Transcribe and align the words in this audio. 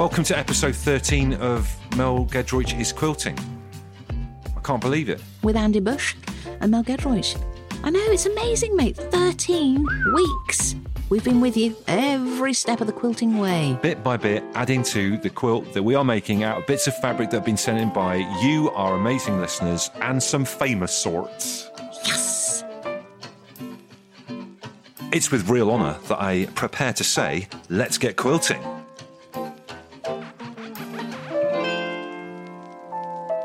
Welcome 0.00 0.24
to 0.24 0.38
episode 0.38 0.74
13 0.74 1.34
of 1.34 1.70
Mel 1.94 2.24
Giedroyc 2.24 2.80
is 2.80 2.90
Quilting. 2.90 3.38
I 4.56 4.60
can't 4.60 4.80
believe 4.80 5.10
it. 5.10 5.20
with 5.42 5.56
Andy 5.56 5.78
Bush 5.78 6.16
and 6.62 6.70
Mel 6.70 6.82
Giedroyc. 6.82 7.38
I 7.84 7.90
know, 7.90 8.00
it's 8.06 8.24
amazing, 8.24 8.74
mate. 8.74 8.96
13 8.96 9.86
weeks. 10.14 10.74
We've 11.10 11.22
been 11.22 11.42
with 11.42 11.54
you 11.54 11.76
every 11.86 12.54
step 12.54 12.80
of 12.80 12.86
the 12.86 12.94
quilting 12.94 13.36
way. 13.36 13.78
Bit 13.82 14.02
by 14.02 14.16
bit, 14.16 14.42
adding 14.54 14.82
to 14.84 15.18
the 15.18 15.28
quilt 15.28 15.70
that 15.74 15.82
we 15.82 15.94
are 15.94 16.04
making 16.04 16.44
out 16.44 16.56
of 16.56 16.66
bits 16.66 16.86
of 16.86 16.96
fabric 16.96 17.28
that 17.28 17.36
have 17.36 17.44
been 17.44 17.58
sent 17.58 17.76
in 17.76 17.92
by 17.92 18.26
you, 18.40 18.70
our 18.70 18.94
amazing 18.94 19.38
listeners, 19.38 19.90
and 19.96 20.22
some 20.22 20.46
famous 20.46 20.94
sorts. 20.94 21.68
Yes! 22.06 22.64
It's 25.12 25.30
with 25.30 25.50
real 25.50 25.70
honour 25.70 25.98
that 26.08 26.22
I 26.22 26.46
prepare 26.54 26.94
to 26.94 27.04
say, 27.04 27.48
let's 27.68 27.98
get 27.98 28.16
quilting. 28.16 28.79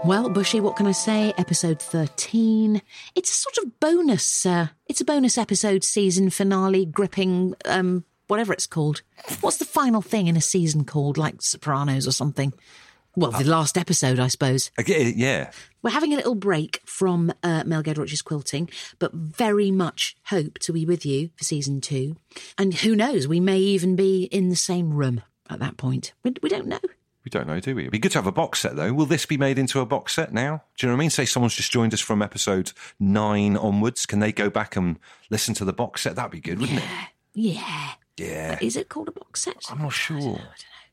Well, 0.06 0.30
Bushy, 0.30 0.60
what 0.60 0.76
can 0.76 0.86
I 0.86 0.92
say? 0.92 1.34
Episode 1.36 1.82
13. 1.82 2.80
It's 3.16 3.32
a 3.32 3.34
sort 3.34 3.58
of 3.58 3.80
bonus, 3.80 4.46
uh, 4.46 4.68
it's 4.86 5.02
a 5.02 5.06
bonus 5.06 5.36
episode 5.36 5.84
season 5.84 6.30
finale 6.30 6.86
gripping, 6.86 7.56
um, 7.66 8.06
whatever 8.28 8.54
it's 8.54 8.68
called. 8.68 9.02
What's 9.42 9.58
the 9.58 9.66
final 9.66 10.04
thing 10.04 10.28
in 10.28 10.38
a 10.38 10.42
season 10.42 10.86
called? 10.86 11.18
Like 11.18 11.42
Sopranos 11.42 12.08
or 12.08 12.12
something? 12.12 12.54
Well, 13.16 13.32
the 13.32 13.46
last 13.46 13.80
episode, 13.80 14.20
I 14.20 14.28
suppose. 14.28 14.70
Yeah. 14.88 15.50
We're 15.82 15.90
having 15.90 16.14
a 16.14 16.18
little 16.18 16.36
break 16.36 16.82
from 16.86 17.34
uh, 17.42 17.64
Mel 17.66 17.82
Giedroyc's 17.82 18.22
quilting, 18.22 18.70
but 19.00 19.12
very 19.12 19.72
much 19.72 20.16
hope 20.26 20.60
to 20.60 20.72
be 20.72 20.86
with 20.86 21.04
you 21.04 21.32
for 21.36 21.44
season 21.44 21.82
two. 21.82 22.16
And 22.60 22.76
who 22.76 22.96
knows, 22.96 23.28
we 23.28 23.40
may 23.40 23.58
even 23.58 23.96
be 23.96 24.26
in 24.26 24.50
the 24.50 24.56
same 24.56 24.94
room 24.94 25.24
at 25.50 25.58
that 25.62 25.78
point. 25.78 26.14
We, 26.24 26.36
we 26.44 26.50
don't 26.50 26.68
know. 26.68 26.80
We 27.26 27.30
don't 27.30 27.48
know, 27.48 27.60
do 27.60 27.76
we? 27.76 27.82
It'd 27.82 27.92
be 27.92 28.00
good 28.00 28.12
to 28.12 28.20
have 28.20 28.28
a 28.28 28.32
box 28.32 28.60
set, 28.60 28.76
though. 28.76 28.94
Will 28.94 29.08
this 29.08 29.26
be 29.26 29.36
made 29.36 29.58
into 29.58 29.80
a 29.80 29.86
box 29.86 30.14
set 30.14 30.32
now? 30.32 30.62
Do 30.78 30.86
you 30.86 30.90
know 30.90 30.96
what 30.96 31.00
I 31.00 31.04
mean? 31.04 31.10
Say 31.10 31.26
someone's 31.26 31.56
just 31.56 31.72
joined 31.72 31.94
us 31.94 32.00
from 32.00 32.22
episode 32.22 32.72
nine 33.00 33.58
onwards. 33.58 34.06
Can 34.06 34.20
they 34.20 34.32
go 34.32 34.50
back 34.50 34.76
and 34.76 35.00
listen 35.32 35.56
to 35.56 35.66
the 35.66 35.74
box 35.74 36.02
set? 36.02 36.16
That'd 36.16 36.32
be 36.32 36.40
good, 36.40 36.60
wouldn't 36.60 36.80
it? 36.80 36.86
Yeah. 37.34 37.90
it? 38.18 38.24
Yeah. 38.24 38.60
Is 38.62 38.76
it 38.78 38.90
called 38.90 39.10
a 39.10 39.12
box 39.12 39.42
set? 39.42 39.58
I'm 39.70 39.82
not 39.82 39.92
sure. 39.94 40.40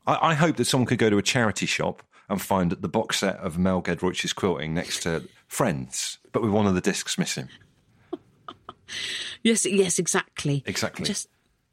I, 0.07 0.29
I 0.29 0.33
hope 0.33 0.57
that 0.57 0.65
someone 0.65 0.87
could 0.87 0.97
go 0.97 1.09
to 1.09 1.17
a 1.17 1.21
charity 1.21 1.67
shop 1.67 2.01
and 2.27 2.41
find 2.41 2.71
the 2.71 2.89
box 2.89 3.19
set 3.19 3.37
of 3.37 3.57
Mel 3.59 3.81
Giedroyc's 3.81 4.33
quilting 4.33 4.73
next 4.73 5.03
to 5.03 5.27
Friends, 5.47 6.17
but 6.31 6.41
with 6.41 6.51
one 6.51 6.65
of 6.65 6.73
the 6.73 6.81
discs 6.81 7.17
missing. 7.17 7.49
Yes, 9.43 9.65
yes, 9.65 9.99
exactly. 9.99 10.63
Exactly. 10.65 11.05
Just, 11.05 11.27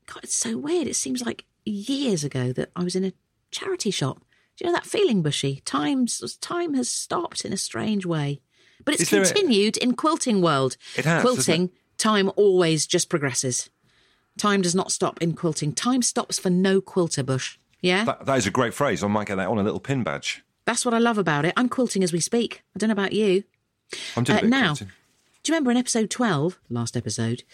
God, 0.07 0.25
it's 0.25 0.35
so 0.37 0.57
weird. 0.57 0.87
It 0.87 0.97
seems 0.97 1.25
like 1.25 1.45
years 1.65 2.25
ago 2.25 2.53
that 2.53 2.71
I 2.75 2.83
was 2.83 2.97
in 2.97 3.05
a 3.05 3.13
charity 3.51 3.91
shop. 3.91 4.23
Do 4.61 4.67
you 4.67 4.73
know 4.73 4.77
that 4.77 4.85
feeling, 4.85 5.23
Bushy? 5.23 5.63
Times, 5.65 6.37
time 6.43 6.75
has 6.75 6.91
stopped 6.91 7.47
in 7.47 7.53
a 7.55 7.57
strange 7.57 8.05
way. 8.05 8.43
But 8.85 8.93
it's 8.93 9.05
Is 9.05 9.11
there 9.11 9.23
a- 9.23 9.27
continued 9.27 9.79
in 9.79 9.95
quilting 9.95 10.43
world. 10.43 10.77
It 10.99 11.07
has, 11.07 11.23
Quilting, 11.23 11.71
time 11.97 12.31
always 12.37 12.87
just 12.87 13.09
progresses. 13.09 13.71
Time 14.37 14.61
does 14.61 14.75
not 14.75 14.93
stop 14.93 15.21
in 15.23 15.33
quilting. 15.33 15.73
Time 15.73 16.03
stops 16.03 16.39
for 16.39 16.51
no 16.51 16.83
quilter, 16.83 17.23
Bush. 17.23 17.59
Yeah? 17.81 18.05
That, 18.05 18.27
that 18.27 18.37
is 18.39 18.47
a 18.47 18.51
great 18.51 18.75
phrase. 18.75 19.03
I 19.03 19.07
might 19.07 19.27
get 19.29 19.37
that 19.37 19.49
on 19.49 19.59
a 19.59 19.63
little 19.63 19.81
pin 19.81 20.03
badge. 20.03 20.43
That's 20.67 20.85
what 20.85 20.93
I 20.93 20.99
love 20.99 21.17
about 21.17 21.47
it. 21.47 21.55
I'm 21.57 21.71
quilting 21.71 22.03
as 22.05 22.13
we 22.13 22.21
speak. 22.21 22.63
I 22.77 22.79
don't 22.79 22.89
know 22.89 22.93
about 22.93 23.15
you. 23.15 23.45
I'm 24.15 24.25
doing 24.25 24.37
Uh, 24.37 24.41
a 24.41 24.43
bit 24.43 24.51
now, 24.51 24.67
quilting. 24.75 24.89
do 25.43 25.53
you 25.53 25.55
remember 25.55 25.71
in 25.71 25.79
episode 25.79 26.11
12, 26.11 26.59
last 26.69 26.99
episode, 26.99 27.45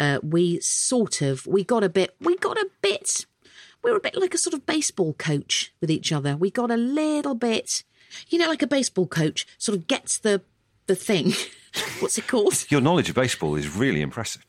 uh, 0.00 0.18
we 0.20 0.58
sort 0.60 1.22
of, 1.22 1.46
we 1.46 1.62
got 1.62 1.84
a 1.84 1.88
bit, 1.88 2.16
we 2.20 2.36
got 2.38 2.56
a 2.58 2.68
bit, 2.82 3.24
we 3.86 3.92
were 3.92 3.98
a 3.98 4.00
bit 4.00 4.16
like 4.16 4.34
a 4.34 4.38
sort 4.38 4.52
of 4.52 4.66
baseball 4.66 5.12
coach 5.14 5.72
with 5.80 5.92
each 5.92 6.10
other. 6.10 6.36
We 6.36 6.50
got 6.50 6.72
a 6.72 6.76
little 6.76 7.36
bit, 7.36 7.84
you 8.28 8.36
know, 8.36 8.48
like 8.48 8.62
a 8.62 8.66
baseball 8.66 9.06
coach 9.06 9.46
sort 9.58 9.78
of 9.78 9.86
gets 9.86 10.18
the, 10.18 10.42
the 10.88 10.96
thing. 10.96 11.32
What's 12.00 12.18
it 12.18 12.26
called? 12.26 12.66
Your 12.68 12.80
knowledge 12.80 13.08
of 13.08 13.14
baseball 13.14 13.54
is 13.54 13.76
really 13.76 14.02
impressive. 14.02 14.44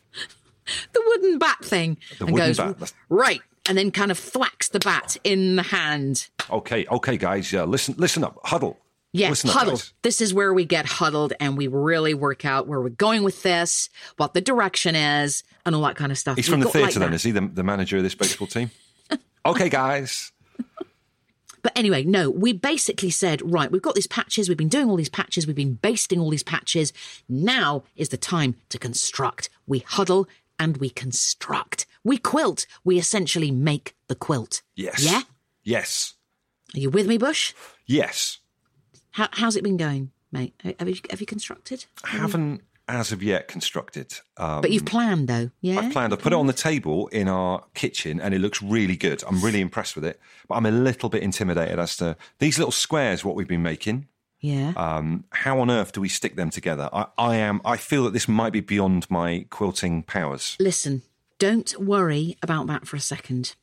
The 0.91 1.03
wooden 1.05 1.37
bat 1.37 1.63
thing. 1.63 1.97
The 2.17 2.25
and 2.25 2.33
wooden 2.33 2.47
goes, 2.47 2.57
bat, 2.57 2.93
right. 3.09 3.41
And 3.69 3.77
then 3.77 3.91
kind 3.91 4.09
of 4.09 4.17
thwacks 4.17 4.69
the 4.69 4.79
bat 4.79 5.17
in 5.23 5.55
the 5.55 5.63
hand. 5.63 6.29
Okay, 6.49 6.87
okay, 6.89 7.17
guys, 7.17 7.53
uh, 7.53 7.65
listen, 7.65 7.93
listen 7.99 8.23
up, 8.23 8.39
huddle. 8.43 8.79
Yeah, 9.13 9.29
listen 9.29 9.51
huddle. 9.51 9.79
This 10.01 10.19
is 10.19 10.33
where 10.33 10.51
we 10.51 10.65
get 10.65 10.87
huddled 10.87 11.33
and 11.39 11.57
we 11.57 11.67
really 11.67 12.15
work 12.15 12.43
out 12.43 12.67
where 12.67 12.81
we're 12.81 12.89
going 12.89 13.21
with 13.21 13.43
this, 13.43 13.89
what 14.17 14.33
the 14.33 14.41
direction 14.41 14.95
is, 14.95 15.43
and 15.63 15.75
all 15.75 15.83
that 15.83 15.95
kind 15.95 16.11
of 16.11 16.17
stuff. 16.17 16.37
He's 16.37 16.47
We've 16.47 16.53
from 16.53 16.59
the 16.61 16.65
got 16.65 16.75
like 16.75 16.83
theatre, 16.85 16.99
then, 16.99 17.11
that. 17.11 17.15
is 17.15 17.23
he? 17.23 17.31
The, 17.31 17.41
the 17.41 17.63
manager 17.63 17.97
of 17.97 18.03
this 18.03 18.15
baseball 18.15 18.47
team. 18.47 18.71
Okay, 19.47 19.69
guys. 19.69 20.31
But 21.63 21.77
anyway, 21.77 22.03
no, 22.03 22.29
we 22.29 22.53
basically 22.53 23.09
said, 23.09 23.41
right, 23.41 23.71
we've 23.71 23.81
got 23.81 23.95
these 23.95 24.07
patches, 24.07 24.47
we've 24.47 24.57
been 24.57 24.69
doing 24.69 24.89
all 24.89 24.95
these 24.95 25.09
patches, 25.09 25.45
we've 25.45 25.55
been 25.55 25.73
basting 25.73 26.19
all 26.19 26.29
these 26.29 26.43
patches. 26.43 26.93
Now 27.27 27.83
is 27.95 28.09
the 28.09 28.17
time 28.17 28.55
to 28.69 28.77
construct. 28.77 29.49
We 29.65 29.79
huddle 29.79 30.27
and 30.59 30.77
we 30.77 30.89
construct. 30.89 31.85
We 32.03 32.17
quilt. 32.17 32.65
We 32.83 32.97
essentially 32.97 33.51
make 33.51 33.95
the 34.07 34.15
quilt. 34.15 34.61
Yes. 34.75 35.03
Yeah? 35.03 35.23
Yes. 35.63 36.13
Are 36.75 36.79
you 36.79 36.89
with 36.89 37.07
me, 37.07 37.17
Bush? 37.17 37.53
Yes. 37.85 38.39
How, 39.11 39.27
how's 39.31 39.55
it 39.55 39.63
been 39.63 39.77
going, 39.77 40.11
mate? 40.31 40.53
Have 40.79 40.87
you, 40.87 40.95
have 41.09 41.19
you 41.19 41.27
constructed? 41.27 41.85
I 42.03 42.09
haven't 42.09 42.61
as 42.87 43.11
of 43.11 43.21
yet 43.21 43.47
constructed. 43.47 44.19
Um, 44.37 44.61
But 44.61 44.71
you've 44.71 44.85
planned, 44.85 45.27
though, 45.27 45.51
yeah? 45.61 45.79
I've 45.79 45.91
planned. 45.91 46.13
I've 46.13 46.21
put 46.21 46.33
it 46.33 46.37
on 46.37 46.47
the 46.47 46.53
table 46.53 47.07
in 47.07 47.27
our 47.27 47.63
kitchen, 47.73 48.21
and 48.21 48.33
it 48.33 48.39
looks 48.39 48.61
really 48.61 48.95
good. 48.95 49.23
I'm 49.27 49.41
really 49.43 49.61
impressed 49.61 49.95
with 49.95 50.05
it, 50.05 50.19
but 50.47 50.55
I'm 50.55 50.65
a 50.65 50.71
little 50.71 51.09
bit 51.09 51.23
intimidated 51.23 51.79
as 51.79 51.97
to 51.97 52.15
these 52.39 52.57
little 52.57 52.71
squares. 52.71 53.25
What 53.25 53.35
we've 53.35 53.47
been 53.47 53.63
making. 53.63 54.07
Yeah. 54.39 54.73
Um, 54.77 55.25
how 55.31 55.59
on 55.59 55.71
earth 55.71 55.93
do 55.93 56.01
we 56.01 56.09
stick 56.09 56.35
them 56.35 56.49
together? 56.51 56.89
I, 56.93 57.07
I 57.17 57.35
am. 57.37 57.59
I 57.65 57.77
feel 57.77 58.03
that 58.03 58.13
this 58.13 58.27
might 58.27 58.53
be 58.53 58.61
beyond 58.61 59.09
my 59.09 59.45
quilting 59.49 60.03
powers. 60.03 60.55
Listen, 60.59 61.01
don't 61.39 61.75
worry 61.79 62.37
about 62.43 62.67
that 62.67 62.87
for 62.87 62.95
a 62.95 62.99
second. 63.01 63.55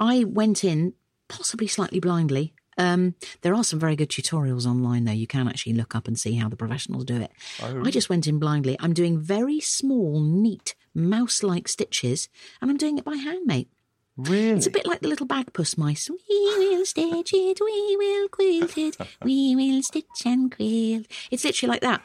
I 0.00 0.24
went 0.24 0.64
in 0.64 0.94
possibly 1.28 1.68
slightly 1.68 2.00
blindly. 2.00 2.52
Um, 2.78 3.14
there 3.42 3.54
are 3.54 3.64
some 3.64 3.78
very 3.80 3.96
good 3.96 4.08
tutorials 4.08 4.64
online, 4.64 5.04
though. 5.04 5.12
You 5.12 5.26
can 5.26 5.48
actually 5.48 5.74
look 5.74 5.94
up 5.94 6.06
and 6.06 6.18
see 6.18 6.36
how 6.36 6.48
the 6.48 6.56
professionals 6.56 7.04
do 7.04 7.20
it. 7.20 7.30
I 7.62 7.90
just 7.90 8.08
went 8.08 8.26
in 8.26 8.38
blindly. 8.38 8.76
I'm 8.80 8.92
doing 8.94 9.18
very 9.18 9.60
small, 9.60 10.20
neat, 10.22 10.74
mouse 10.94 11.42
like 11.42 11.66
stitches, 11.68 12.28
and 12.60 12.70
I'm 12.70 12.76
doing 12.76 12.96
it 12.98 13.04
by 13.04 13.16
hand, 13.16 13.46
mate. 13.46 13.68
Really? 14.16 14.50
It's 14.50 14.66
a 14.66 14.70
bit 14.70 14.86
like 14.86 15.00
the 15.00 15.08
little 15.08 15.26
bagpuss 15.28 15.78
mice. 15.78 16.08
We 16.10 16.18
will 16.58 16.84
stitch 16.86 17.30
it, 17.32 17.60
we 17.60 17.96
will 17.96 18.28
quilt 18.28 18.76
it, 18.76 18.96
we 19.22 19.54
will 19.54 19.82
stitch 19.82 20.24
and 20.24 20.50
quilt. 20.54 21.06
It's 21.30 21.44
literally 21.44 21.70
like 21.70 21.82
that. 21.82 22.02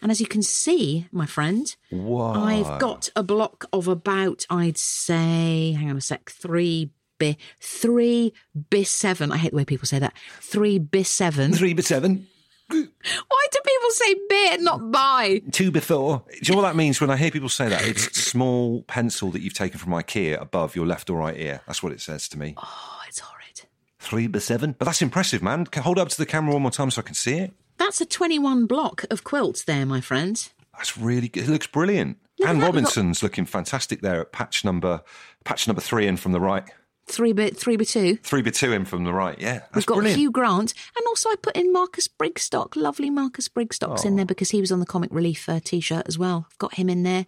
And 0.00 0.10
as 0.10 0.20
you 0.20 0.26
can 0.26 0.42
see, 0.42 1.06
my 1.12 1.26
friend, 1.26 1.74
Wow. 1.90 2.32
I've 2.42 2.80
got 2.80 3.10
a 3.14 3.22
block 3.22 3.66
of 3.72 3.86
about, 3.86 4.46
I'd 4.50 4.78
say, 4.78 5.72
hang 5.78 5.90
on 5.90 5.96
a 5.96 6.00
sec, 6.00 6.30
three 6.30 6.90
bis, 7.22 7.36
three 7.60 8.32
bis 8.70 8.90
seven. 8.90 9.30
I 9.32 9.36
hate 9.36 9.50
the 9.52 9.56
way 9.56 9.64
people 9.64 9.86
say 9.86 9.98
that. 9.98 10.14
Three 10.40 10.78
bis 10.78 11.08
seven. 11.08 11.52
three 11.52 11.74
by 11.74 11.82
seven, 11.82 12.26
Why 12.68 13.46
do 13.50 13.58
people 13.64 13.90
say 13.90 14.14
bit 14.28 14.60
not 14.62 14.90
by? 14.90 15.42
two 15.52 15.70
before. 15.70 16.24
Do 16.30 16.38
you 16.42 16.52
know 16.54 16.62
what 16.62 16.68
that 16.68 16.76
means 16.76 17.00
when 17.00 17.10
I 17.10 17.16
hear 17.16 17.30
people 17.30 17.48
say 17.48 17.68
that? 17.68 17.82
It's 17.86 18.04
small 18.20 18.82
pencil 18.84 19.30
that 19.32 19.42
you've 19.42 19.54
taken 19.54 19.78
from 19.78 19.92
IKEA 19.92 20.40
above 20.40 20.74
your 20.76 20.86
left 20.86 21.10
or 21.10 21.18
right 21.18 21.36
ear. 21.38 21.60
That's 21.66 21.82
what 21.82 21.92
it 21.92 22.00
says 22.00 22.28
to 22.28 22.38
me. 22.38 22.54
Oh, 22.56 23.00
it's 23.08 23.18
horrid. 23.20 23.62
Three 23.98 24.26
by 24.26 24.38
seven. 24.38 24.74
But 24.78 24.86
that's 24.86 25.02
impressive, 25.02 25.42
man. 25.42 25.66
Hold 25.76 25.98
up 25.98 26.08
to 26.08 26.16
the 26.18 26.26
camera 26.26 26.52
one 26.54 26.62
more 26.62 26.70
time 26.70 26.90
so 26.90 27.00
I 27.02 27.04
can 27.04 27.14
see 27.14 27.34
it. 27.38 27.52
That's 27.78 28.00
a 28.00 28.06
21 28.06 28.66
block 28.66 29.04
of 29.10 29.24
quilts 29.24 29.64
there, 29.64 29.84
my 29.86 30.00
friend. 30.00 30.48
That's 30.76 30.96
really 30.96 31.28
good. 31.28 31.44
It 31.44 31.50
looks 31.50 31.66
brilliant. 31.66 32.18
Look 32.38 32.48
Anne 32.48 32.56
we've 32.56 32.62
got- 32.62 32.66
Robinson's 32.74 33.22
looking 33.22 33.44
fantastic 33.44 34.00
there 34.00 34.20
at 34.20 34.32
patch 34.32 34.64
number 34.64 35.02
patch 35.44 35.66
number 35.68 35.82
three 35.82 36.06
in 36.06 36.16
from 36.16 36.32
the 36.32 36.40
right. 36.40 36.64
Three 37.12 37.34
bit, 37.34 37.58
three 37.58 37.76
by 37.76 37.84
two. 37.84 38.16
Three 38.22 38.40
by 38.40 38.48
two 38.48 38.72
in 38.72 38.86
from 38.86 39.04
the 39.04 39.12
right. 39.12 39.38
Yeah. 39.38 39.58
That's 39.58 39.74
We've 39.74 39.86
got 39.86 39.96
brilliant. 39.96 40.18
Hugh 40.18 40.30
Grant, 40.30 40.72
and 40.96 41.06
also 41.06 41.28
I 41.28 41.34
put 41.36 41.54
in 41.54 41.70
Marcus 41.70 42.08
Brigstocke, 42.08 42.74
lovely 42.74 43.10
Marcus 43.10 43.48
Brigstocke's 43.48 44.06
in 44.06 44.16
there 44.16 44.24
because 44.24 44.48
he 44.48 44.62
was 44.62 44.72
on 44.72 44.80
the 44.80 44.86
Comic 44.86 45.10
Relief 45.12 45.46
uh, 45.46 45.60
t-shirt 45.62 46.08
as 46.08 46.18
well. 46.18 46.46
I've 46.50 46.56
got 46.56 46.72
him 46.72 46.88
in 46.88 47.02
there. 47.02 47.26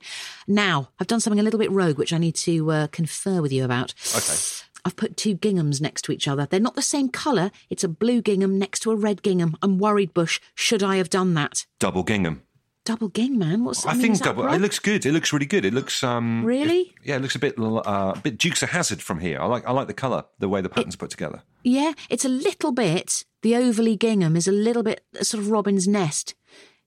Now 0.49 0.89
I've 0.99 1.07
done 1.07 1.21
something 1.21 1.39
a 1.39 1.43
little 1.43 1.59
bit 1.61 1.71
rogue, 1.71 1.99
which 1.99 2.15
I 2.15 2.19
need 2.19 2.35
to 2.37 2.71
uh, 2.71 2.87
confer 2.87 3.43
with 3.43 3.53
you 3.53 3.63
about. 3.63 3.93
Okay. 4.17 4.39
I've 4.87 4.97
put 4.97 5.19
two 5.19 5.37
ginghams 5.37 5.83
next 5.83 6.01
to 6.07 6.13
each 6.13 6.27
other. 6.27 6.47
They're 6.47 6.61
not 6.61 6.77
the 6.77 6.83
same 6.83 7.11
colour. 7.11 7.51
It's 7.69 7.85
a 7.85 7.89
blue 7.89 8.23
gingham 8.23 8.59
next 8.59 8.81
to 8.81 8.91
a 8.91 8.97
red 8.97 9.23
gingham. 9.23 9.55
I'm 9.61 9.79
worried, 9.79 10.15
Bush. 10.15 10.41
Should 10.55 10.83
I 10.83 10.97
have 10.97 11.11
done 11.11 11.35
that? 11.35 11.67
Double 11.79 12.05
gingham. 12.05 12.43
Double 12.85 13.09
ging, 13.09 13.39
man. 13.39 13.65
What's 13.65 13.87
I, 13.87 13.93
mean, 13.93 14.03
think 14.03 14.19
that 14.19 14.25
double. 14.25 14.47
It 14.53 14.61
looks 14.61 14.79
good. 14.79 15.07
It 15.07 15.13
looks 15.13 15.33
really 15.33 15.47
good. 15.47 15.65
It 15.65 15.73
looks 15.73 16.05
um. 16.05 16.45
Really? 16.45 16.81
it- 16.81 16.93
yeah, 17.05 17.17
it 17.17 17.23
looks 17.23 17.35
a 17.35 17.39
bit 17.39 17.59
uh, 17.59 18.13
a 18.17 18.21
bit 18.23 18.37
Dukes 18.39 18.63
of 18.63 18.71
Hazzard 18.71 19.01
from 19.01 19.21
here. 19.21 19.41
I 19.41 19.47
like 19.47 19.67
I 19.67 19.73
like 19.73 19.87
the 19.87 19.95
colour, 19.95 20.25
the 20.39 20.49
way 20.49 20.61
the 20.61 20.69
pattern's 20.69 20.97
put 20.97 21.11
together. 21.11 21.43
Yeah, 21.63 21.93
it's 22.11 22.25
a 22.25 22.29
little 22.29 22.73
bit. 22.73 23.25
The 23.43 23.57
overly 23.57 23.97
gingham 23.97 24.37
is 24.37 24.47
a 24.47 24.53
little 24.53 24.83
bit 24.83 25.03
uh, 25.19 25.25
sort 25.25 25.43
of 25.43 25.51
Robin's 25.51 25.89
Nest. 25.89 26.35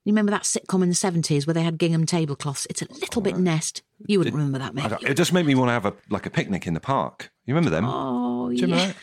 You 0.08 0.12
remember 0.14 0.32
that 0.32 0.44
sitcom 0.44 0.84
in 0.84 0.90
the 0.90 0.96
seventies 0.96 1.46
where 1.46 1.54
they 1.54 1.64
had 1.64 1.78
gingham 1.78 2.06
tablecloths? 2.06 2.66
It's 2.70 2.82
a 2.82 2.88
little 2.94 3.22
bit 3.22 3.38
nest. 3.38 3.82
You 4.06 4.20
wouldn't 4.20 4.38
remember 4.38 4.60
that, 4.60 4.74
mate. 4.74 4.90
it 5.02 5.16
just 5.16 5.34
make 5.34 5.46
me 5.46 5.54
want 5.54 5.68
to 5.68 5.74
have 5.74 5.86
a 5.86 5.94
like 6.10 6.26
a 6.26 6.30
picnic 6.30 6.66
in 6.66 6.74
the 6.74 6.80
park. 6.80 7.30
You 7.46 7.54
remember 7.54 7.72
them? 7.72 7.84
Oh 7.86 8.48
Do 8.50 8.56
you 8.56 8.62
remember 8.62 8.86
yeah. 8.86 8.94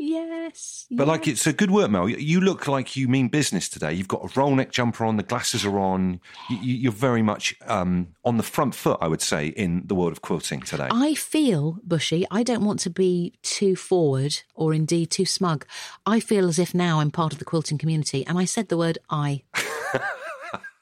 Yes. 0.00 0.86
But 0.92 1.08
like, 1.08 1.26
it's 1.26 1.44
a 1.48 1.52
good 1.52 1.72
work, 1.72 1.90
Mel. 1.90 2.08
You 2.08 2.40
look 2.40 2.68
like 2.68 2.94
you 2.94 3.08
mean 3.08 3.26
business 3.26 3.68
today. 3.68 3.92
You've 3.92 4.06
got 4.06 4.24
a 4.24 4.28
roll 4.38 4.54
neck 4.54 4.70
jumper 4.70 5.04
on, 5.04 5.16
the 5.16 5.24
glasses 5.24 5.66
are 5.66 5.76
on. 5.76 6.20
You, 6.48 6.74
you're 6.74 6.92
very 6.92 7.20
much 7.20 7.56
um, 7.66 8.14
on 8.24 8.36
the 8.36 8.44
front 8.44 8.76
foot, 8.76 8.98
I 9.00 9.08
would 9.08 9.20
say, 9.20 9.48
in 9.48 9.82
the 9.86 9.96
world 9.96 10.12
of 10.12 10.22
quilting 10.22 10.60
today. 10.60 10.86
I 10.88 11.14
feel, 11.14 11.78
Bushy, 11.82 12.24
I 12.30 12.44
don't 12.44 12.64
want 12.64 12.78
to 12.80 12.90
be 12.90 13.34
too 13.42 13.74
forward 13.74 14.40
or 14.54 14.72
indeed 14.72 15.10
too 15.10 15.26
smug. 15.26 15.66
I 16.06 16.20
feel 16.20 16.48
as 16.48 16.60
if 16.60 16.74
now 16.74 17.00
I'm 17.00 17.10
part 17.10 17.32
of 17.32 17.40
the 17.40 17.44
quilting 17.44 17.78
community, 17.78 18.24
and 18.24 18.38
I 18.38 18.44
said 18.44 18.68
the 18.68 18.78
word 18.78 18.98
I. 19.10 19.42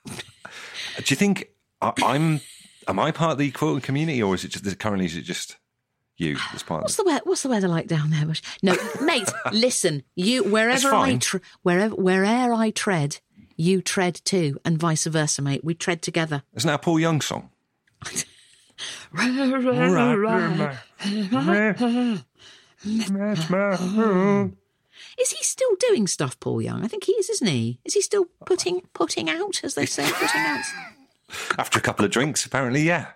Do 0.07 1.05
you 1.07 1.17
think 1.17 1.49
I, 1.81 1.93
I'm? 2.05 2.41
Am 2.87 2.99
I 2.99 3.13
part 3.13 3.33
of 3.33 3.39
the 3.39 3.51
quilting 3.51 3.81
community, 3.81 4.23
or 4.23 4.35
is 4.35 4.45
it 4.45 4.49
just 4.49 4.79
currently? 4.79 5.07
Is 5.07 5.17
it 5.17 5.23
just 5.23 5.57
you 6.17 6.37
as 6.55 6.63
part 6.63 6.81
of? 6.81 6.85
What's 6.85 6.97
the 6.97 7.05
weather? 7.05 7.21
What's 7.25 7.43
the 7.43 7.49
weather 7.49 7.69
like 7.69 7.87
down 7.87 8.11
there, 8.11 8.27
Bush? 8.27 8.43
No, 8.63 8.77
mate. 9.03 9.31
listen, 9.53 10.03
you 10.15 10.43
wherever 10.45 10.95
I 10.95 11.17
tre- 11.17 11.41
wherever 11.63 11.95
wherever 11.95 12.53
I 12.55 12.71
tread, 12.71 13.19
you 13.57 13.83
tread 13.83 14.21
too, 14.25 14.59
and 14.65 14.79
vice 14.79 15.05
versa, 15.07 15.43
mate. 15.43 15.65
We 15.65 15.75
tread 15.75 16.03
together. 16.03 16.43
Isn't 16.55 16.69
that 16.69 16.75
a 16.75 16.79
Paul 16.79 17.01
Young 17.01 17.21
song? 17.21 17.51
Is 25.19 25.31
he 25.31 25.43
still 25.43 25.75
doing 25.89 26.07
stuff, 26.07 26.39
Paul 26.41 26.61
Young? 26.61 26.85
I 26.85 26.89
think 26.89 27.05
he 27.05 27.13
is, 27.13 27.31
isn't 27.31 27.47
he? 27.47 27.81
Is 27.85 27.95
he 27.95 28.03
still 28.03 28.27
putting 28.45 28.83
putting 28.93 29.31
out, 29.31 29.63
as 29.65 29.75
they 29.75 29.87
say, 29.87 30.11
putting 30.13 30.41
out? 30.41 30.65
After 31.59 31.79
a 31.79 31.83
couple 31.83 32.05
of 32.05 32.11
drinks, 32.11 32.45
apparently, 32.45 32.83
yeah. 32.83 33.09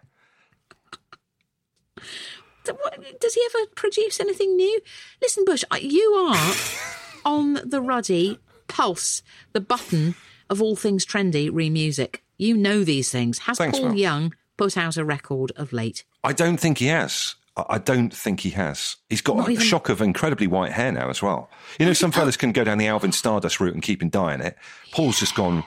Th- 2.65 2.77
what- 2.81 3.21
Does 3.21 3.35
he 3.35 3.43
ever 3.55 3.67
produce 3.75 4.21
anything 4.21 4.57
new? 4.57 4.81
Listen, 5.23 5.45
Bush, 5.45 5.65
you 5.81 6.11
are 6.15 6.55
on 7.25 7.55
the 7.65 7.81
ruddy 7.81 8.39
pulse, 8.69 9.23
the 9.53 9.61
button 9.61 10.15
of 10.49 10.61
all 10.63 10.77
things 10.77 11.05
trendy 11.07 11.51
re 11.53 11.71
music. 11.71 12.23
You 12.39 12.57
know 12.57 12.85
these 12.85 13.11
things. 13.11 13.41
Has 13.41 13.59
Thanks, 13.59 13.79
Paul 13.79 13.89
Mel. 13.91 13.99
Young 13.99 14.35
put 14.57 14.77
out 14.77 14.97
a 14.97 15.05
record 15.05 15.53
of 15.57 15.73
late? 15.73 16.05
I 16.25 16.33
don't 16.33 16.59
think 16.59 16.79
he 16.79 16.87
has. 16.87 17.35
I 17.57 17.65
I 17.71 17.79
don't 17.79 18.13
think 18.15 18.41
he 18.41 18.51
has. 18.51 18.97
He's 19.09 19.21
got 19.23 19.37
Not 19.37 19.49
a 19.49 19.53
even- 19.53 19.65
shock 19.65 19.89
of 19.89 20.01
incredibly 20.01 20.47
white 20.47 20.73
hair 20.73 20.93
now 20.93 21.11
as 21.11 21.21
well. 21.23 21.51
You 21.79 21.87
know, 21.87 21.93
some 21.93 22.13
fellas 22.13 22.37
can 22.37 22.53
go 22.53 22.65
down 22.65 22.79
the 22.79 22.87
Alvin 22.87 23.13
Stardust 23.13 23.61
route 23.61 23.75
and 23.75 23.83
keep 23.83 24.03
in 24.03 24.09
dyeing 24.11 24.41
it. 24.41 24.57
Paul's 24.93 25.19
just 25.21 25.35
gone 25.35 25.65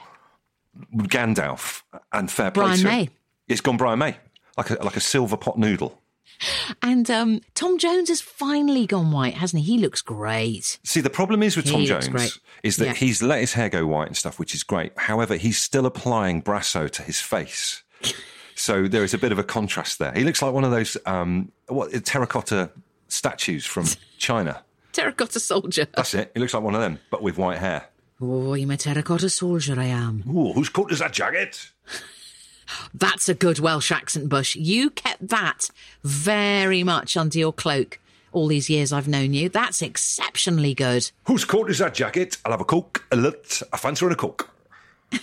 Gandalf 0.96 1.82
and 2.12 2.30
fair 2.30 2.50
play 2.50 2.64
Brian 2.64 2.78
to 2.78 2.88
him. 2.88 2.96
May. 2.98 3.08
It's 3.48 3.60
gone 3.60 3.76
Brian 3.76 3.98
May, 3.98 4.16
like 4.56 4.70
a 4.70 4.74
like 4.82 4.96
a 4.96 5.00
silver 5.00 5.36
pot 5.36 5.58
noodle. 5.58 6.00
And 6.82 7.10
um, 7.10 7.40
Tom 7.54 7.78
Jones 7.78 8.08
has 8.08 8.20
finally 8.20 8.86
gone 8.86 9.10
white, 9.12 9.34
hasn't 9.34 9.62
he? 9.62 9.74
He 9.74 9.78
looks 9.78 10.02
great. 10.02 10.78
See, 10.84 11.00
the 11.00 11.10
problem 11.10 11.42
is 11.42 11.56
with 11.56 11.66
He 11.66 11.70
Tom 11.72 11.84
Jones 11.84 12.08
great. 12.08 12.38
is 12.62 12.76
that 12.76 12.86
Yeah. 12.86 12.94
he's 12.94 13.22
let 13.22 13.40
his 13.40 13.52
hair 13.54 13.68
go 13.68 13.86
white 13.86 14.08
and 14.08 14.16
stuff, 14.16 14.38
which 14.38 14.54
is 14.54 14.62
great. 14.62 14.92
However, 14.98 15.36
he's 15.36 15.60
still 15.60 15.86
applying 15.86 16.42
Brasso 16.42 16.90
to 16.90 17.02
his 17.02 17.20
face. 17.20 17.82
So 18.54 18.86
there 18.86 19.02
is 19.04 19.14
a 19.14 19.18
bit 19.18 19.32
of 19.32 19.38
a 19.38 19.44
contrast 19.44 19.98
there. 19.98 20.12
He 20.12 20.22
looks 20.24 20.40
like 20.42 20.52
one 20.52 20.64
of 20.64 20.70
those 20.70 20.96
um, 21.06 21.50
what 21.68 21.92
terracotta 22.04 22.70
statues 23.08 23.64
from 23.64 23.86
China. 24.18 24.62
Terracotta 24.92 25.40
soldier. 25.40 25.86
That's 25.96 26.14
it. 26.14 26.30
He 26.34 26.40
looks 26.40 26.54
like 26.54 26.62
one 26.62 26.74
of 26.74 26.80
them, 26.80 27.00
but 27.10 27.22
with 27.22 27.36
white 27.36 27.58
hair. 27.58 27.88
Oh, 28.20 28.54
I'm 28.54 28.70
a 28.70 28.76
terracotta 28.76 29.28
soldier, 29.28 29.78
I 29.78 29.86
am. 29.86 30.22
Oh, 30.28 30.52
whose 30.52 30.68
coat 30.68 30.92
is 30.92 31.00
that 31.00 31.12
jacket? 31.12 31.70
That's 32.92 33.28
a 33.28 33.34
good 33.34 33.58
Welsh 33.58 33.90
accent, 33.92 34.28
Bush. 34.28 34.56
You 34.56 34.90
kept 34.90 35.28
that 35.28 35.70
very 36.02 36.82
much 36.82 37.16
under 37.16 37.38
your 37.38 37.52
cloak 37.52 37.98
all 38.32 38.48
these 38.48 38.68
years 38.68 38.92
I've 38.92 39.06
known 39.08 39.32
you. 39.32 39.48
That's 39.48 39.80
exceptionally 39.80 40.74
good. 40.74 41.10
Whose 41.26 41.44
coat 41.44 41.70
is 41.70 41.78
that 41.78 41.94
jacket? 41.94 42.36
I'll 42.44 42.50
have 42.52 42.60
a 42.60 42.64
coke, 42.64 43.06
a 43.12 43.16
lit, 43.16 43.62
a 43.72 43.76
fancy 43.78 44.04
and 44.04 44.12
a 44.12 44.16
coke. 44.16 44.50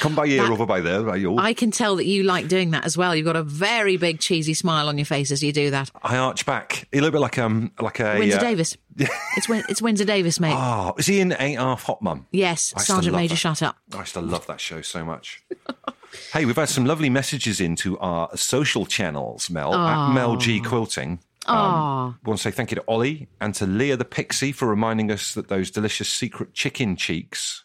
Come 0.00 0.16
by 0.16 0.26
here, 0.26 0.42
That- 0.42 0.50
over 0.50 0.66
by 0.66 0.80
there. 0.80 1.08
I 1.38 1.52
can 1.52 1.70
tell 1.70 1.96
that 1.96 2.04
you 2.06 2.24
like 2.24 2.48
doing 2.48 2.72
that 2.72 2.84
as 2.84 2.96
well. 2.96 3.14
You've 3.14 3.26
got 3.26 3.36
a 3.36 3.44
very 3.44 3.96
big 3.96 4.18
cheesy 4.18 4.52
smile 4.54 4.88
on 4.88 4.98
your 4.98 5.04
face 5.04 5.30
as 5.30 5.40
you 5.42 5.52
do 5.52 5.70
that. 5.70 5.90
I 6.02 6.16
arch 6.16 6.44
back. 6.46 6.88
A 6.92 6.96
little 6.96 7.12
bit 7.12 7.20
like 7.20 7.38
um 7.38 7.70
like 7.80 8.00
a 8.00 8.18
Windsor 8.18 8.38
uh, 8.38 8.40
Davies. 8.40 8.76
It's 9.36 9.48
Win- 9.48 9.64
it's 9.68 9.80
Windsor 9.82 10.04
Davies, 10.04 10.38
mate. 10.40 10.54
Oh, 10.56 10.94
is 10.98 11.06
he 11.06 11.20
in 11.20 11.32
Ain't 11.38 11.58
Half 11.60 11.84
Hot 11.84 12.02
Mum? 12.02 12.26
yes, 12.32 12.72
I 12.76 12.80
Sergeant 12.82 13.14
Major, 13.16 13.34
that. 13.34 13.38
shut 13.38 13.62
up. 13.62 13.76
I 13.92 13.98
used 14.00 14.14
to 14.14 14.20
love 14.20 14.46
that 14.48 14.60
show 14.60 14.80
so 14.82 15.04
much. 15.04 15.42
hey, 16.32 16.44
we've 16.44 16.56
had 16.56 16.68
some 16.68 16.84
lovely 16.84 17.10
messages 17.10 17.60
into 17.60 17.98
our 17.98 18.34
social 18.36 18.86
channels, 18.86 19.50
Mel, 19.50 19.74
at 19.74 20.12
Mel 20.12 20.36
G 20.36 20.60
Quilting. 20.60 21.20
Um, 21.46 22.18
want 22.24 22.38
to 22.38 22.42
say 22.42 22.50
thank 22.50 22.70
you 22.70 22.76
to 22.76 22.84
Ollie 22.88 23.28
and 23.40 23.54
to 23.56 23.66
Leah 23.66 23.96
the 23.98 24.04
Pixie 24.04 24.50
for 24.52 24.66
reminding 24.66 25.10
us 25.10 25.34
that 25.34 25.48
those 25.48 25.70
delicious 25.70 26.08
secret 26.08 26.54
chicken 26.54 26.96
cheeks 26.96 27.64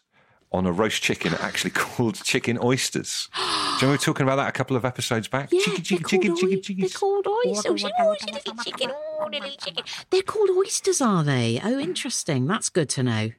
on 0.52 0.66
a 0.66 0.72
roast 0.72 1.02
chicken 1.02 1.32
are 1.32 1.40
actually 1.40 1.70
called 1.74 2.22
chicken 2.22 2.58
oysters. 2.62 3.28
Do 3.36 3.40
you 3.40 3.46
remember 3.46 3.86
we 3.86 3.92
were 3.92 3.96
talking 3.98 4.24
about 4.24 4.36
that 4.36 4.48
a 4.48 4.52
couple 4.52 4.76
of 4.76 4.84
episodes 4.84 5.28
back? 5.28 5.48
Yeah, 5.50 5.60
chicken, 5.60 5.74
they're 5.74 5.82
chicken, 5.82 5.98
called, 6.02 6.10
chicken, 6.10 6.30
oi- 6.32 6.36
chicken, 6.36 6.62
chicken. 6.62 6.80
they're 6.80 6.88
called 6.90 7.26
oysters. 7.26 7.64
Oh, 7.66 7.70
little 7.72 8.54
chicken, 8.64 8.90
oh, 8.92 9.28
little 9.32 9.56
chicken. 9.56 9.84
They're 10.10 10.22
called 10.22 10.50
oysters, 10.50 11.00
are 11.00 11.24
they? 11.24 11.60
Oh, 11.64 11.78
interesting. 11.78 12.46
That's 12.46 12.68
good 12.68 12.88
to 12.90 13.02
know. 13.02 13.30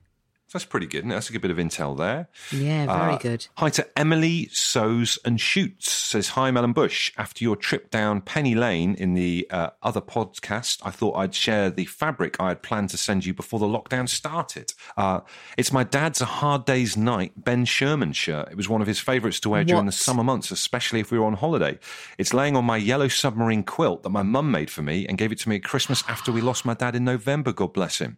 That's 0.54 0.66
pretty 0.66 0.86
good. 0.88 1.10
That's 1.10 1.30
a 1.30 1.32
good 1.32 1.42
bit 1.42 1.52
of 1.52 1.58
intel 1.58 1.98
there. 1.98 2.28
Yeah, 2.52 2.86
very 2.86 3.14
Uh, 3.14 3.18
good. 3.18 3.48
Hi 3.58 3.70
to 3.70 3.88
Emily 3.98 4.50
Sews 4.52 5.18
and 5.24 5.40
Shoots. 5.40 5.90
Says, 5.92 6.30
Hi, 6.30 6.52
Melon 6.52 6.74
Bush. 6.74 7.14
After 7.18 7.44
your 7.44 7.56
trip 7.56 7.90
down 7.90 8.20
Penny 8.22 8.54
Lane 8.54 8.94
in 8.96 9.14
the 9.14 9.48
uh, 9.50 9.70
other 9.82 10.02
podcast, 10.02 10.82
I 10.84 10.92
thought 10.92 11.16
I'd 11.16 11.34
share 11.34 11.70
the 11.70 11.86
fabric 11.86 12.36
I 12.40 12.50
had 12.50 12.64
planned 12.64 12.90
to 12.90 12.98
send 12.98 13.26
you 13.26 13.34
before 13.34 13.60
the 13.60 13.66
lockdown 13.66 14.10
started. 14.10 14.74
Uh, 14.98 15.22
it's 15.58 15.72
my 15.72 15.86
dad's 15.86 16.20
A 16.20 16.26
Hard 16.26 16.66
Day's 16.66 16.98
Night 16.98 17.32
Ben 17.38 17.64
Sherman 17.64 18.12
shirt. 18.12 18.50
It 18.52 18.58
was 18.58 18.68
one 18.68 18.82
of 18.82 18.88
his 18.88 19.00
favourites 19.00 19.40
to 19.42 19.50
wear 19.50 19.64
during 19.64 19.86
the 19.86 19.92
summer 19.94 20.24
months, 20.24 20.52
especially 20.52 21.00
if 21.00 21.12
we 21.12 21.18
were 21.20 21.26
on 21.26 21.34
holiday. 21.36 21.80
It's 22.18 22.34
laying 22.34 22.58
on 22.58 22.66
my 22.66 22.76
yellow 22.78 23.08
submarine 23.08 23.64
quilt 23.64 24.04
that 24.04 24.10
my 24.10 24.24
mum 24.24 24.52
made 24.52 24.70
for 24.70 24.82
me 24.82 25.08
and 25.08 25.18
gave 25.18 25.32
it 25.32 25.40
to 25.40 25.50
me 25.50 25.56
at 25.56 25.64
Christmas 25.64 26.04
after 26.10 26.32
we 26.32 26.42
lost 26.42 26.66
my 26.66 26.74
dad 26.74 26.96
in 26.96 27.06
November, 27.06 27.54
God 27.54 27.72
bless 27.72 28.00
him. 28.00 28.18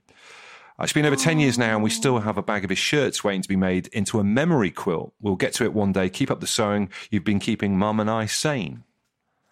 It's 0.79 0.91
been 0.93 1.05
over 1.05 1.15
10 1.15 1.39
years 1.39 1.57
now, 1.57 1.75
and 1.75 1.83
we 1.83 1.89
still 1.89 2.19
have 2.19 2.37
a 2.37 2.41
bag 2.43 2.63
of 2.63 2.69
his 2.69 2.79
shirts 2.79 3.23
waiting 3.23 3.41
to 3.43 3.47
be 3.49 3.55
made 3.55 3.87
into 3.87 4.19
a 4.19 4.23
memory 4.23 4.71
quilt. 4.71 5.13
We'll 5.21 5.35
get 5.35 5.53
to 5.55 5.63
it 5.63 5.73
one 5.73 5.91
day. 5.93 6.09
Keep 6.09 6.31
up 6.31 6.39
the 6.41 6.47
sewing. 6.47 6.89
You've 7.11 7.23
been 7.23 7.39
keeping 7.39 7.77
Mum 7.77 7.99
and 7.99 8.09
I 8.09 8.25
sane. 8.25 8.83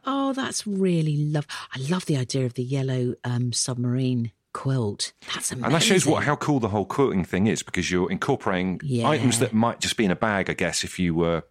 Oh, 0.06 0.34
that's 0.34 0.66
really 0.66 1.16
love. 1.18 1.46
I 1.75 1.80
love 1.80 2.06
the 2.08 2.18
idea 2.18 2.46
of 2.46 2.56
the 2.56 2.63
yellow 2.63 3.13
um, 3.24 3.54
submarine 3.54 4.32
quilt. 4.51 5.13
That's 5.34 5.51
amazing. 5.51 5.66
And 5.66 5.75
that 5.75 5.84
shows 5.84 6.06
what 6.08 6.24
how 6.24 6.36
cool 6.36 6.60
the 6.60 6.70
whole 6.70 6.86
quilting 6.86 7.24
thing 7.24 7.46
is 7.48 7.62
because 7.63 7.92
you're 7.92 8.12
incorporating 8.12 8.82
Yeah. 8.84 9.08
items 9.08 9.40
that 9.40 9.54
might 9.54 9.80
just 9.80 9.98
be 9.98 10.06
in 10.06 10.12
a 10.12 10.16
bag, 10.16 10.50
I 10.50 10.54
guess, 10.54 10.84
if 10.84 10.98
you 11.00 11.13
were. 11.13 11.44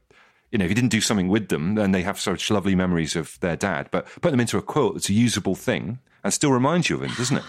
You 0.51 0.59
know, 0.59 0.65
if 0.65 0.71
you 0.71 0.75
didn't 0.75 0.91
do 0.91 1.01
something 1.01 1.29
with 1.29 1.49
them, 1.49 1.77
then 1.77 1.93
they 1.93 2.03
have 2.03 2.19
such 2.19 2.51
lovely 2.51 2.75
memories 2.75 3.15
of 3.15 3.39
their 3.39 3.55
dad. 3.57 3.89
But 3.93 4.07
put 4.21 4.33
them 4.33 4.41
into 4.41 4.59
a 4.59 4.63
quilt 4.63 4.95
that's 4.95 5.09
a 5.09 5.13
usable 5.15 5.55
thing 5.55 6.01
and 6.25 6.35
still 6.35 6.51
reminds 6.51 6.91
you 6.91 6.97
of 6.97 7.03
him, 7.05 7.13
doesn't 7.17 7.37
it? 7.37 7.45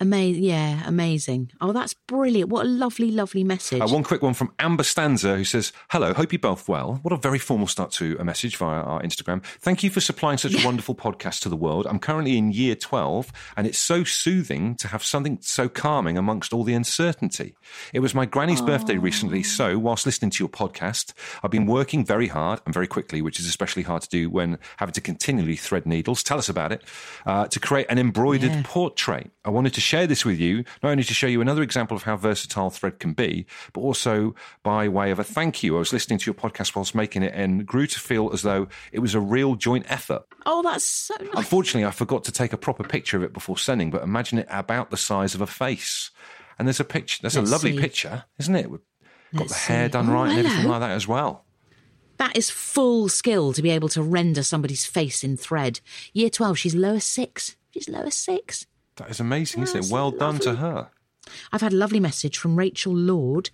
Amazing. 0.00 0.44
Yeah, 0.44 0.82
amazing. 0.86 1.50
Oh, 1.60 1.72
that's 1.72 1.92
brilliant. 1.92 2.50
What 2.50 2.66
a 2.66 2.68
lovely, 2.68 3.10
lovely 3.10 3.42
message. 3.42 3.80
Uh, 3.80 3.88
one 3.88 4.04
quick 4.04 4.22
one 4.22 4.32
from 4.34 4.52
Amber 4.60 4.84
Stanza 4.84 5.36
who 5.36 5.44
says, 5.44 5.72
Hello, 5.90 6.14
hope 6.14 6.32
you're 6.32 6.38
both 6.38 6.68
well. 6.68 7.00
What 7.02 7.12
a 7.12 7.16
very 7.16 7.38
formal 7.40 7.66
start 7.66 7.90
to 7.92 8.16
a 8.20 8.24
message 8.24 8.56
via 8.56 8.80
our 8.80 9.02
Instagram. 9.02 9.42
Thank 9.60 9.82
you 9.82 9.90
for 9.90 10.00
supplying 10.00 10.38
such 10.38 10.54
a 10.54 10.64
wonderful 10.64 10.94
podcast 10.94 11.40
to 11.40 11.48
the 11.48 11.56
world. 11.56 11.86
I'm 11.88 11.98
currently 11.98 12.38
in 12.38 12.52
year 12.52 12.76
12 12.76 13.32
and 13.56 13.66
it's 13.66 13.78
so 13.78 14.04
soothing 14.04 14.76
to 14.76 14.88
have 14.88 15.02
something 15.02 15.38
so 15.40 15.68
calming 15.68 16.16
amongst 16.16 16.52
all 16.52 16.62
the 16.62 16.74
uncertainty. 16.74 17.56
It 17.92 17.98
was 18.00 18.14
my 18.14 18.24
granny's 18.24 18.62
birthday 18.62 18.98
recently, 18.98 19.42
so 19.42 19.78
whilst 19.80 20.06
listening 20.06 20.30
to 20.30 20.42
your 20.44 20.48
podcast, 20.48 21.12
I've 21.42 21.50
been 21.50 21.66
working 21.66 22.04
very 22.04 22.28
hard 22.28 22.60
and 22.64 22.72
very 22.72 22.86
quickly, 22.86 23.20
which 23.20 23.40
is 23.40 23.46
especially 23.48 23.82
hard 23.82 24.02
to 24.02 24.08
do 24.08 24.30
when 24.30 24.58
having 24.76 24.92
to 24.92 25.00
continually 25.00 25.56
thread 25.56 25.86
needles. 25.86 26.22
Tell 26.22 26.38
us 26.38 26.48
about 26.48 26.70
it. 26.70 26.84
Uh, 27.26 27.48
to 27.48 27.58
create 27.58 27.86
an 27.90 27.98
embroidered 27.98 28.52
Yeah. 28.52 28.62
portrait. 28.64 29.32
I 29.44 29.50
wanted 29.50 29.74
to 29.74 29.80
share 29.88 30.06
this 30.06 30.24
with 30.24 30.38
you, 30.38 30.64
not 30.82 30.90
only 30.90 31.02
to 31.04 31.14
show 31.14 31.26
you 31.26 31.40
another 31.40 31.62
example 31.62 31.96
of 31.96 32.02
how 32.02 32.16
versatile 32.16 32.70
thread 32.70 32.98
can 32.98 33.12
be, 33.14 33.46
but 33.72 33.80
also 33.80 34.34
by 34.62 34.86
way 34.88 35.10
of 35.10 35.18
a 35.18 35.24
thank 35.24 35.62
you. 35.62 35.76
I 35.76 35.78
was 35.78 35.92
listening 35.92 36.18
to 36.18 36.26
your 36.26 36.34
podcast 36.34 36.76
whilst 36.76 36.94
making 36.94 37.22
it 37.22 37.32
and 37.34 37.64
grew 37.66 37.86
to 37.86 37.98
feel 37.98 38.30
as 38.32 38.42
though 38.42 38.68
it 38.92 38.98
was 38.98 39.14
a 39.14 39.20
real 39.20 39.54
joint 39.54 39.86
effort. 39.88 40.22
oh, 40.46 40.62
that's 40.62 40.84
so 40.84 41.14
nice. 41.20 41.30
Unfortunately, 41.34 41.86
I 41.86 41.90
forgot 41.90 42.24
to 42.24 42.32
take 42.32 42.52
a 42.52 42.58
proper 42.58 42.84
picture 42.84 43.16
of 43.16 43.22
it 43.22 43.32
before 43.32 43.56
sending, 43.58 43.90
but 43.90 44.02
imagine 44.02 44.38
it 44.38 44.46
about 44.50 44.90
the 44.90 44.96
size 44.96 45.34
of 45.34 45.40
a 45.40 45.46
face. 45.46 46.10
And 46.58 46.66
there's 46.68 46.80
a 46.80 46.84
picture, 46.84 47.20
there's 47.22 47.36
Let's 47.36 47.48
a 47.48 47.52
lovely 47.52 47.72
see. 47.72 47.80
picture, 47.80 48.24
isn't 48.38 48.54
it? 48.56 48.68
Got 48.70 48.80
Let's 49.32 49.52
the 49.52 49.58
hair 49.72 49.86
see. 49.88 49.92
done 49.92 50.08
Oh, 50.10 50.12
right 50.14 50.30
and 50.30 50.38
everything 50.38 50.60
hello. 50.62 50.70
like 50.72 50.80
that 50.80 50.90
as 50.90 51.06
well. 51.08 51.44
That 52.18 52.36
is 52.36 52.50
full 52.50 53.08
skill 53.08 53.52
to 53.52 53.62
be 53.62 53.70
able 53.70 53.88
to 53.90 54.02
render 54.02 54.42
somebody's 54.42 54.84
face 54.84 55.22
in 55.22 55.36
thread. 55.36 55.80
Year 56.12 56.28
12, 56.30 56.58
she's 56.58 56.74
lower 56.74 56.98
six. 57.00 57.56
She's 57.72 57.88
lower 57.88 58.10
six. 58.10 58.66
That 58.98 59.10
is 59.10 59.20
amazing, 59.20 59.62
isn't 59.62 59.86
it? 59.86 59.92
Well 59.92 60.10
done 60.10 60.38
to 60.40 60.56
her. 60.56 60.90
I've 61.52 61.60
had 61.60 61.72
a 61.72 61.76
lovely 61.76 62.00
message 62.00 62.38
from 62.38 62.56
Rachel 62.56 62.94
Lord, 62.94 63.50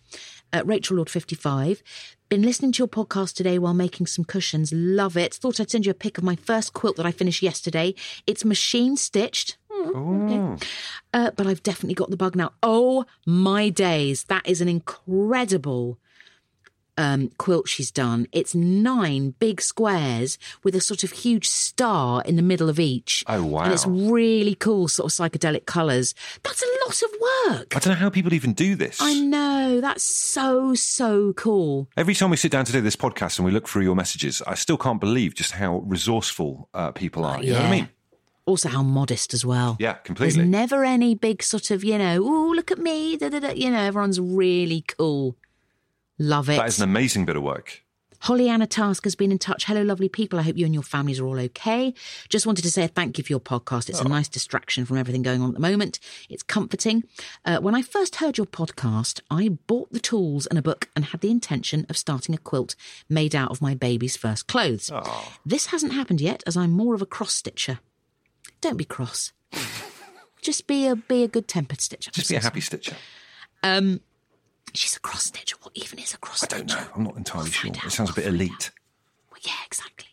uh, 0.52 0.62
Rachel 0.64 0.96
Lord 0.96 1.10
55. 1.10 1.82
Been 2.28 2.42
listening 2.42 2.72
to 2.72 2.78
your 2.78 2.88
podcast 2.88 3.34
today 3.34 3.58
while 3.58 3.74
making 3.74 4.06
some 4.06 4.24
cushions. 4.24 4.72
Love 4.72 5.16
it. 5.16 5.34
Thought 5.34 5.60
I'd 5.60 5.70
send 5.70 5.84
you 5.86 5.90
a 5.90 5.94
pic 5.94 6.16
of 6.18 6.24
my 6.24 6.36
first 6.36 6.72
quilt 6.72 6.96
that 6.96 7.06
I 7.06 7.12
finished 7.12 7.42
yesterday. 7.42 7.94
It's 8.26 8.44
machine 8.44 8.96
stitched. 8.96 9.58
okay. 9.72 10.66
Uh, 11.12 11.30
but 11.32 11.46
I've 11.46 11.62
definitely 11.62 11.94
got 11.94 12.10
the 12.10 12.16
bug 12.16 12.36
now. 12.36 12.52
Oh 12.62 13.04
my 13.26 13.68
days. 13.68 14.24
That 14.24 14.46
is 14.46 14.60
an 14.60 14.68
incredible 14.68 15.98
um, 16.96 17.30
quilt 17.38 17.68
she's 17.68 17.90
done. 17.90 18.26
It's 18.32 18.54
nine 18.54 19.34
big 19.38 19.60
squares 19.60 20.38
with 20.62 20.74
a 20.74 20.80
sort 20.80 21.04
of 21.04 21.12
huge 21.12 21.48
star 21.48 22.22
in 22.22 22.36
the 22.36 22.42
middle 22.42 22.68
of 22.68 22.78
each. 22.78 23.24
Oh, 23.26 23.44
wow. 23.44 23.64
And 23.64 23.72
it's 23.72 23.86
really 23.86 24.54
cool, 24.54 24.88
sort 24.88 25.12
of 25.12 25.16
psychedelic 25.16 25.66
colours. 25.66 26.14
That's 26.42 26.62
a 26.62 26.66
lot 26.86 27.02
of 27.02 27.10
work. 27.20 27.76
I 27.76 27.80
don't 27.80 27.94
know 27.94 28.00
how 28.00 28.10
people 28.10 28.34
even 28.34 28.52
do 28.52 28.76
this. 28.76 28.98
I 29.00 29.14
know. 29.20 29.80
That's 29.80 30.04
so, 30.04 30.74
so 30.74 31.32
cool. 31.34 31.88
Every 31.96 32.14
time 32.14 32.30
we 32.30 32.36
sit 32.36 32.52
down 32.52 32.64
to 32.66 32.72
do 32.72 32.80
this 32.80 32.96
podcast 32.96 33.38
and 33.38 33.46
we 33.46 33.52
look 33.52 33.68
through 33.68 33.82
your 33.82 33.96
messages, 33.96 34.42
I 34.46 34.54
still 34.54 34.76
can't 34.76 35.00
believe 35.00 35.34
just 35.34 35.52
how 35.52 35.78
resourceful 35.78 36.68
uh, 36.74 36.92
people 36.92 37.24
are. 37.24 37.42
You 37.42 37.52
know 37.52 37.60
what 37.60 37.66
I 37.66 37.70
mean? 37.70 37.88
Also, 38.46 38.68
how 38.68 38.82
modest 38.82 39.32
as 39.32 39.42
well. 39.44 39.76
Yeah, 39.80 39.94
completely. 39.94 40.36
There's 40.36 40.48
never 40.48 40.84
any 40.84 41.14
big 41.14 41.42
sort 41.42 41.70
of, 41.70 41.82
you 41.82 41.96
know, 41.96 42.22
oh, 42.22 42.52
look 42.54 42.70
at 42.70 42.78
me. 42.78 43.16
Da, 43.16 43.30
da, 43.30 43.38
da. 43.38 43.52
You 43.52 43.70
know, 43.70 43.80
everyone's 43.80 44.20
really 44.20 44.82
cool. 44.82 45.36
Love 46.18 46.49
it. 46.49 46.56
That 46.56 46.68
is 46.68 46.78
an 46.78 46.85
amazing 46.85 47.25
bit 47.25 47.37
of 47.37 47.42
work. 47.42 47.85
Holly 48.25 48.49
Anna 48.49 48.66
Task 48.66 49.04
has 49.04 49.14
been 49.14 49.30
in 49.30 49.38
touch. 49.38 49.66
Hello, 49.66 49.83
lovely 49.83 50.09
people. 50.09 50.38
I 50.38 50.42
hope 50.42 50.56
you 50.56 50.64
and 50.64 50.73
your 50.73 50.83
families 50.83 51.21
are 51.21 51.26
all 51.26 51.38
okay. 51.38 51.92
Just 52.30 52.47
wanted 52.47 52.62
to 52.62 52.71
say 52.71 52.85
a 52.85 52.88
thank 52.88 53.18
you 53.18 53.25
for 53.25 53.30
your 53.30 53.40
podcast. 53.40 53.90
It's 53.90 54.00
a 54.00 54.09
nice 54.09 54.28
distraction 54.28 54.87
from 54.87 54.97
everything 54.97 55.21
going 55.21 55.42
on 55.42 55.50
at 55.50 55.54
the 55.54 55.61
moment. 55.61 56.00
It's 56.30 56.42
comforting. 56.42 57.04
Uh, 57.44 57.59
when 57.59 57.75
I 57.75 57.83
first 57.83 58.16
heard 58.16 58.38
your 58.38 58.47
podcast, 58.47 59.21
I 59.30 59.50
bought 59.66 59.92
the 59.92 60.00
tools 60.00 60.47
and 60.47 60.59
a 60.59 60.62
book 60.62 60.88
and 60.97 61.04
had 61.06 61.21
the 61.21 61.30
intention 61.30 61.85
of 61.90 61.99
starting 61.99 62.35
a 62.35 62.38
quilt 62.38 62.76
made 63.11 63.35
out 63.35 63.50
of 63.50 63.61
my 63.61 63.75
baby's 63.75 64.16
first 64.16 64.47
clothes. 64.47 64.90
This 65.44 65.66
hasn't 65.66 65.92
happened 65.92 66.23
yet, 66.23 66.42
as 66.47 66.56
I'm 66.56 66.71
more 66.71 66.94
of 66.94 67.02
a 67.02 67.06
cross 67.06 67.35
stitcher. 67.35 67.80
Don't 68.62 68.78
be 68.78 68.87
cross. 68.87 69.33
Just 70.40 70.66
be 70.66 70.87
a 70.87 70.97
be 70.97 71.25
a 71.25 71.28
good 71.28 71.47
tempered 71.47 71.83
stitcher. 71.83 72.11
Just 72.11 72.30
be 72.30 72.37
a 72.37 72.40
happy 72.40 72.62
stitcher. 72.62 72.97
She's 74.74 74.96
a 74.96 75.00
cross 75.00 75.26
stitcher. 75.26 75.56
What 75.62 75.76
even 75.76 75.98
is 75.98 76.14
a 76.14 76.18
cross 76.18 76.42
I 76.42 76.46
don't 76.46 76.68
know. 76.68 76.84
I'm 76.94 77.04
not 77.04 77.16
entirely 77.16 77.50
sure. 77.50 77.70
out. 77.70 77.84
It 77.84 77.90
sounds 77.90 78.10
a 78.10 78.14
bit 78.14 78.26
elite. 78.26 78.70
Well, 79.30 79.40
yeah, 79.42 79.52
exactly. 79.66 80.08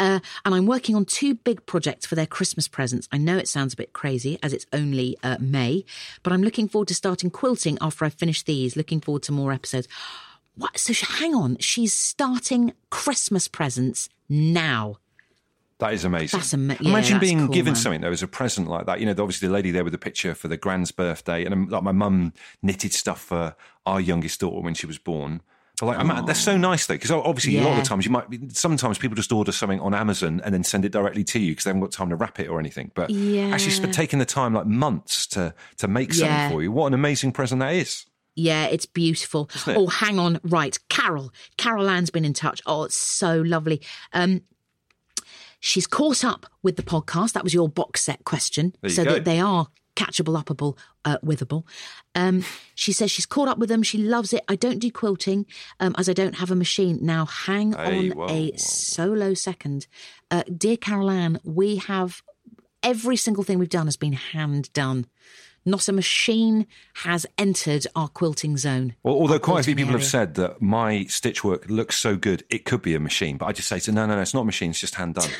Uh, 0.00 0.20
and 0.44 0.54
I'm 0.54 0.66
working 0.66 0.96
on 0.96 1.04
two 1.04 1.34
big 1.34 1.64
projects 1.66 2.04
for 2.04 2.14
their 2.14 2.26
Christmas 2.26 2.68
presents. 2.68 3.08
I 3.12 3.18
know 3.18 3.38
it 3.38 3.48
sounds 3.48 3.74
a 3.74 3.76
bit 3.76 3.92
crazy 3.92 4.38
as 4.42 4.52
it's 4.52 4.66
only 4.72 5.16
uh, 5.22 5.36
May, 5.40 5.84
but 6.22 6.32
I'm 6.32 6.42
looking 6.42 6.68
forward 6.68 6.88
to 6.88 6.94
starting 6.94 7.30
quilting 7.30 7.78
after 7.80 8.04
I 8.04 8.08
finish 8.08 8.42
these. 8.42 8.76
Looking 8.76 9.00
forward 9.00 9.22
to 9.24 9.32
more 9.32 9.52
episodes. 9.52 9.88
What? 10.56 10.78
So 10.78 10.92
hang 10.92 11.34
on, 11.34 11.56
she's 11.58 11.92
starting 11.92 12.72
Christmas 12.90 13.48
presents 13.48 14.08
now. 14.28 14.98
That 15.80 15.92
is 15.92 16.04
amazing. 16.04 16.38
That's 16.38 16.54
ama- 16.54 16.76
yeah, 16.80 16.88
Imagine 16.90 17.14
that's 17.14 17.20
being 17.26 17.38
cool, 17.40 17.48
given 17.48 17.72
man. 17.72 17.80
something 17.82 18.00
though 18.00 18.10
as 18.12 18.22
a 18.22 18.28
present 18.28 18.68
like 18.68 18.86
that. 18.86 19.00
You 19.00 19.06
know, 19.06 19.10
obviously 19.12 19.48
the 19.48 19.54
lady 19.54 19.70
there 19.72 19.82
with 19.84 19.92
the 19.92 19.98
picture 19.98 20.34
for 20.34 20.48
the 20.48 20.56
grand's 20.56 20.92
birthday, 20.92 21.44
and 21.44 21.52
um, 21.52 21.68
like 21.68 21.82
my 21.82 21.92
mum 21.92 22.32
knitted 22.62 22.92
stuff 22.92 23.20
for 23.20 23.56
our 23.84 24.00
youngest 24.00 24.40
daughter 24.40 24.60
when 24.60 24.74
she 24.74 24.86
was 24.86 24.98
born. 24.98 25.42
But 25.80 25.86
like, 25.86 25.98
I'm- 25.98 26.24
that's 26.26 26.38
so 26.38 26.56
nice 26.56 26.86
though, 26.86 26.94
because 26.94 27.10
obviously 27.10 27.58
a 27.58 27.62
lot 27.64 27.76
of 27.80 27.84
times 27.84 28.04
you 28.04 28.12
might. 28.12 28.30
be- 28.30 28.48
Sometimes 28.50 28.96
people 28.98 29.16
just 29.16 29.32
order 29.32 29.50
something 29.50 29.80
on 29.80 29.92
Amazon 29.92 30.40
and 30.44 30.54
then 30.54 30.62
send 30.62 30.84
it 30.84 30.92
directly 30.92 31.24
to 31.24 31.40
you 31.40 31.50
because 31.50 31.64
they 31.64 31.70
haven't 31.70 31.80
got 31.82 31.90
time 31.90 32.10
to 32.10 32.16
wrap 32.16 32.38
it 32.38 32.46
or 32.48 32.60
anything. 32.60 32.92
But 32.94 33.10
actually, 33.10 33.72
sp- 33.74 33.90
taking 33.90 34.20
the 34.20 34.24
time 34.24 34.54
like 34.54 34.66
months 34.66 35.26
to 35.28 35.52
to 35.78 35.88
make 35.88 36.14
something 36.14 36.30
Yeah. 36.32 36.50
for 36.50 36.62
you, 36.62 36.70
what 36.70 36.86
an 36.86 36.94
amazing 36.94 37.32
present 37.32 37.58
that 37.60 37.74
is. 37.74 38.06
Yeah, 38.36 38.66
it's 38.66 38.86
beautiful. 38.86 39.50
it? 39.66 39.76
Oh, 39.76 39.88
hang 39.88 40.18
on. 40.20 40.40
Right. 40.44 40.76
Carol. 40.88 41.32
Carol 41.56 41.88
Ann's 41.88 42.10
been 42.10 42.24
in 42.24 42.32
touch. 42.34 42.60
Oh, 42.66 42.84
it's 42.84 42.96
so 42.96 43.40
lovely. 43.42 43.80
Um, 44.12 44.42
she's 45.64 45.86
caught 45.86 46.24
up 46.24 46.44
with 46.62 46.76
the 46.76 46.82
podcast. 46.82 47.32
That 47.32 47.42
was 47.42 47.54
your 47.54 47.70
box 47.70 48.02
set 48.02 48.22
question. 48.24 48.74
So 48.86 49.02
go. 49.02 49.14
that 49.14 49.24
they 49.24 49.40
are 49.40 49.68
catchable, 49.96 50.40
upable, 50.42 50.76
uh, 51.06 51.16
withable. 51.24 51.64
Um, 52.14 52.44
she 52.74 52.92
says 52.92 53.10
she's 53.10 53.24
caught 53.24 53.48
up 53.48 53.56
with 53.56 53.70
them. 53.70 53.82
She 53.82 53.96
loves 53.96 54.34
it. 54.34 54.44
I 54.46 54.56
don't 54.56 54.78
do 54.78 54.90
quilting 54.90 55.46
um, 55.80 55.94
as 55.96 56.08
I 56.08 56.12
don't 56.12 56.34
have 56.34 56.50
a 56.50 56.54
machine. 56.54 56.98
Now, 57.00 57.24
hang 57.24 57.72
Hey, 57.72 58.10
on 58.10 58.16
whoa, 58.16 58.26
a 58.28 58.50
whoa. 58.50 58.56
solo 58.58 59.32
second. 59.32 59.86
Uh, 60.30 60.42
dear 60.54 60.76
Carol 60.76 61.10
Ann, 61.10 61.40
we 61.44 61.76
have 61.76 62.22
every 62.82 63.16
single 63.16 63.42
thing 63.42 63.58
we've 63.58 63.68
done 63.70 63.86
has 63.86 63.96
been 63.96 64.12
hand 64.12 64.70
done. 64.74 65.06
Not 65.64 65.88
a 65.88 65.92
machine 65.92 66.66
has 67.04 67.24
entered 67.38 67.86
our 67.96 68.08
quilting 68.08 68.58
zone. 68.58 68.96
Well, 69.02 69.14
although 69.14 69.38
quite 69.38 69.60
a 69.60 69.62
few 69.62 69.76
people 69.76 69.92
have 69.92 70.04
said 70.04 70.34
that 70.34 70.60
my 70.60 71.04
stitch 71.06 71.42
work 71.42 71.70
looks 71.70 71.96
so 71.96 72.16
good, 72.16 72.44
it 72.50 72.66
could 72.66 72.82
be 72.82 72.94
a 72.94 73.00
machine. 73.00 73.38
But 73.38 73.46
I 73.46 73.52
just 73.52 73.68
say 73.68 73.78
to 73.78 73.92
no, 73.92 74.04
no, 74.04 74.16
no, 74.16 74.20
it's 74.20 74.34
not 74.34 74.42
a 74.42 74.44
machine. 74.44 74.70
It's 74.70 74.80
just 74.80 74.96
hand 74.96 75.14
done. 75.14 75.30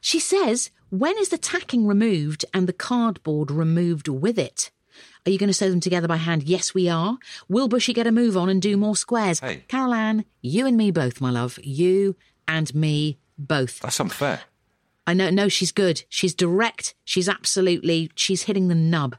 She 0.00 0.20
says, 0.20 0.70
when 0.90 1.16
is 1.18 1.30
the 1.30 1.38
tacking 1.38 1.86
removed 1.86 2.44
and 2.52 2.66
the 2.66 2.72
cardboard 2.72 3.50
removed 3.50 4.08
with 4.08 4.38
it? 4.38 4.70
Are 5.26 5.30
you 5.30 5.38
going 5.38 5.48
to 5.48 5.54
sew 5.54 5.70
them 5.70 5.80
together 5.80 6.06
by 6.06 6.16
hand? 6.18 6.42
Yes, 6.42 6.74
we 6.74 6.88
are. 6.88 7.18
Will 7.48 7.68
Bushy 7.68 7.92
get 7.92 8.06
a 8.06 8.12
move 8.12 8.36
on 8.36 8.48
and 8.48 8.60
do 8.60 8.76
more 8.76 8.94
squares? 8.94 9.40
Hey. 9.40 9.64
Carol 9.68 9.94
Ann, 9.94 10.24
you 10.42 10.66
and 10.66 10.76
me 10.76 10.90
both, 10.90 11.20
my 11.20 11.30
love. 11.30 11.58
You 11.62 12.16
and 12.46 12.72
me 12.74 13.18
both. 13.38 13.80
That's 13.80 13.98
unfair. 14.00 14.42
I 15.06 15.14
know, 15.14 15.30
no, 15.30 15.48
she's 15.48 15.72
good. 15.72 16.04
She's 16.08 16.34
direct. 16.34 16.94
She's 17.04 17.28
absolutely, 17.28 18.10
she's 18.14 18.42
hitting 18.42 18.68
the 18.68 18.74
nub. 18.74 19.16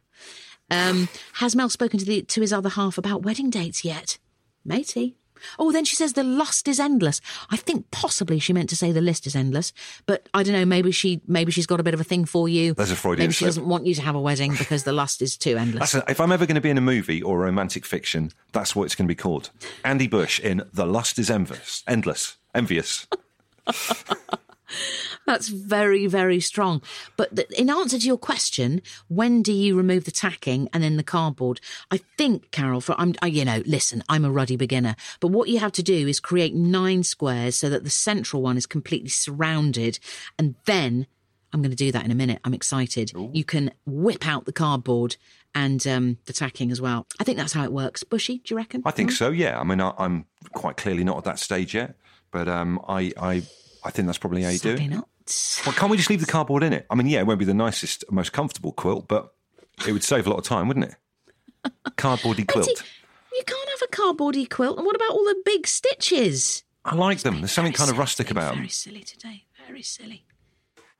Um, 0.71 1.09
has 1.33 1.55
Mel 1.55 1.69
spoken 1.69 1.99
to 1.99 2.05
the 2.05 2.23
to 2.23 2.41
his 2.41 2.51
other 2.51 2.69
half 2.69 2.97
about 2.97 3.23
wedding 3.23 3.49
dates 3.49 3.85
yet? 3.85 4.17
Matey. 4.63 5.15
Oh, 5.59 5.71
then 5.71 5.85
she 5.85 5.95
says 5.95 6.13
the 6.13 6.23
lust 6.23 6.67
is 6.67 6.79
endless. 6.79 7.21
I 7.49 7.57
think 7.57 7.89
possibly 7.91 8.39
she 8.39 8.53
meant 8.53 8.69
to 8.69 8.75
say 8.75 8.91
the 8.91 9.01
list 9.01 9.27
is 9.27 9.35
endless, 9.35 9.73
but 10.05 10.27
I 10.33 10.43
don't 10.43 10.53
know. 10.53 10.65
Maybe 10.65 10.91
she 10.91 11.21
maybe 11.27 11.51
she's 11.51 11.65
got 11.67 11.79
a 11.79 11.83
bit 11.83 11.93
of 11.93 11.99
a 11.99 12.03
thing 12.03 12.25
for 12.25 12.47
you. 12.49 12.73
There's 12.73 12.91
a 12.91 12.95
Freudian 12.95 13.25
Maybe 13.25 13.33
she 13.33 13.39
slip. 13.39 13.49
doesn't 13.49 13.67
want 13.67 13.85
you 13.85 13.95
to 13.95 14.01
have 14.01 14.15
a 14.15 14.21
wedding 14.21 14.55
because 14.57 14.83
the 14.83 14.93
lust 14.93 15.21
is 15.21 15.37
too 15.37 15.57
endless. 15.57 15.91
That's 15.91 16.05
a, 16.07 16.11
if 16.11 16.19
I'm 16.19 16.31
ever 16.31 16.45
going 16.45 16.55
to 16.55 16.61
be 16.61 16.69
in 16.69 16.77
a 16.77 16.81
movie 16.81 17.21
or 17.21 17.39
romantic 17.39 17.85
fiction, 17.85 18.31
that's 18.51 18.75
what 18.75 18.85
it's 18.85 18.95
going 18.95 19.07
to 19.07 19.11
be 19.11 19.15
called. 19.15 19.49
Andy 19.83 20.07
Bush 20.07 20.39
in 20.39 20.63
The 20.73 20.85
Lust 20.85 21.19
is 21.19 21.29
Envious. 21.29 21.83
Endless. 21.87 22.37
Envious. 22.53 23.07
That's 25.25 25.47
very, 25.47 26.07
very 26.07 26.39
strong. 26.39 26.81
But 27.17 27.35
th- 27.35 27.49
in 27.51 27.69
answer 27.69 27.99
to 27.99 28.05
your 28.05 28.17
question, 28.17 28.81
when 29.07 29.41
do 29.41 29.53
you 29.53 29.75
remove 29.75 30.05
the 30.05 30.11
tacking 30.11 30.69
and 30.73 30.83
then 30.83 30.97
the 30.97 31.03
cardboard? 31.03 31.59
I 31.91 31.99
think, 32.17 32.51
Carol, 32.51 32.81
for 32.81 32.95
I'm, 32.97 33.15
I, 33.21 33.27
you 33.27 33.45
know, 33.45 33.61
listen, 33.65 34.03
I'm 34.09 34.25
a 34.25 34.31
ruddy 34.31 34.55
beginner, 34.55 34.95
but 35.19 35.29
what 35.29 35.49
you 35.49 35.59
have 35.59 35.71
to 35.73 35.83
do 35.83 36.07
is 36.07 36.19
create 36.19 36.53
nine 36.55 37.03
squares 37.03 37.57
so 37.57 37.69
that 37.69 37.83
the 37.83 37.89
central 37.89 38.41
one 38.41 38.57
is 38.57 38.65
completely 38.65 39.09
surrounded, 39.09 39.99
and 40.37 40.55
then 40.65 41.07
I'm 41.53 41.61
going 41.61 41.71
to 41.71 41.77
do 41.77 41.91
that 41.91 42.03
in 42.03 42.11
a 42.11 42.15
minute. 42.15 42.39
I'm 42.43 42.53
excited. 42.53 43.13
You 43.33 43.45
can 43.45 43.71
whip 43.85 44.27
out 44.27 44.45
the 44.45 44.51
cardboard 44.51 45.15
and 45.53 45.87
um, 45.87 46.17
the 46.25 46.33
tacking 46.33 46.69
as 46.69 46.81
well. 46.81 47.07
I 47.17 47.23
think 47.23 47.37
that's 47.37 47.53
how 47.53 47.63
it 47.63 47.71
works. 47.71 48.03
Bushy, 48.03 48.39
do 48.39 48.53
you 48.53 48.57
reckon? 48.57 48.81
I 48.85 48.91
think 48.91 49.11
so, 49.11 49.29
yeah. 49.29 49.57
I 49.57 49.63
mean, 49.63 49.79
I, 49.79 49.93
I'm 49.97 50.25
quite 50.53 50.75
clearly 50.75 51.05
not 51.05 51.17
at 51.17 51.23
that 51.23 51.39
stage 51.39 51.73
yet, 51.73 51.95
but 52.31 52.49
um, 52.49 52.81
I, 52.89 53.13
I, 53.17 53.43
I 53.85 53.91
think 53.91 54.07
that's 54.07 54.17
probably 54.17 54.43
how 54.43 54.49
you 54.49 54.59
do 54.59 54.69
Probably 54.75 54.85
it. 54.85 54.97
not. 54.97 55.07
Well, 55.65 55.75
can't 55.75 55.91
we 55.91 55.97
just 55.97 56.09
leave 56.09 56.19
the 56.19 56.25
cardboard 56.31 56.63
in 56.63 56.73
it? 56.73 56.85
I 56.89 56.95
mean, 56.95 57.07
yeah, 57.07 57.19
it 57.19 57.27
won't 57.27 57.39
be 57.39 57.45
the 57.45 57.53
nicest, 57.53 58.03
most 58.11 58.33
comfortable 58.33 58.71
quilt, 58.71 59.07
but 59.07 59.33
it 59.87 59.91
would 59.91 60.03
save 60.03 60.25
a 60.27 60.29
lot 60.29 60.37
of 60.39 60.43
time, 60.43 60.67
wouldn't 60.67 60.85
it? 60.85 60.95
Cardboardy 61.97 62.47
quilt. 62.47 62.83
You 63.33 63.43
can't 63.45 63.69
have 63.69 63.81
a 63.83 63.91
cardboardy 63.91 64.49
quilt. 64.49 64.77
And 64.77 64.85
what 64.85 64.95
about 64.95 65.11
all 65.11 65.23
the 65.23 65.41
big 65.45 65.67
stitches? 65.67 66.63
I 66.83 66.95
like 66.95 67.19
them. 67.19 67.41
There's 67.41 67.51
something 67.51 67.73
kind 67.73 67.89
of 67.89 67.97
rustic 67.97 68.31
about 68.31 68.49
them. 68.49 68.57
Very 68.59 68.69
silly 68.69 69.01
today. 69.01 69.45
Very 69.67 69.81
silly. 69.81 70.25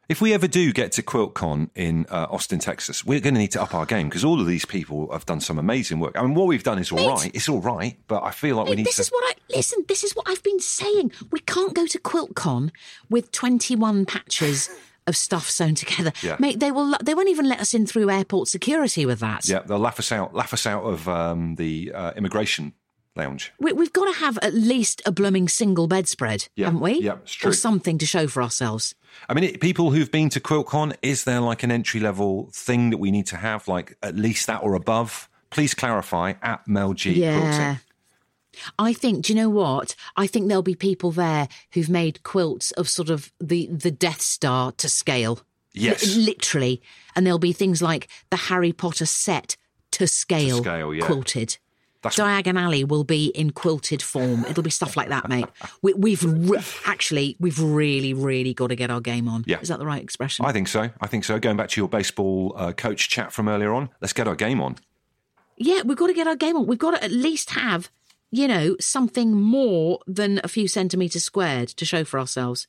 If 0.08 0.22
we 0.22 0.34
ever 0.34 0.48
do 0.48 0.72
get 0.72 0.92
to 0.94 1.02
QuiltCon 1.02 1.70
in 1.76 2.06
uh, 2.10 2.28
Austin, 2.30 2.60
Texas, 2.60 3.04
we're 3.04 3.20
going 3.20 3.34
to 3.34 3.40
need 3.40 3.52
to 3.54 3.62
up 3.62 3.74
our 3.74 3.86
game 3.88 4.08
because 4.08 4.24
all 4.24 4.40
of 4.40 4.46
these 4.46 4.64
people 4.66 5.12
have 5.12 5.26
done 5.26 5.40
some 5.42 5.58
amazing 5.58 6.00
work. 6.00 6.16
I 6.18 6.22
mean, 6.22 6.36
what 6.36 6.46
we've 6.48 6.64
done 6.64 6.78
is 6.78 6.92
all 6.92 7.10
right. 7.16 7.32
It's 7.34 7.50
all 7.50 7.60
right, 7.62 7.98
but 8.08 8.24
I 8.24 8.32
feel 8.32 8.56
like 8.58 8.66
we 8.66 8.72
Mate, 8.72 8.78
need 8.78 8.86
this 8.88 8.96
to. 8.98 9.02
is 9.02 9.10
what 9.10 9.24
I 9.26 9.56
listen. 9.56 9.84
This 9.88 10.04
is 10.04 10.16
what 10.16 10.30
I've 10.30 10.44
been 10.44 10.60
saying. 10.60 11.12
We 11.32 11.40
can't 11.40 11.74
go 11.74 11.88
to 11.88 11.98
QuiltCon 12.00 12.70
with 13.10 13.32
twenty-one 13.32 14.06
patches 14.06 14.70
of 15.08 15.18
stuff 15.18 15.50
sewn 15.50 15.76
together. 15.76 16.12
Yeah. 16.22 16.36
Mate, 16.40 16.60
they 16.60 16.72
will. 16.72 16.96
They 17.04 17.16
won't 17.16 17.30
even 17.30 17.48
let 17.50 17.60
us 17.60 17.74
in 17.74 17.88
through 17.88 18.10
airport 18.12 18.48
security 18.48 19.06
with 19.08 19.20
that. 19.22 19.48
yeah, 19.48 19.60
they'll 19.60 19.80
laugh 19.80 19.98
us 20.00 20.12
out. 20.12 20.36
Laugh 20.36 20.54
us 20.54 20.68
out 20.68 20.84
of 20.84 21.08
um, 21.10 21.56
the 21.56 21.92
uh, 21.94 22.12
immigration 22.16 22.74
lounge. 23.16 23.54
We, 23.60 23.74
we've 23.74 23.94
got 23.94 24.06
to 24.06 24.20
have 24.20 24.38
at 24.40 24.54
least 24.54 25.02
a 25.06 25.12
blooming 25.12 25.48
single 25.48 25.88
bedspread, 25.88 26.48
Yeah, 26.56 26.66
haven't 26.66 26.82
we? 26.82 27.00
yeah. 27.00 27.18
Or 27.44 27.54
something 27.54 27.98
to 27.98 28.06
show 28.06 28.28
for 28.28 28.42
ourselves. 28.42 28.96
I 29.30 29.34
mean, 29.34 29.46
it, 29.46 29.62
people 29.62 29.92
who've 29.92 30.12
been 30.12 30.30
to 30.30 30.40
QuiltCon, 30.40 30.96
is 31.02 31.24
there 31.24 31.40
like 31.40 31.64
an 31.64 31.72
entry 31.72 32.00
level 32.00 32.50
thing 32.54 32.90
that 32.90 32.98
we 32.98 33.12
need 33.12 33.28
to 33.28 33.38
have, 33.38 33.68
like 33.68 33.98
at 34.04 34.16
least 34.16 34.48
that 34.48 34.62
or 34.64 34.76
above? 34.76 35.30
Please 35.50 35.74
clarify 35.74 36.34
at 36.42 36.68
Mel 36.68 36.94
G. 36.94 37.14
Yeah. 37.14 37.40
Quilting. 37.40 37.80
I 38.80 38.94
think, 38.94 39.26
do 39.26 39.34
you 39.34 39.38
know 39.40 39.50
what? 39.50 39.96
I 40.16 40.28
think 40.28 40.48
there'll 40.48 40.64
be 40.64 40.76
people 40.76 41.12
there 41.12 41.48
who've 41.74 41.90
made 41.90 42.24
quilts 42.24 42.72
of 42.72 42.88
sort 42.90 43.10
of 43.10 43.32
the, 43.40 43.68
the 43.68 43.92
Death 43.92 44.22
Star 44.22 44.72
to 44.74 44.90
scale. 44.90 45.42
Yes. 45.74 46.16
Li- 46.16 46.26
literally. 46.26 46.82
And 47.16 47.26
there'll 47.26 47.40
be 47.40 47.54
things 47.54 47.82
like 47.82 48.08
the 48.30 48.38
Harry 48.38 48.72
Potter 48.72 49.06
set 49.06 49.58
to 49.92 50.08
scale, 50.08 50.58
scale, 50.62 50.94
yeah. 50.94 51.06
quilted. 51.06 51.58
That's 52.06 52.18
Diagon 52.18 52.58
Alley 52.60 52.84
will 52.84 53.04
be 53.04 53.28
in 53.28 53.50
quilted 53.52 54.02
form. 54.02 54.46
It'll 54.46 54.64
be 54.64 54.70
stuff 54.70 54.96
like 54.96 55.10
that, 55.10 55.28
mate. 55.28 55.46
We, 55.82 55.94
we've 55.94 56.24
re- 56.24 56.64
actually, 56.86 57.36
we've 57.40 57.60
really, 57.60 58.14
really 58.14 58.54
got 58.54 58.68
to 58.68 58.76
get 58.76 58.90
our 58.90 59.02
game 59.02 59.28
on. 59.28 59.44
Yeah. 59.46 59.60
Is 59.60 59.68
that 59.68 59.80
the 59.80 59.86
right 59.86 60.02
expression? 60.02 60.46
I 60.46 60.52
think 60.54 60.68
so. 60.70 60.90
I 61.02 61.08
think 61.08 61.24
so. 61.26 61.38
Going 61.40 61.58
back 61.58 61.70
to 61.70 61.82
your 61.82 61.90
baseball 61.90 62.54
uh, 62.56 62.72
coach 62.72 63.10
chat 63.10 63.32
from 63.34 63.48
earlier 63.50 63.74
on, 63.74 63.90
let's 64.02 64.14
get 64.14 64.28
our 64.28 64.36
game 64.36 64.62
on. 64.62 64.78
yeah, 65.58 65.82
we've 65.84 65.98
got 65.98 66.08
to 66.08 66.14
get 66.14 66.28
our 66.28 66.36
game 66.36 66.56
on. 66.56 66.66
We've 66.68 66.80
got 66.80 66.92
to 66.92 67.04
at 67.04 67.12
least 67.12 67.50
have, 67.52 67.90
you 68.32 68.48
know, 68.48 68.76
something 68.80 69.32
more 69.34 70.00
than 70.08 70.40
a 70.44 70.48
few 70.48 70.68
centimetres 70.68 71.24
squared 71.24 71.70
to 71.70 71.86
show 71.86 72.04
for 72.04 72.20
ourselves. 72.20 72.68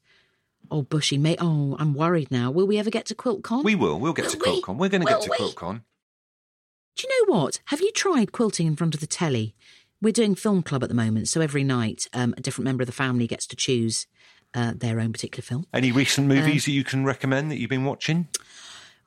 Oh, 0.70 0.82
Bushy, 0.82 1.18
mate. 1.18 1.38
Oh, 1.40 1.76
I'm 1.78 1.94
worried 1.94 2.30
now. 2.30 2.50
Will 2.50 2.66
we 2.66 2.78
ever 2.78 2.90
get 2.90 3.06
to 3.06 3.14
QuiltCon? 3.14 3.62
We 3.64 3.74
will. 3.76 4.00
We'll 4.00 4.12
get 4.12 4.28
to 4.30 4.38
Will 4.38 4.54
we? 4.54 4.62
QuiltCon. 4.62 4.76
We're 4.78 4.88
going 4.88 5.02
to 5.02 5.08
get 5.08 5.20
to 5.22 5.30
we? 5.30 5.36
QuiltCon. 5.36 5.82
Do 6.96 7.06
you 7.06 7.26
know 7.26 7.34
what? 7.34 7.60
Have 7.66 7.80
you 7.80 7.92
tried 7.92 8.32
quilting 8.32 8.66
in 8.66 8.74
front 8.74 8.94
of 8.94 9.00
the 9.00 9.06
telly? 9.06 9.54
We're 10.00 10.12
doing 10.12 10.34
film 10.34 10.62
club 10.62 10.82
at 10.82 10.88
the 10.88 10.94
moment, 10.94 11.28
so 11.28 11.40
every 11.40 11.64
night 11.64 12.08
um, 12.14 12.34
a 12.36 12.40
different 12.40 12.64
member 12.64 12.82
of 12.82 12.86
the 12.86 12.92
family 12.92 13.26
gets 13.26 13.46
to 13.48 13.56
choose 13.56 14.06
uh, 14.54 14.72
their 14.74 15.00
own 15.00 15.12
particular 15.12 15.42
film. 15.42 15.66
Any 15.74 15.92
recent 15.92 16.30
Um, 16.30 16.36
movies 16.36 16.64
that 16.64 16.72
you 16.72 16.84
can 16.84 17.04
recommend 17.04 17.50
that 17.50 17.58
you've 17.58 17.70
been 17.70 17.84
watching? 17.84 18.28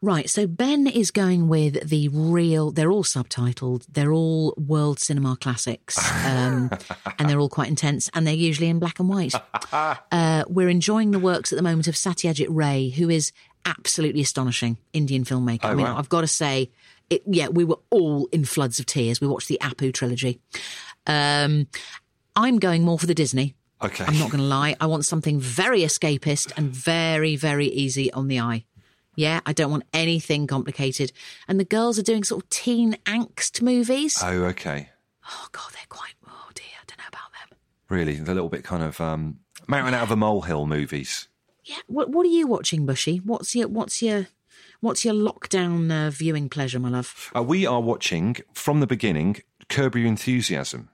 Right, 0.01 0.29
so 0.29 0.48
Ben 0.48 0.88
is 0.88 1.12
going 1.12 1.50
with 1.50 1.89
the 1.89 2.08
real. 2.10 2.72
They're 2.72 2.91
all 2.91 3.03
subtitled. 3.03 3.86
They're 3.91 4.13
all 4.13 4.53
world 4.55 5.00
cinema 5.00 5.36
classics, 5.36 5.98
um, 6.25 6.69
and 7.19 7.29
they're 7.29 7.39
all 7.39 7.50
quite 7.50 7.67
intense, 7.69 8.10
and 8.13 8.25
they're 8.25 8.34
usually 8.34 8.69
in 8.69 8.79
black 8.79 9.00
and 9.00 9.10
white. 9.10 9.34
Uh, 9.72 10.43
we're 10.48 10.67
enjoying 10.69 11.12
the 11.12 11.19
works 11.19 11.53
at 11.53 11.55
the 11.55 11.62
moment 11.62 11.88
of 11.88 11.93
Satyajit 11.93 12.48
Ray, 12.50 12.89
who 12.89 13.08
is 13.08 13.31
absolutely 13.65 14.22
astonishing 14.22 14.77
Indian 14.93 15.24
filmmaker. 15.24 15.65
I 15.65 15.75
mean, 15.75 15.86
wow. 15.86 15.96
I've 15.96 16.10
got 16.10 16.22
to 16.22 16.27
say, 16.27 16.72
it, 17.10 17.24
yeah, 17.25 17.48
we 17.48 17.63
were 17.63 17.80
all 17.89 18.28
in 18.32 18.46
floods 18.46 18.80
of 18.80 18.86
tears. 18.86 19.22
We 19.22 19.28
watched 19.28 19.48
the 19.48 19.58
Apu 19.62 19.94
trilogy. 19.94 20.39
Um, 21.08 21.68
I'm 22.36 22.60
going 22.60 22.84
more 22.84 23.00
for 23.00 23.06
the 23.08 23.16
Disney. 23.16 23.56
Okay. 23.82 24.04
I'm 24.06 24.20
not 24.20 24.30
going 24.30 24.42
to 24.42 24.48
lie. 24.48 24.75
I 24.80 24.88
want 24.88 25.06
something 25.06 25.39
very 25.39 25.82
escapist 25.82 26.51
and 26.58 26.70
very, 26.70 27.36
very 27.36 27.68
easy 27.68 28.12
on 28.12 28.28
the 28.28 28.39
eye. 28.39 28.66
Yeah, 29.16 29.39
I 29.46 29.54
don't 29.54 29.72
want 29.72 29.84
anything 29.94 30.48
complicated. 30.48 31.12
And 31.48 31.60
the 31.60 31.66
girls 31.66 31.98
are 32.00 32.04
doing 32.04 32.24
sort 32.24 32.44
of 32.44 32.50
teen 32.50 32.94
angst 33.06 33.62
movies. 33.62 34.18
Oh, 34.24 34.44
okay. 34.46 34.89
oh, 35.25 35.48
God, 35.51 35.72
they're 35.74 35.82
quite, 35.89 36.13
oh 36.28 36.50
dear, 36.54 36.66
I 36.82 36.86
don't 36.88 37.00
know 37.00 37.06
about 37.08 37.32
them. 37.34 37.58
Really, 37.89 38.16
they're 38.16 38.32
a 38.32 38.36
little 38.36 38.50
bit 38.50 38.63
kind 38.63 38.84
of 38.84 39.01
um, 39.01 39.39
mountain 39.68 39.94
out 39.94 40.04
of 40.04 40.12
a 40.12 40.16
molehill 40.16 40.68
movies. 40.68 41.28
Yeah, 41.63 41.78
what, 41.88 42.10
what 42.10 42.25
are 42.25 42.30
you 42.30 42.48
watching, 42.48 42.86
Bushy? 42.86 43.18
What's 43.18 43.56
your, 43.56 43.68
what's 43.68 44.01
your, 44.01 44.28
what's 44.81 45.03
your 45.05 45.13
lockdown 45.13 45.91
uh, 45.91 46.09
viewing 46.09 46.50
pleasure, 46.50 46.79
my 46.79 46.89
love? 46.89 47.31
Uh, 47.36 47.43
we 47.43 47.65
are 47.65 47.81
watching 47.81 48.38
from 48.53 48.79
the 48.79 48.88
beginning 48.88 49.38
Curb 49.69 49.95
Your 49.95 50.07
Enthusiasm. 50.07 50.89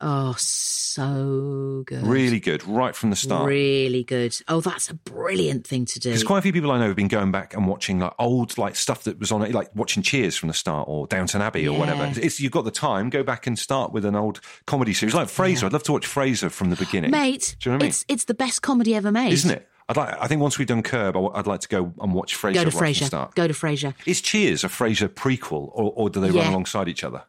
Oh, 0.00 0.34
so 0.38 1.82
good. 1.86 2.06
Really 2.06 2.40
good, 2.40 2.66
right 2.66 2.94
from 2.94 3.10
the 3.10 3.16
start. 3.16 3.46
Really 3.48 4.04
good. 4.04 4.36
Oh, 4.48 4.60
that's 4.60 4.90
a 4.90 4.94
brilliant 4.94 5.66
thing 5.66 5.86
to 5.86 6.00
do. 6.00 6.10
There's 6.10 6.24
quite 6.24 6.38
a 6.38 6.42
few 6.42 6.52
people 6.52 6.70
I 6.72 6.78
know 6.78 6.88
have 6.88 6.96
been 6.96 7.08
going 7.08 7.32
back 7.32 7.54
and 7.54 7.66
watching 7.66 8.00
like 8.00 8.12
old 8.18 8.58
like 8.58 8.76
stuff 8.76 9.04
that 9.04 9.18
was 9.18 9.32
on 9.32 9.42
it, 9.42 9.52
like 9.54 9.74
watching 9.74 10.02
Cheers 10.02 10.36
from 10.36 10.48
the 10.48 10.54
start 10.54 10.88
or 10.88 11.06
Downton 11.06 11.40
Abbey 11.40 11.66
or 11.66 11.78
whatever. 11.78 12.04
Yeah. 12.04 12.14
It's, 12.16 12.40
you've 12.40 12.52
got 12.52 12.64
the 12.64 12.70
time, 12.70 13.08
go 13.08 13.22
back 13.22 13.46
and 13.46 13.58
start 13.58 13.92
with 13.92 14.04
an 14.04 14.14
old 14.14 14.40
comedy 14.66 14.92
series 14.92 15.14
like 15.14 15.28
Frasier. 15.28 15.64
I'd 15.64 15.72
love 15.72 15.84
to 15.84 15.92
watch 15.92 16.06
Frasier 16.06 16.50
from 16.50 16.70
the 16.70 16.76
beginning, 16.76 17.10
Mate, 17.10 17.56
Do 17.60 17.70
you 17.70 17.72
know 17.72 17.76
what 17.76 17.82
I 17.82 17.84
mean? 17.84 17.88
it's, 17.90 18.04
it's 18.08 18.24
the 18.24 18.34
best 18.34 18.62
comedy 18.62 18.94
ever 18.94 19.10
made. 19.10 19.32
Isn't 19.32 19.52
it? 19.52 19.68
I'd 19.88 19.96
like. 19.96 20.16
I 20.20 20.26
think 20.26 20.40
once 20.40 20.58
we've 20.58 20.68
done 20.68 20.82
Curb, 20.82 21.16
I'd 21.16 21.46
like 21.46 21.60
to 21.60 21.68
go 21.68 21.92
and 22.00 22.14
watch 22.14 22.36
Frasier 22.36 22.54
Go 22.54 22.64
to 22.70 22.76
right 22.78 22.94
Frasier. 22.96 23.34
Go 23.34 23.46
to 23.48 23.54
Frasier. 23.54 23.94
Is 24.06 24.20
Cheers 24.20 24.64
a 24.64 24.68
Frasier 24.68 25.08
prequel, 25.08 25.70
or, 25.72 25.92
or 25.94 26.10
do 26.10 26.20
they 26.20 26.30
run 26.30 26.46
alongside 26.46 26.88
each 26.88 27.04
other? 27.04 27.24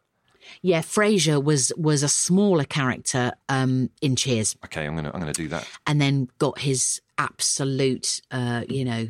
Yeah, 0.62 0.80
Frasier 0.80 1.42
was 1.42 1.70
was 1.76 2.02
a 2.02 2.08
smaller 2.08 2.64
character 2.64 3.32
um, 3.48 3.90
in 4.00 4.16
Cheers, 4.16 4.56
Okay, 4.64 4.86
I'm 4.86 4.94
gonna 4.96 5.10
I'm 5.12 5.20
gonna 5.20 5.32
do 5.34 5.48
that. 5.48 5.68
and 5.86 6.00
then 6.00 6.28
got 6.38 6.60
his 6.60 7.00
absolute, 7.18 8.20
uh, 8.30 8.64
you 8.68 8.84
know, 8.84 9.08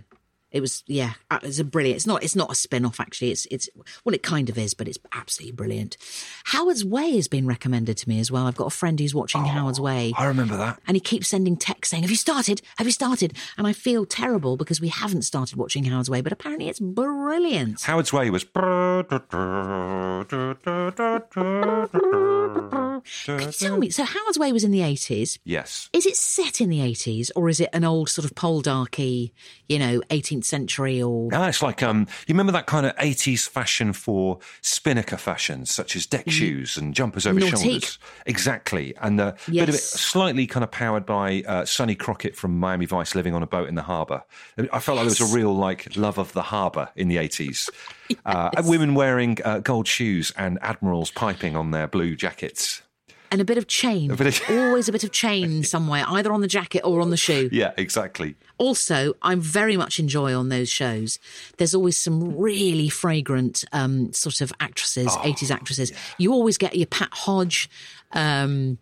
it 0.51 0.61
was 0.61 0.85
yeah, 0.87 1.15
uh, 1.31 1.39
it's 1.43 1.59
a 1.59 1.65
brilliant. 1.65 1.97
It's 1.97 2.07
not 2.07 2.23
it's 2.23 2.37
not 2.37 2.53
a 2.53 2.55
spin 2.55 2.85
off 2.85 3.01
actually. 3.01 3.31
It's 3.31 3.47
it's 3.51 3.69
well, 4.05 4.15
it 4.15 4.23
kind 4.23 4.49
of 4.49 4.57
is, 4.57 4.75
but 4.75 4.89
it's 4.89 4.99
absolutely 5.13 5.53
brilliant. 5.53 5.97
Howard's 6.45 6.85
Way 6.85 7.17
has 7.17 7.29
been 7.29 7.47
recommended 7.47 7.97
to 7.99 8.09
me 8.09 8.21
as 8.21 8.31
well. 8.31 8.47
I've 8.47 8.57
got 8.57 8.67
a 8.67 8.71
friend 8.71 8.99
who's 8.99 9.15
watching 9.15 9.45
Howard's 9.45 9.81
Way. 9.81 10.13
I 10.17 10.27
remember 10.27 10.57
that. 10.57 10.81
And 10.87 10.97
he 10.97 11.01
keeps 11.01 11.29
sending 11.29 11.57
texts 11.57 11.91
saying, 11.91 12.05
Have 12.05 12.11
you 12.11 12.17
started? 12.17 12.63
Have 12.79 12.87
you 12.87 12.93
started? 12.93 13.37
And 13.59 13.67
I 13.67 13.73
feel 13.73 14.07
terrible 14.07 14.57
because 14.57 14.81
we 14.81 14.89
haven't 14.89 15.23
started 15.23 15.59
watching 15.59 15.85
Howard's 15.85 16.11
Way, 16.11 16.21
but 16.21 16.33
apparently 16.33 16.69
it's 16.69 16.81
brilliant. 16.81 17.83
Howard's 17.83 18.13
Way 18.13 18.31
was. 18.31 18.47
Tell 23.25 23.77
me, 23.79 23.91
so 23.91 24.05
Howard's 24.05 24.39
Way 24.39 24.53
was 24.53 24.65
in 24.65 24.71
the 24.71 24.81
80s. 24.81 25.39
Yes. 25.45 25.89
Is 25.93 26.07
it 26.07 26.17
set 26.17 26.61
in 26.61 26.69
the 26.69 26.81
80s 26.81 27.31
or 27.37 27.49
is 27.49 27.61
it 27.61 27.71
an 27.73 27.85
old 27.85 28.09
sort 28.09 28.25
of 28.25 28.35
poldarky, 28.35 29.33
you 29.69 29.79
know, 29.79 30.01
18th 30.11 30.45
century 30.45 31.03
or. 31.03 31.29
Ah, 31.33 31.49
it's 31.49 31.63
like 31.63 31.83
um, 31.83 32.07
you 32.27 32.35
remember 32.35 32.53
that 32.53 32.67
kind 32.67 32.87
of 32.87 32.93
eighties 32.99 33.47
fashion 33.47 33.93
for 33.93 34.39
spinnaker 34.61 35.17
fashions, 35.17 35.71
such 35.71 35.97
as 35.97 36.07
deck 36.07 36.29
shoes 36.31 36.77
and 36.77 36.95
jumpers 36.95 37.27
over 37.27 37.41
Nautique. 37.41 37.63
shoulders. 37.63 37.99
Exactly, 38.27 38.95
and 39.01 39.21
a 39.21 39.37
bit 39.49 39.69
of 39.69 39.75
it 39.75 39.79
slightly 39.79 40.47
kind 40.47 40.65
of 40.65 40.71
powered 40.71 41.07
by 41.07 41.43
uh, 41.47 41.65
Sonny 41.65 41.95
Crockett 41.95 42.37
from 42.37 42.59
Miami 42.59 42.87
Vice, 42.87 43.15
living 43.15 43.35
on 43.35 43.43
a 43.43 43.47
boat 43.47 43.69
in 43.69 43.75
the 43.75 43.83
harbour. 43.83 44.23
I 44.59 44.79
felt 44.79 44.97
like 44.97 45.07
there 45.07 45.25
was 45.25 45.33
a 45.33 45.35
real 45.35 45.55
like 45.55 45.97
love 45.97 46.19
of 46.19 46.33
the 46.33 46.43
harbour 46.43 46.89
in 46.97 47.09
the 47.09 47.19
eighties. 47.19 47.69
Uh, 48.25 48.51
women 48.65 48.95
wearing 48.95 49.37
uh, 49.45 49.59
gold 49.59 49.89
shoes 49.89 50.33
and 50.37 50.61
admirals 50.63 51.11
piping 51.11 51.57
on 51.57 51.73
their 51.73 51.89
blue 51.89 52.15
jackets. 52.15 52.83
And 53.31 53.41
a 53.41 53.45
bit 53.45 53.59
of 53.59 53.67
chain. 53.67 54.09
bit 54.15 54.27
of- 54.27 54.43
Always 54.51 54.89
a 54.89 54.93
bit 54.93 55.03
of 55.05 55.11
chain 55.11 55.65
somewhere, 55.65 56.05
either 56.09 56.33
on 56.33 56.41
the 56.41 56.47
jacket 56.47 56.83
or 56.85 57.01
on 57.01 57.11
the 57.11 57.17
shoe. 57.17 57.49
Yeah, 57.53 57.73
exactly. 57.77 58.37
Also, 58.59 59.15
I 59.21 59.35
very 59.35 59.77
much 59.77 59.99
enjoy 59.99 60.35
on 60.35 60.49
those 60.49 60.69
shows. 60.69 61.19
There's 61.59 61.75
always 61.75 61.97
some 61.99 62.37
really 62.37 62.89
fragrant 62.89 63.65
um, 63.73 64.13
sort 64.13 64.41
of 64.41 64.53
actresses, 64.61 65.09
Oh, 65.11 65.19
80s 65.19 65.51
actresses. 65.51 65.93
You 66.19 66.33
always 66.33 66.57
get 66.57 66.77
your 66.77 66.87
Pat 66.87 67.11
Hodge, 67.13 67.69
um, 68.13 68.79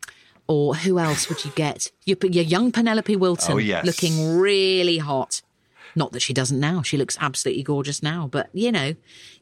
or 0.46 0.74
who 0.74 0.98
else 0.98 1.28
would 1.28 1.44
you 1.44 1.50
get? 1.54 1.90
Your, 2.04 2.18
your 2.22 2.44
young 2.44 2.70
Penelope 2.70 3.16
Wilton 3.16 3.54
Oh, 3.54 3.56
yes. 3.58 3.84
looking 3.86 4.36
really 4.38 4.98
hot. 4.98 5.40
Not 5.96 6.12
that 6.12 6.20
she 6.20 6.34
doesn't 6.34 6.58
now. 6.60 6.82
She 6.82 6.96
looks 6.96 7.16
absolutely 7.20 7.62
gorgeous 7.62 8.02
now. 8.02 8.28
But, 8.30 8.50
you 8.52 8.70
know, 8.72 8.94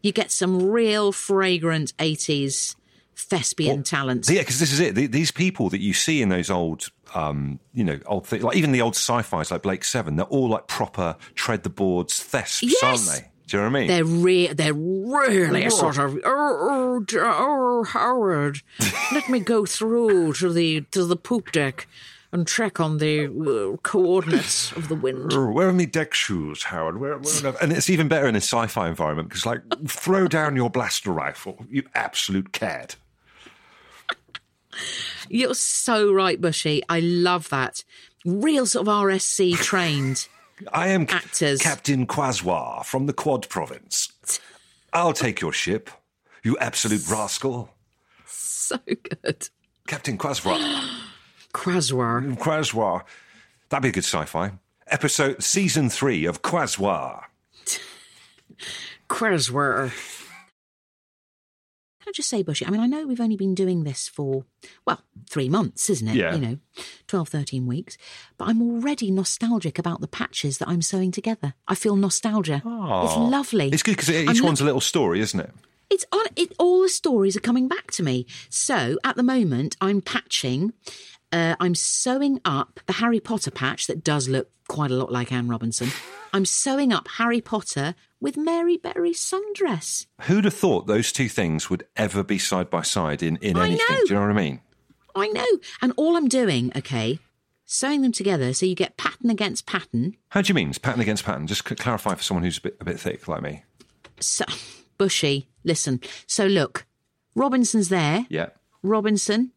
you 0.02 0.12
get 0.12 0.30
some 0.30 0.70
real 0.70 1.10
fragrant 1.10 1.96
80s 1.96 2.76
thespian 3.16 3.82
talent. 3.82 4.28
Yeah, 4.28 4.40
because 4.40 4.58
this 4.60 4.72
is 4.72 4.80
it. 4.80 4.94
These 4.94 5.30
people 5.30 5.68
that 5.70 5.80
you 5.80 5.92
see 5.92 6.22
in 6.22 6.28
those 6.28 6.50
old, 6.50 6.86
um, 7.14 7.58
you 7.72 7.84
know, 7.84 7.98
old 8.06 8.26
things, 8.26 8.42
like 8.42 8.56
even 8.56 8.72
the 8.72 8.82
old 8.82 8.94
sci-fi's 8.94 9.50
like 9.50 9.62
Blake 9.62 9.84
Seven, 9.84 10.16
they're 10.16 10.26
all 10.26 10.48
like 10.48 10.66
proper 10.66 11.16
tread 11.34 11.62
the 11.62 11.70
boards 11.70 12.14
thesps, 12.20 12.62
Yes. 12.62 12.82
aren't 12.82 13.22
they? 13.22 13.28
Do 13.48 13.56
you 13.56 13.62
know 13.64 13.70
what 13.70 13.76
I 13.76 13.80
mean? 13.80 13.88
They're 13.88 14.04
re- 14.04 14.52
they're 14.52 14.72
really 14.74 15.68
sort 15.70 15.98
of 15.98 16.18
oh, 16.24 17.04
oh, 17.04 17.04
oh 17.20 17.84
Howard, 17.84 18.60
let 19.12 19.28
me 19.28 19.40
go 19.40 19.66
through 19.66 20.32
to 20.34 20.52
the 20.52 20.82
to 20.92 21.04
the 21.04 21.16
poop 21.16 21.52
deck 21.52 21.86
and 22.34 22.48
check 22.48 22.80
on 22.80 22.96
the 22.96 23.26
uh, 23.26 23.76
coordinates 23.82 24.72
of 24.72 24.88
the 24.88 24.94
wind. 24.94 25.32
Oh, 25.34 25.50
Where 25.50 25.68
are 25.68 25.72
my 25.72 25.84
deck 25.84 26.14
shoes, 26.14 26.62
Howard? 26.62 26.98
Where, 26.98 27.18
where 27.18 27.54
and 27.60 27.72
it's 27.72 27.90
even 27.90 28.08
better 28.08 28.26
in 28.26 28.34
a 28.34 28.38
sci-fi 28.40 28.88
environment 28.88 29.28
because, 29.28 29.44
like, 29.44 29.60
throw 29.86 30.26
down 30.28 30.56
your 30.56 30.70
blaster 30.70 31.12
rifle, 31.12 31.66
you 31.68 31.82
absolute 31.94 32.52
cad. 32.52 32.94
You're 35.28 35.54
so 35.54 36.12
right, 36.12 36.40
Bushy. 36.40 36.82
I 36.88 37.00
love 37.00 37.48
that. 37.50 37.84
Real 38.24 38.66
sort 38.66 38.86
of 38.86 38.94
RSC 38.94 39.56
trained. 39.56 40.28
I 40.72 40.88
am 40.88 41.06
Actors. 41.08 41.60
Captain 41.60 42.06
Quaswa 42.06 42.84
from 42.84 43.06
the 43.06 43.12
Quad 43.12 43.48
Province. 43.48 44.12
I'll 44.92 45.12
take 45.14 45.40
your 45.40 45.52
ship, 45.52 45.90
you 46.42 46.56
absolute 46.58 47.08
rascal. 47.08 47.70
so 48.26 48.76
good. 48.86 49.48
Captain 49.86 50.18
Quaswa. 50.18 50.58
Quaswar. 51.54 52.36
Quaswa. 52.38 53.02
That'd 53.68 53.82
be 53.82 53.88
a 53.88 53.92
good 53.92 54.04
sci-fi. 54.04 54.52
Episode 54.86 55.42
season 55.42 55.88
three 55.88 56.26
of 56.26 56.42
Quaswa. 56.42 57.22
Quaswar. 59.08 59.90
I 62.12 62.14
just 62.14 62.28
say, 62.28 62.42
Bushy? 62.42 62.66
I 62.66 62.70
mean, 62.70 62.80
I 62.82 62.86
know 62.86 63.06
we've 63.06 63.22
only 63.22 63.36
been 63.36 63.54
doing 63.54 63.84
this 63.84 64.06
for, 64.06 64.44
well, 64.86 65.00
three 65.30 65.48
months, 65.48 65.88
isn't 65.88 66.08
it? 66.08 66.16
Yeah. 66.16 66.34
You 66.34 66.40
know, 66.40 66.58
12, 67.08 67.28
13 67.30 67.66
weeks. 67.66 67.96
But 68.36 68.48
I'm 68.48 68.60
already 68.60 69.10
nostalgic 69.10 69.78
about 69.78 70.02
the 70.02 70.08
patches 70.08 70.58
that 70.58 70.68
I'm 70.68 70.82
sewing 70.82 71.10
together. 71.10 71.54
I 71.66 71.74
feel 71.74 71.96
nostalgia. 71.96 72.56
It's 72.56 72.66
ah. 72.66 73.16
lovely. 73.16 73.70
It's 73.70 73.82
good 73.82 73.92
because 73.92 74.10
each 74.10 74.28
I'm 74.28 74.36
lo- 74.36 74.44
one's 74.44 74.60
a 74.60 74.64
little 74.64 74.82
story, 74.82 75.20
isn't 75.20 75.40
it? 75.40 75.50
It's 75.88 76.04
on 76.12 76.26
it. 76.36 76.52
All 76.58 76.82
the 76.82 76.90
stories 76.90 77.34
are 77.34 77.40
coming 77.40 77.66
back 77.66 77.90
to 77.92 78.02
me. 78.02 78.26
So 78.50 78.98
at 79.04 79.16
the 79.16 79.22
moment, 79.22 79.76
I'm 79.80 80.02
patching 80.02 80.74
uh, 81.32 81.56
I'm 81.60 81.74
sewing 81.74 82.40
up 82.44 82.80
the 82.86 82.94
Harry 82.94 83.20
Potter 83.20 83.50
patch 83.50 83.86
that 83.86 84.04
does 84.04 84.28
look 84.28 84.50
quite 84.68 84.90
a 84.90 84.94
lot 84.94 85.10
like 85.10 85.32
Anne 85.32 85.48
Robinson. 85.48 85.88
I'm 86.32 86.44
sewing 86.44 86.92
up 86.92 87.08
Harry 87.16 87.40
Potter 87.40 87.94
with 88.20 88.36
Mary 88.36 88.76
Berry's 88.76 89.20
sundress. 89.20 90.06
Who'd 90.22 90.44
have 90.44 90.54
thought 90.54 90.86
those 90.86 91.12
two 91.12 91.28
things 91.28 91.68
would 91.68 91.84
ever 91.96 92.22
be 92.22 92.38
side 92.38 92.70
by 92.70 92.82
side 92.82 93.22
in, 93.22 93.36
in 93.38 93.56
I 93.56 93.66
anything? 93.66 93.86
know. 93.88 93.96
Do 93.96 94.04
you 94.08 94.14
know 94.14 94.20
what 94.22 94.30
I 94.30 94.34
mean? 94.34 94.60
I 95.14 95.28
know. 95.28 95.46
And 95.82 95.92
all 95.96 96.16
I'm 96.16 96.28
doing, 96.28 96.72
okay, 96.76 97.18
sewing 97.64 98.02
them 98.02 98.12
together 98.12 98.52
so 98.54 98.64
you 98.66 98.74
get 98.74 98.96
pattern 98.96 99.28
against 99.30 99.66
pattern. 99.66 100.16
How 100.30 100.40
do 100.42 100.48
you 100.48 100.54
mean? 100.54 100.68
It's 100.70 100.78
pattern 100.78 101.00
against 101.00 101.24
pattern. 101.24 101.46
Just 101.46 101.64
clarify 101.64 102.14
for 102.14 102.22
someone 102.22 102.44
who's 102.44 102.58
a 102.58 102.62
bit, 102.62 102.76
a 102.80 102.84
bit 102.84 103.00
thick 103.00 103.28
like 103.28 103.42
me. 103.42 103.64
So, 104.20 104.44
bushy. 104.98 105.48
Listen. 105.64 106.00
So 106.26 106.46
look, 106.46 106.86
Robinson's 107.34 107.88
there. 107.88 108.26
Yeah. 108.30 108.50
Robinson 108.82 109.52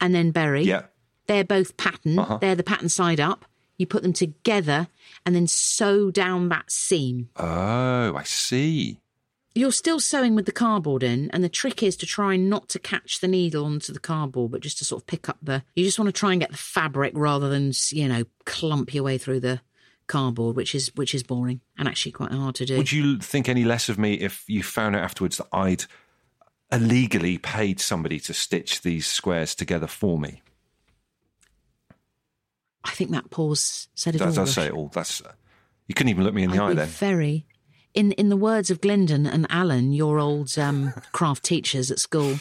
and 0.00 0.14
then 0.14 0.30
Berry. 0.32 0.62
Yeah. 0.64 0.82
They're 1.30 1.44
both 1.44 1.76
pattern. 1.76 2.18
Uh-huh. 2.18 2.38
They're 2.40 2.56
the 2.56 2.64
pattern 2.64 2.88
side 2.88 3.20
up. 3.20 3.44
You 3.78 3.86
put 3.86 4.02
them 4.02 4.12
together 4.12 4.88
and 5.24 5.32
then 5.32 5.46
sew 5.46 6.10
down 6.10 6.48
that 6.48 6.72
seam. 6.72 7.28
Oh, 7.36 8.16
I 8.16 8.24
see. 8.24 8.98
You're 9.54 9.70
still 9.70 10.00
sewing 10.00 10.34
with 10.34 10.46
the 10.46 10.50
cardboard 10.50 11.04
in, 11.04 11.30
and 11.30 11.44
the 11.44 11.48
trick 11.48 11.84
is 11.84 11.96
to 11.98 12.06
try 12.06 12.34
not 12.34 12.68
to 12.70 12.80
catch 12.80 13.20
the 13.20 13.28
needle 13.28 13.64
onto 13.64 13.92
the 13.92 14.00
cardboard, 14.00 14.50
but 14.50 14.60
just 14.60 14.78
to 14.78 14.84
sort 14.84 15.02
of 15.02 15.06
pick 15.06 15.28
up 15.28 15.38
the. 15.40 15.62
You 15.76 15.84
just 15.84 16.00
want 16.00 16.08
to 16.08 16.18
try 16.18 16.32
and 16.32 16.40
get 16.40 16.50
the 16.50 16.56
fabric 16.56 17.12
rather 17.14 17.48
than 17.48 17.70
you 17.90 18.08
know 18.08 18.24
clump 18.44 18.92
your 18.92 19.04
way 19.04 19.16
through 19.16 19.38
the 19.38 19.60
cardboard, 20.08 20.56
which 20.56 20.74
is 20.74 20.90
which 20.96 21.14
is 21.14 21.22
boring 21.22 21.60
and 21.78 21.86
actually 21.86 22.10
quite 22.10 22.32
hard 22.32 22.56
to 22.56 22.66
do. 22.66 22.76
Would 22.76 22.90
you 22.90 23.18
think 23.18 23.48
any 23.48 23.62
less 23.62 23.88
of 23.88 24.00
me 24.00 24.14
if 24.14 24.42
you 24.48 24.64
found 24.64 24.96
out 24.96 25.04
afterwards 25.04 25.36
that 25.36 25.46
I'd 25.52 25.84
illegally 26.72 27.38
paid 27.38 27.78
somebody 27.78 28.18
to 28.18 28.34
stitch 28.34 28.82
these 28.82 29.06
squares 29.06 29.54
together 29.54 29.86
for 29.86 30.18
me? 30.18 30.42
I 32.84 32.90
think 32.92 33.10
that 33.10 33.30
pause 33.30 33.88
said 33.94 34.14
it 34.14 34.18
That 34.18 34.28
all. 34.28 34.34
does 34.34 34.54
say 34.54 34.66
it 34.66 34.72
all. 34.72 34.88
That's 34.92 35.22
you 35.86 35.94
couldn't 35.94 36.10
even 36.10 36.24
look 36.24 36.34
me 36.34 36.44
in 36.44 36.50
the 36.50 36.56
I'd 36.58 36.62
eye 36.62 36.68
be 36.70 36.74
then. 36.76 36.88
very. 36.88 37.46
In 37.92 38.12
in 38.12 38.28
the 38.28 38.36
words 38.36 38.70
of 38.70 38.80
Glendon 38.80 39.26
and 39.26 39.46
Alan, 39.50 39.92
your 39.92 40.18
old 40.18 40.56
um, 40.58 40.92
craft 41.12 41.42
teachers 41.44 41.90
at 41.90 41.98
school, 41.98 42.38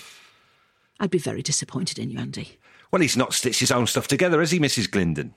I'd 1.00 1.10
be 1.10 1.18
very 1.18 1.42
disappointed 1.42 1.98
in 2.00 2.10
you, 2.12 2.20
Andy. 2.20 2.58
Well, 2.92 3.02
he's 3.02 3.18
not 3.18 3.34
stitched 3.34 3.60
his 3.60 3.72
own 3.72 3.88
stuff 3.88 4.08
together, 4.08 4.40
has 4.40 4.52
he, 4.52 4.60
Mrs. 4.60 4.90
Glinden? 4.90 5.34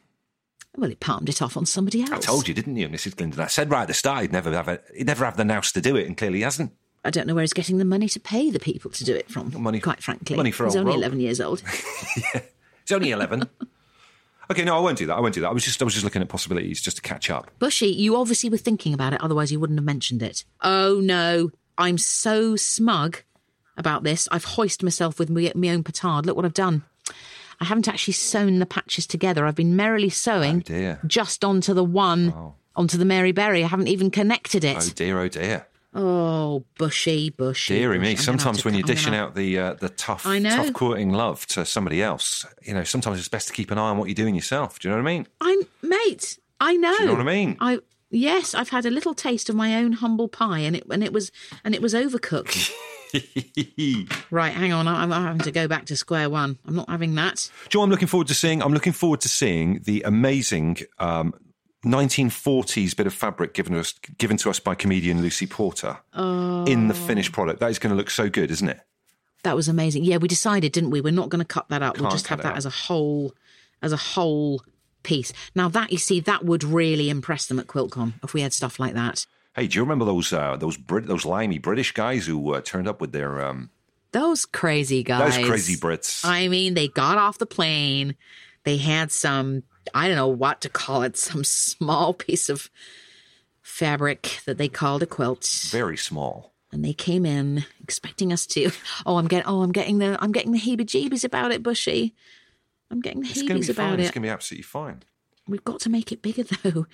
Well, 0.77 0.89
he 0.89 0.97
palmed 0.97 1.29
it 1.29 1.43
off 1.43 1.57
on 1.57 1.67
somebody 1.67 2.01
else. 2.01 2.11
I 2.13 2.19
told 2.19 2.49
you, 2.49 2.55
didn't 2.55 2.77
you, 2.77 2.89
Mrs. 2.89 3.15
Glinden? 3.15 3.39
I 3.39 3.47
said 3.47 3.71
right 3.71 3.83
at 3.83 3.89
the 3.89 3.95
start 3.95 4.23
he'd 4.23 4.33
never 4.33 4.51
have 4.53 4.69
a, 4.69 4.81
he'd 4.97 5.07
never 5.07 5.25
have 5.27 5.37
the 5.37 5.45
nous 5.45 5.73
to 5.73 5.81
do 5.83 5.97
it, 5.97 6.07
and 6.07 6.17
clearly 6.17 6.39
he 6.39 6.45
hasn't. 6.45 6.73
I 7.05 7.11
don't 7.11 7.27
know 7.27 7.35
where 7.35 7.43
he's 7.43 7.53
getting 7.53 7.79
the 7.79 7.85
money 7.85 8.09
to 8.09 8.21
pay 8.21 8.51
the 8.51 8.61
people 8.61 8.91
to 8.93 9.05
do 9.05 9.15
it 9.15 9.29
from. 9.31 9.53
Money- 9.61 9.81
quite 9.81 10.03
frankly. 10.03 10.37
money 10.37 10.51
for 10.51 10.65
he's 10.67 10.77
only 10.77 10.91
Rob. 10.93 10.99
eleven 10.99 11.21
years 11.21 11.41
old. 11.41 11.63
yeah. 12.35 12.43
He's 12.87 12.93
only 12.95 13.11
eleven. 13.11 13.49
okay, 14.53 14.65
no, 14.65 14.77
I 14.77 14.81
won't 14.81 14.97
do 14.99 15.07
that. 15.07 15.17
I 15.17 15.21
won't 15.21 15.35
do 15.35 15.41
that. 15.43 15.49
I 15.49 15.53
was 15.53 15.65
just 15.65 15.81
I 15.83 15.85
was 15.85 15.95
just 15.95 16.05
looking 16.05 16.23
at 16.23 16.29
possibilities 16.29 16.81
just 16.81 16.97
to 16.97 17.03
catch 17.03 17.31
up. 17.31 17.51
Bushy, 17.59 17.89
you 17.89 18.17
obviously 18.17 18.49
were 18.51 18.57
thinking 18.57 18.95
about 18.95 19.13
it, 19.13 19.21
otherwise 19.21 19.51
you 19.53 19.59
wouldn't 19.61 19.79
have 19.79 19.85
mentioned 19.85 20.23
it. 20.23 20.45
Oh 20.63 21.01
no, 21.03 21.51
I'm 21.77 21.99
so 21.99 22.57
smug 22.57 23.19
about 23.77 24.03
this. 24.05 24.29
I've 24.31 24.45
hoisted 24.45 24.83
myself 24.85 25.19
with 25.19 25.31
my, 25.31 25.51
my 25.55 25.71
own 25.71 25.83
petard. 25.83 26.27
Look 26.27 26.37
what 26.37 26.45
I've 26.45 26.55
done. 26.55 26.85
I 27.61 27.65
haven't 27.65 27.89
actually 27.89 28.15
sewn 28.15 28.59
the 28.59 28.67
patches 28.67 29.07
together. 29.07 29.47
I've 29.47 29.55
been 29.55 29.77
merrily 29.77 30.11
sewing 30.11 30.57
Oh, 30.59 30.61
dear. 30.61 31.01
just 31.07 31.45
onto 31.45 31.73
the 31.75 31.85
one, 31.85 32.33
oh. 32.37 32.55
onto 32.75 32.99
the 32.99 33.05
Mary 33.05 33.33
Berry. 33.33 33.63
I 33.63 33.69
haven't 33.69 33.89
even 33.89 34.11
connected 34.11 34.65
it. 34.65 34.77
Oh 34.79 34.93
dear, 34.95 35.19
oh 35.21 35.29
dear. 35.29 35.67
Oh, 35.95 36.65
bushy, 36.79 37.31
bushy. 37.31 37.75
Deary 37.75 37.99
bushy. 37.99 38.01
me. 38.01 38.09
I'm 38.09 38.15
gonna 38.15 38.17
have 38.17 38.25
Sometimes 38.25 38.65
when 38.65 38.75
you're 38.75 38.83
dishing 38.83 39.15
out 39.15 39.35
the 39.35 39.59
uh, 39.59 39.75
the 39.75 39.91
tough 39.91 40.23
tough 40.23 40.73
courting 40.73 41.11
love 41.11 41.47
to 41.49 41.65
somebody 41.67 42.03
else, 42.03 42.47
you 42.63 42.73
know, 42.73 42.85
sometimes 42.85 43.19
it's 43.19 43.29
best 43.29 43.49
to 43.49 43.55
keep 43.55 43.71
an 43.71 43.79
eye 43.79 43.91
on 43.91 43.99
what 43.99 44.09
you're 44.09 44.15
doing 44.15 44.35
yourself. 44.35 44.79
Do 44.79 44.89
you 44.89 44.95
know 44.95 45.03
what 45.03 45.09
I 45.09 45.13
mean? 45.15 45.29
I'm 45.41 45.61
mate. 45.83 46.39
I 46.61 46.77
know. 46.77 46.97
Do 46.97 47.03
you 47.03 47.07
know 47.09 47.15
what 47.15 47.21
I 47.21 47.25
mean? 47.25 47.57
I 47.61 47.81
yes, 48.11 48.55
I've 48.55 48.71
had 48.71 48.87
a 48.87 48.91
little 48.91 49.15
taste 49.15 49.49
of 49.51 49.57
my 49.57 49.77
own 49.77 49.93
humble 49.93 50.29
pie, 50.29 50.61
and 50.61 50.77
it 50.77 50.85
and 50.91 51.05
it 51.05 51.13
was 51.13 51.31
and 51.65 51.75
it 51.75 51.83
was 51.83 51.93
overcooked. 51.93 52.73
right, 54.31 54.53
hang 54.53 54.73
on. 54.73 54.89
I'm, 54.89 55.13
I'm 55.13 55.23
having 55.25 55.41
to 55.41 55.53
go 55.53 55.69
back 55.69 55.87
to 55.87 55.97
square 55.97 56.31
one. 56.31 56.59
I'm 56.65 56.75
not 56.75 56.89
having 56.89 57.15
that. 57.17 57.51
Do 57.69 57.77
you 57.77 57.81
know 57.81 57.85
I'm 57.85 57.91
looking 57.91 58.09
forward 58.09 58.29
to 58.29 58.35
seeing? 58.35 58.63
I'm 58.63 58.73
looking 58.73 58.93
forward 58.93 59.21
to 59.23 59.29
seeing 59.29 59.81
the 59.85 60.03
amazing 60.03 60.79
um, 60.99 61.35
1940s 61.85 62.97
bit 62.97 63.07
of 63.07 63.15
fabric 63.15 63.55
given 63.55 63.75
us 63.75 63.93
given 64.19 64.37
to 64.39 64.51
us 64.51 64.61
by 64.61 64.75
comedian 64.75 65.21
Lucy 65.23 65.47
Porter 65.47 65.99
in 66.15 66.89
the 66.89 66.95
finished 66.95 67.33
product. 67.33 67.61
That 67.61 67.71
is 67.71 67.79
going 67.79 67.91
to 67.91 67.97
look 67.97 68.11
so 68.11 68.29
good, 68.29 68.51
isn't 68.51 68.69
it? 68.69 68.81
That 69.43 69.57
was 69.57 69.67
amazing. 69.69 70.05
Yeah, 70.05 70.19
we 70.19 70.29
decided, 70.29 70.71
didn't 70.73 70.91
we? 70.91 71.01
We're 71.01 71.13
not 71.13 71.29
going 71.29 71.41
to 71.41 71.45
cut 71.45 71.69
that 71.71 71.83
up. 71.83 71.99
we'll 71.99 72.11
just 72.11 72.29
have 72.29 72.43
that 72.43 72.53
out. 72.53 72.57
as 72.57 72.67
a 72.67 72.71
whole, 72.71 73.35
as 73.83 73.93
a 73.93 73.97
whole 73.97 74.63
piece. 75.03 75.33
Now 75.57 75.69
that 75.71 75.91
you 75.91 75.99
see, 75.99 76.21
that 76.21 76.45
would 76.45 76.63
really 76.63 77.11
impress 77.11 77.47
them 77.47 77.59
at 77.59 77.67
QuiltCon 77.67 78.13
if 78.23 78.35
we 78.35 78.43
had 78.43 78.53
stuff 78.53 78.79
like 78.79 78.95
that. 78.95 79.27
Hey, 79.57 79.67
do 79.67 79.77
you 79.77 79.83
remember 79.83 80.05
those 80.05 80.33
uh, 80.33 80.57
those 80.57 80.77
Brit- 80.77 81.07
those 81.09 81.25
limey 81.25 81.59
British 81.59 81.93
guys 81.93 82.27
who 82.27 82.55
uh, 82.55 82.61
turned 82.61 82.87
up 82.87 83.01
with 83.01 83.11
their 83.13 83.45
um, 83.45 83.71
Those 84.13 84.47
crazy 84.47 85.03
guys. 85.03 85.37
those 85.37 85.47
crazy 85.47 85.77
Brits? 85.77 86.25
I 86.25 86.47
mean, 86.49 86.75
they 86.75 86.87
got 86.89 87.19
off 87.19 87.39
the 87.39 87.47
plane. 87.47 88.15
They 88.65 88.77
had 88.77 89.11
some, 89.11 89.65
I 89.95 90.07
don't 90.07 90.17
know 90.17 90.29
what 90.29 90.61
to 90.63 90.69
call 90.69 91.03
it, 91.03 91.17
some 91.17 91.45
small 91.45 92.13
piece 92.27 92.49
of 92.49 92.71
fabric 93.63 94.41
that 94.47 94.59
they 94.59 94.69
called 94.69 95.03
a 95.03 95.07
quilt. 95.07 95.45
Very 95.71 95.97
small. 95.97 96.53
And 96.73 96.85
they 96.85 96.95
came 96.95 97.27
in 97.27 97.65
expecting 97.83 98.33
us 98.33 98.47
to, 98.49 98.71
oh, 99.05 99.17
I'm 99.19 99.29
getting, 99.29 99.47
oh, 99.47 99.63
I'm 99.63 99.73
getting 99.73 99.99
the, 99.99 100.17
I'm 100.23 100.33
getting 100.33 100.53
the 100.53 100.59
heebie-jeebies 100.59 101.25
about 101.25 101.53
it, 101.53 101.63
Bushy. 101.63 102.15
I'm 102.91 103.01
getting 103.01 103.23
the 103.23 103.29
It's 103.29 103.43
going 103.43 103.61
heebies 103.61 103.67
to 103.67 103.73
be 103.73 103.77
fine. 103.77 103.87
about 103.89 104.01
It's 104.01 104.11
going 104.11 104.23
to 104.23 104.27
be 104.27 104.31
absolutely 104.31 104.63
fine. 104.63 105.03
We've 105.47 105.65
got 105.65 105.81
to 105.81 105.91
make 105.91 106.13
it 106.13 106.23
bigger, 106.23 106.45
though. 106.63 106.87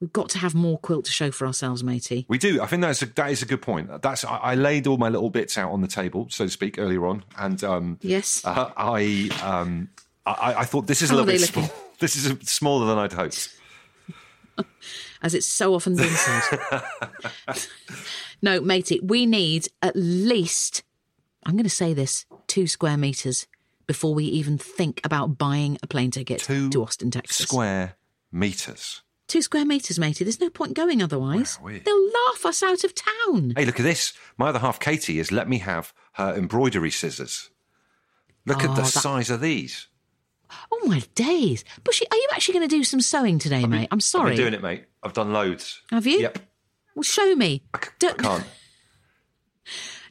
We've 0.00 0.12
got 0.12 0.30
to 0.30 0.38
have 0.38 0.54
more 0.54 0.78
quilt 0.78 1.04
to 1.04 1.12
show 1.12 1.30
for 1.30 1.46
ourselves, 1.46 1.84
matey. 1.84 2.24
We 2.26 2.38
do. 2.38 2.62
I 2.62 2.66
think 2.66 2.80
that's 2.82 3.02
a, 3.02 3.06
that 3.06 3.30
is 3.30 3.42
a 3.42 3.46
good 3.46 3.60
point. 3.60 4.00
That's 4.02 4.24
I, 4.24 4.36
I 4.38 4.54
laid 4.54 4.86
all 4.86 4.96
my 4.96 5.10
little 5.10 5.28
bits 5.28 5.58
out 5.58 5.70
on 5.72 5.82
the 5.82 5.88
table, 5.88 6.26
so 6.30 6.46
to 6.46 6.50
speak, 6.50 6.78
earlier 6.78 7.06
on, 7.06 7.22
and 7.36 7.62
um, 7.62 7.98
Yes. 8.00 8.40
uh, 8.46 8.70
I 8.78 9.28
um, 9.42 9.90
I, 10.24 10.54
I 10.60 10.64
thought 10.64 10.86
this 10.86 11.02
is 11.02 11.10
a 11.10 11.14
little 11.14 11.26
bit 11.26 11.40
small. 11.42 11.68
This 12.00 12.16
is 12.16 12.34
smaller 12.48 12.86
than 12.86 12.98
I'd 12.98 13.12
hoped. 13.12 13.50
as 15.22 15.34
it's 15.34 15.46
so 15.46 15.74
often 15.74 15.96
been 15.96 16.08
said. 16.10 16.60
no, 18.42 18.60
matey, 18.60 19.00
we 19.02 19.26
need 19.26 19.68
at 19.82 19.94
least, 19.94 20.82
I'm 21.44 21.54
going 21.54 21.64
to 21.64 21.70
say 21.70 21.94
this, 21.94 22.26
two 22.46 22.66
square 22.66 22.96
meters 22.96 23.46
before 23.86 24.14
we 24.14 24.24
even 24.24 24.56
think 24.56 25.00
about 25.04 25.36
buying 25.38 25.76
a 25.82 25.86
plane 25.86 26.10
ticket 26.10 26.40
Two 26.40 26.70
to 26.70 26.82
Austin, 26.82 27.10
Texas. 27.10 27.46
Square 27.46 27.96
meters. 28.32 29.02
Two 29.28 29.42
square 29.42 29.64
meters, 29.64 29.98
matey. 29.98 30.24
There's 30.24 30.40
no 30.40 30.50
point 30.50 30.74
going 30.74 31.02
otherwise. 31.02 31.58
They'll 31.64 32.04
laugh 32.28 32.44
us 32.46 32.62
out 32.62 32.82
of 32.84 32.94
town. 32.94 33.52
Hey, 33.56 33.64
look 33.64 33.78
at 33.78 33.84
this. 33.84 34.12
My 34.36 34.48
other 34.48 34.58
half, 34.58 34.80
Katie, 34.80 35.18
has 35.18 35.30
let 35.30 35.48
me 35.48 35.58
have 35.58 35.92
her 36.14 36.34
embroidery 36.34 36.90
scissors. 36.90 37.50
Look 38.46 38.64
at 38.64 38.70
Oh, 38.70 38.74
the 38.74 38.82
that- 38.82 38.88
size 38.88 39.30
of 39.30 39.40
these. 39.40 39.86
Oh 40.72 40.80
my 40.86 41.00
days. 41.14 41.64
Bushy, 41.84 42.06
are 42.10 42.16
you 42.16 42.28
actually 42.32 42.54
going 42.54 42.68
to 42.68 42.76
do 42.76 42.84
some 42.84 43.00
sewing 43.00 43.38
today, 43.38 43.66
mate? 43.66 43.88
I'm 43.90 44.00
sorry. 44.00 44.32
I've 44.32 44.36
been 44.36 44.44
doing 44.44 44.54
it, 44.54 44.62
mate. 44.62 44.84
I've 45.02 45.12
done 45.12 45.32
loads. 45.32 45.82
Have 45.90 46.06
you? 46.06 46.18
Yep. 46.20 46.38
Well, 46.94 47.02
show 47.02 47.34
me. 47.36 47.62
I, 47.74 47.78
c- 47.78 47.88
I 47.88 47.92
Don't- 47.98 48.18
can't. 48.18 48.44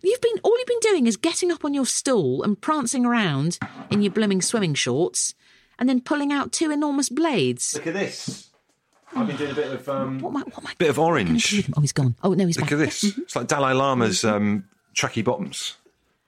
You've 0.01 0.21
been 0.21 0.39
all 0.43 0.57
you've 0.57 0.67
been 0.67 0.79
doing 0.79 1.07
is 1.07 1.17
getting 1.17 1.51
up 1.51 1.65
on 1.65 1.73
your 1.73 1.85
stool 1.85 2.41
and 2.43 2.59
prancing 2.59 3.05
around 3.05 3.59
in 3.89 4.01
your 4.01 4.13
blooming 4.13 4.41
swimming 4.41 4.73
shorts, 4.73 5.33
and 5.77 5.89
then 5.89 5.99
pulling 5.99 6.31
out 6.31 6.53
two 6.53 6.71
enormous 6.71 7.09
blades. 7.09 7.73
Look 7.75 7.87
at 7.87 7.93
this. 7.95 8.49
I've 9.13 9.27
been 9.27 9.35
doing 9.35 9.51
a 9.51 9.55
bit 9.55 9.67
of 9.73 9.89
um, 9.89 10.19
What 10.19 10.29
am 10.29 10.37
I? 10.37 10.41
What 10.43 10.59
am 10.59 10.67
I? 10.67 10.73
bit 10.77 10.89
of 10.89 10.99
orange. 10.99 11.69
Oh, 11.75 11.81
he's 11.81 11.91
gone. 11.91 12.15
Oh 12.23 12.33
no, 12.33 12.45
he's 12.45 12.55
Look 12.57 12.69
back. 12.69 12.71
Look 12.71 12.79
at 12.81 12.85
this. 12.85 13.17
It's 13.17 13.35
like 13.35 13.47
Dalai 13.47 13.73
Lama's 13.73 14.23
um, 14.23 14.65
tracky 14.95 15.21
bottoms. 15.23 15.75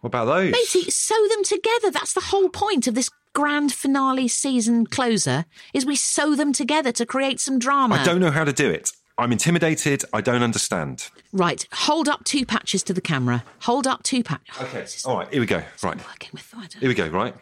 What 0.01 0.09
about 0.09 0.25
those? 0.25 0.51
Matey, 0.51 0.89
sew 0.91 1.27
them 1.29 1.43
together. 1.45 1.91
That's 1.91 2.13
the 2.13 2.21
whole 2.21 2.49
point 2.49 2.87
of 2.87 2.95
this 2.95 3.09
grand 3.33 3.73
finale 3.73 4.27
season 4.27 4.85
closer. 4.85 5.45
Is 5.73 5.85
we 5.85 5.95
sew 5.95 6.35
them 6.35 6.53
together 6.53 6.91
to 6.93 7.05
create 7.05 7.39
some 7.39 7.59
drama. 7.59 7.95
I 7.95 8.03
don't 8.03 8.19
know 8.19 8.31
how 8.31 8.43
to 8.43 8.53
do 8.53 8.69
it. 8.69 8.91
I'm 9.17 9.31
intimidated. 9.31 10.03
I 10.13 10.21
don't 10.21 10.41
understand. 10.41 11.09
Right, 11.31 11.67
hold 11.73 12.09
up 12.09 12.23
two 12.23 12.45
patches 12.45 12.81
to 12.83 12.93
the 12.93 13.01
camera. 13.01 13.43
Hold 13.61 13.85
up 13.85 14.01
two 14.03 14.23
patches. 14.23 14.55
Oh, 14.59 14.65
okay. 14.65 14.85
All 15.05 15.17
right. 15.17 15.29
Here 15.31 15.39
we 15.39 15.45
go. 15.45 15.61
Right. 15.83 15.97
Working 15.97 16.29
with 16.33 16.73
Here 16.79 16.89
we 16.89 16.95
go. 16.95 17.07
Right. 17.07 17.35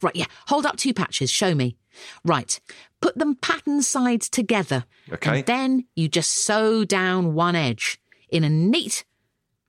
Right, 0.00 0.16
yeah. 0.16 0.26
Hold 0.46 0.64
up 0.64 0.76
two 0.76 0.94
patches. 0.94 1.30
Show 1.30 1.54
me. 1.54 1.76
Right. 2.24 2.60
Put 3.00 3.18
them 3.18 3.34
pattern 3.34 3.82
sides 3.82 4.28
together. 4.28 4.84
Okay. 5.12 5.38
And 5.38 5.46
then 5.46 5.84
you 5.96 6.08
just 6.08 6.30
sew 6.44 6.84
down 6.84 7.34
one 7.34 7.56
edge 7.56 8.00
in 8.30 8.44
a 8.44 8.48
neat, 8.48 9.04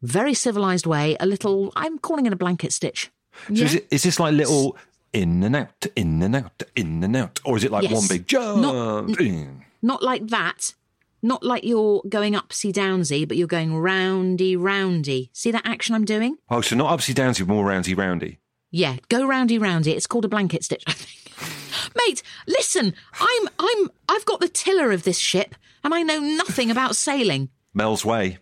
very 0.02 0.34
civilized 0.34 0.86
way. 0.86 1.18
A 1.20 1.26
little, 1.26 1.74
I'm 1.76 1.98
calling 1.98 2.26
it 2.26 2.34
a 2.34 2.38
blanket 2.38 2.72
stitch. 2.72 3.12
So 3.48 3.54
Yeah. 3.54 3.66
is, 3.66 3.76
it, 3.76 3.88
is 3.92 4.04
this 4.04 4.20
like 4.20 4.34
little 4.34 4.78
in 5.14 5.44
and 5.44 5.56
out, 5.56 5.86
in 5.96 6.22
and 6.22 6.36
out, 6.36 6.64
in 6.76 7.04
and 7.04 7.16
out, 7.16 7.40
or 7.44 7.58
is 7.58 7.64
it 7.64 7.72
like 7.72 7.84
Yes. 7.84 7.94
one 7.94 8.08
big 8.08 8.28
jump? 8.28 8.62
Not- 8.62 9.20
in? 9.20 9.66
Not 9.82 10.04
like 10.04 10.28
that. 10.28 10.74
Not 11.22 11.44
like 11.44 11.64
you're 11.66 12.02
going 12.08 12.34
upsy 12.34 12.72
downsy, 12.72 13.28
but 13.28 13.36
you're 13.36 13.48
going 13.48 13.76
roundy 13.76 14.56
roundy. 14.56 15.30
See 15.34 15.52
that 15.52 15.66
action 15.66 15.94
I'm 15.96 16.06
doing? 16.06 16.38
Oh, 16.50 16.62
so 16.62 16.76
not 16.78 16.98
upsy 16.98 17.14
downsy, 17.14 17.46
more 17.46 17.66
roundy 17.66 17.94
roundy. 17.94 18.40
Yeah, 18.72 18.98
go 19.10 19.26
roundy 19.28 19.58
roundy. 19.58 19.92
It's 19.92 20.08
called 20.08 20.26
a 20.26 20.30
blanket 20.30 20.64
stitch, 20.64 20.84
I 20.88 20.94
think. 20.94 21.96
Mate, 22.08 22.22
listen, 22.48 22.94
I'm 23.20 23.50
I'm 23.60 23.90
I've 24.08 24.26
got 24.26 24.40
the 24.40 24.48
tiller 24.48 24.92
of 24.92 25.04
this 25.04 25.18
ship 25.18 25.56
and 25.84 25.94
I 25.94 26.04
know 26.04 26.20
nothing 26.20 26.70
about 26.72 26.96
sailing. 26.96 27.50
Mel's 27.74 28.06
Way. 28.06 28.38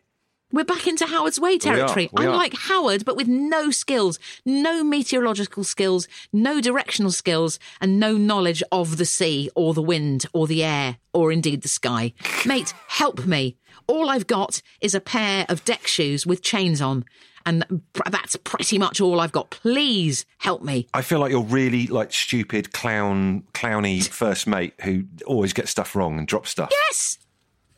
We're 0.49 0.63
back 0.63 0.87
into 0.87 1.05
Howard's 1.05 1.41
Way 1.41 1.57
territory. 1.57 2.09
we 2.13 2.23
I'm 2.23 2.29
are. 2.31 2.35
like 2.35 2.53
Howard, 2.53 3.03
but 3.03 3.17
with 3.17 3.27
no 3.27 3.69
skills, 3.69 4.17
no 4.45 4.81
meteorological 4.81 5.65
skills, 5.65 6.07
no 6.31 6.61
directional 6.61 7.11
skills, 7.11 7.59
and 7.81 7.99
no 7.99 8.13
knowledge 8.13 8.63
of 8.71 8.95
the 8.95 9.03
sea 9.05 9.49
or 9.55 9.73
the 9.73 9.81
wind 9.81 10.25
or 10.31 10.47
the 10.47 10.63
air 10.63 10.99
or 11.13 11.33
indeed 11.33 11.63
the 11.63 11.67
sky. 11.67 12.13
Mate, 12.45 12.73
help 12.87 13.25
me. 13.25 13.57
All 13.87 14.09
I've 14.09 14.25
got 14.27 14.61
is 14.79 14.95
a 14.95 15.01
pair 15.01 15.45
of 15.49 15.65
deck 15.65 15.85
shoes 15.85 16.25
with 16.25 16.41
chains 16.43 16.79
on, 16.81 17.03
and 17.45 17.81
that's 18.09 18.37
pretty 18.37 18.77
much 18.77 19.01
all 19.01 19.19
I've 19.19 19.33
got. 19.33 19.49
Please 19.49 20.25
help 20.37 20.61
me. 20.61 20.87
I 20.93 21.01
feel 21.01 21.19
like 21.19 21.31
you're 21.31 21.41
really 21.43 21.87
like 21.87 22.13
stupid 22.13 22.71
clown, 22.71 23.43
clowny 23.53 24.07
first 24.07 24.47
mate 24.47 24.75
who 24.81 25.03
always 25.25 25.51
gets 25.51 25.71
stuff 25.71 25.93
wrong 25.93 26.17
and 26.17 26.25
drops 26.25 26.51
stuff. 26.51 26.69
Yes! 26.71 27.17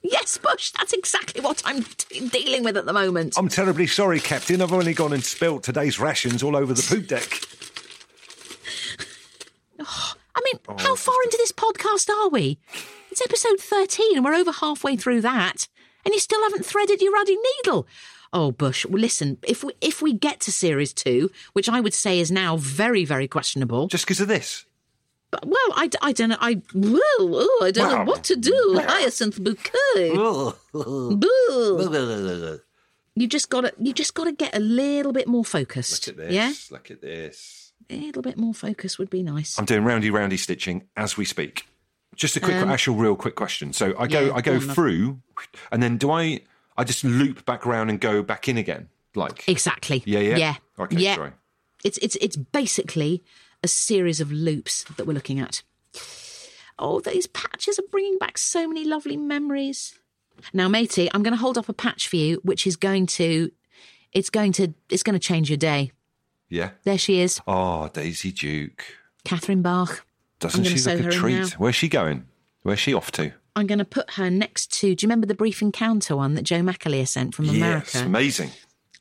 Yes, 0.02 0.38
Bush, 0.38 0.72
that's 0.72 0.94
exactly 0.94 1.42
what 1.42 1.62
I'm 1.66 1.84
t- 1.84 2.28
dealing 2.28 2.64
with 2.64 2.78
at 2.78 2.86
the 2.86 2.94
moment. 2.94 3.34
I'm 3.38 3.50
terribly 3.50 3.88
sorry, 3.88 4.20
Captain. 4.20 4.62
I've 4.62 4.74
only 4.74 4.94
gone 4.94 5.14
and 5.14 5.24
spilt 5.24 5.64
today's 5.64 6.00
rations 6.00 6.42
all 6.42 6.56
over 6.56 6.74
the 6.74 6.84
poop 6.84 7.08
deck. 7.08 7.28
Oh, 9.82 10.14
I 10.36 10.42
mean, 10.44 10.78
how 10.78 10.92
oh. 10.92 10.96
far 10.98 11.16
into 11.24 11.38
this 11.38 11.54
podcast 11.54 12.10
are 12.10 12.28
we? 12.28 12.60
It's 13.12 13.22
episode 13.22 13.62
13 13.62 14.18
and 14.18 14.26
we're 14.26 14.36
over 14.36 14.52
halfway 14.52 14.98
through 14.98 15.22
that, 15.22 15.70
and 16.04 16.14
you 16.14 16.20
still 16.20 16.44
haven't 16.44 16.66
threaded 16.66 17.02
your 17.02 17.14
ruddy 17.14 17.38
needle. 17.64 17.88
Oh, 18.32 18.52
Bush, 18.52 18.86
well, 18.86 19.02
listen, 19.02 19.38
if 19.48 19.64
we, 19.64 19.74
if 19.82 20.02
we 20.02 20.14
get 20.14 20.42
to 20.42 20.52
series 20.52 20.94
two, 20.94 21.32
which 21.54 21.68
I 21.70 21.80
would 21.80 21.94
say 21.94 22.20
is 22.20 22.30
now 22.30 22.58
very, 22.58 23.06
very 23.06 23.28
questionable, 23.28 23.88
Just 23.88 24.06
because 24.06 24.20
of 24.20 24.28
this. 24.28 24.66
Well, 25.44 25.74
I 25.76 25.88
don't 26.14 26.30
know, 26.30 26.38
I, 26.40 26.62
well, 26.74 27.02
oh, 27.20 27.62
I 27.64 27.72
don't 27.72 27.92
know 27.92 28.04
what 28.12 28.24
to 28.26 28.36
do. 28.36 28.82
Hyacinth 28.88 29.42
bouquet. 29.44 30.14
Boo. 30.74 32.60
You 33.16 33.28
just 33.28 33.50
gotta, 33.50 33.74
you 33.80 33.94
just 33.94 34.14
gotta 34.14 34.32
get 34.32 34.56
a 34.56 34.60
little 34.60 35.12
bit 35.12 35.28
more 35.28 35.44
focused. 35.46 36.08
Look 36.08 36.18
at 36.18 36.24
this. 36.30 36.34
Yeah? 36.34 36.54
Look 36.72 36.90
at 36.92 37.02
this. 37.02 37.74
A 37.90 37.96
little 37.98 38.22
bit 38.22 38.38
more 38.38 38.54
focus 38.54 38.98
would 38.98 39.10
be 39.10 39.24
nice. 39.24 39.58
I'm 39.58 39.66
doing 39.66 39.84
roundy 39.84 40.10
roundy 40.10 40.38
stitching 40.38 40.88
as 40.96 41.18
we 41.18 41.26
speak. 41.26 41.66
Just 42.16 42.36
a 42.36 42.40
quick, 42.40 42.56
actual, 42.56 42.96
real 42.96 43.16
quick 43.16 43.36
question. 43.36 43.72
So 43.74 43.94
I 43.98 44.08
go, 44.08 44.20
Um, 44.20 44.26
yeah, 44.28 44.34
I 44.34 44.42
go 44.42 44.52
go 44.52 44.58
on, 44.62 44.68
love. 44.68 44.76
through, 44.76 45.20
and 45.72 45.82
then 45.82 45.98
do 45.98 46.12
I? 46.12 46.42
I 46.78 46.84
just 46.84 47.04
loop 47.04 47.46
back 47.46 47.66
around 47.68 47.90
and 47.90 48.00
go 48.00 48.24
back 48.24 48.48
in 48.48 48.58
again, 48.58 48.90
like 49.16 49.48
Exactly. 49.48 50.02
yeah, 50.06 50.20
yeah, 50.20 50.38
Yeah. 50.38 50.56
Okay, 50.80 50.98
yeah. 50.98 51.16
sorry. 51.16 51.32
It's 51.84 51.98
it's 52.00 52.16
it's 52.22 52.36
basically 52.38 53.24
a 53.64 53.68
series 53.68 54.22
of 54.22 54.32
loops 54.32 54.84
that 54.96 55.06
we're 55.06 55.14
looking 55.14 55.40
at. 55.40 55.64
Oh, 56.78 57.00
these 57.02 57.28
patches 57.28 57.78
are 57.78 57.84
bringing 57.92 58.18
back 58.18 58.38
so 58.38 58.68
many 58.68 58.86
lovely 58.86 59.18
memories. 59.18 60.00
Now, 60.54 60.70
matey, 60.70 61.10
I'm 61.14 61.24
going 61.24 61.34
to 61.34 61.40
hold 61.40 61.58
up 61.58 61.68
a 61.68 61.74
patch 61.74 62.08
for 62.08 62.16
you, 62.16 62.40
which 62.44 62.66
is 62.66 62.78
going 62.78 63.08
to, 63.08 63.52
it's 64.14 64.30
going 64.30 64.54
to, 64.54 64.74
it's 64.90 65.04
going 65.04 65.14
to 65.14 65.20
change 65.20 65.50
your 65.50 65.58
day. 65.58 65.92
Yeah. 66.48 66.72
There 66.84 66.98
she 66.98 67.20
is, 67.20 67.42
Oh, 67.46 67.90
Daisy 67.90 68.32
Duke. 68.32 68.84
Catherine 69.26 69.62
Bach. 69.62 70.06
Doesn't 70.40 70.64
she 70.64 70.80
look 70.80 71.06
a 71.06 71.10
treat? 71.12 71.60
Where's 71.60 71.76
she 71.76 71.90
going? 71.90 72.26
Where's 72.64 72.80
she 72.80 72.94
off 72.94 73.12
to? 73.14 73.34
I'm 73.56 73.68
going 73.68 73.80
to 73.80 73.86
put 73.86 74.12
her 74.12 74.30
next 74.30 74.72
to. 74.80 74.96
Do 74.96 75.04
you 75.04 75.08
remember 75.08 75.28
the 75.28 75.36
brief 75.36 75.62
encounter 75.62 76.16
one 76.16 76.36
that 76.36 76.44
Joe 76.44 76.62
McAleer 76.62 77.08
sent 77.08 77.36
from 77.36 77.50
America? 77.50 77.90
Yes, 77.94 78.02
amazing. 78.04 78.52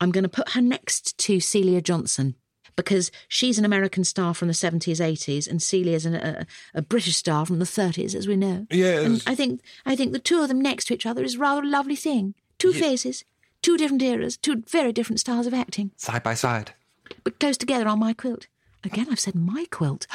I'm 0.00 0.10
going 0.10 0.24
to 0.24 0.28
put 0.28 0.50
her 0.50 0.60
next 0.60 1.16
to 1.18 1.38
Celia 1.38 1.80
Johnson 1.80 2.34
because 2.78 3.10
she's 3.26 3.58
an 3.58 3.64
American 3.64 4.04
star 4.04 4.32
from 4.34 4.46
the 4.46 4.54
70s, 4.54 5.00
80s, 5.00 5.48
and 5.50 5.60
Celia's 5.60 6.06
an, 6.06 6.14
a, 6.14 6.46
a 6.74 6.80
British 6.80 7.16
star 7.16 7.44
from 7.44 7.58
the 7.58 7.64
30s, 7.64 8.14
as 8.14 8.28
we 8.28 8.36
know. 8.36 8.68
Yes. 8.70 9.04
And 9.04 9.22
I 9.26 9.34
think 9.34 9.60
I 9.84 9.96
think 9.96 10.12
the 10.12 10.20
two 10.20 10.40
of 10.40 10.46
them 10.48 10.60
next 10.60 10.84
to 10.86 10.94
each 10.94 11.04
other 11.04 11.24
is 11.24 11.36
rather 11.36 11.62
a 11.62 11.68
lovely 11.68 11.96
thing. 11.96 12.34
Two 12.58 12.72
faces, 12.72 13.24
two 13.62 13.76
different 13.76 14.02
eras, 14.02 14.36
two 14.36 14.62
very 14.68 14.92
different 14.92 15.18
styles 15.18 15.46
of 15.48 15.54
acting, 15.54 15.90
Side 15.96 16.22
by 16.22 16.34
side. 16.34 16.72
but 17.24 17.40
close 17.40 17.56
together 17.58 17.88
on 17.88 17.98
my 17.98 18.12
quilt. 18.14 18.46
Again, 18.84 19.08
I've 19.10 19.20
said 19.20 19.34
my 19.34 19.66
quilt. 19.70 20.06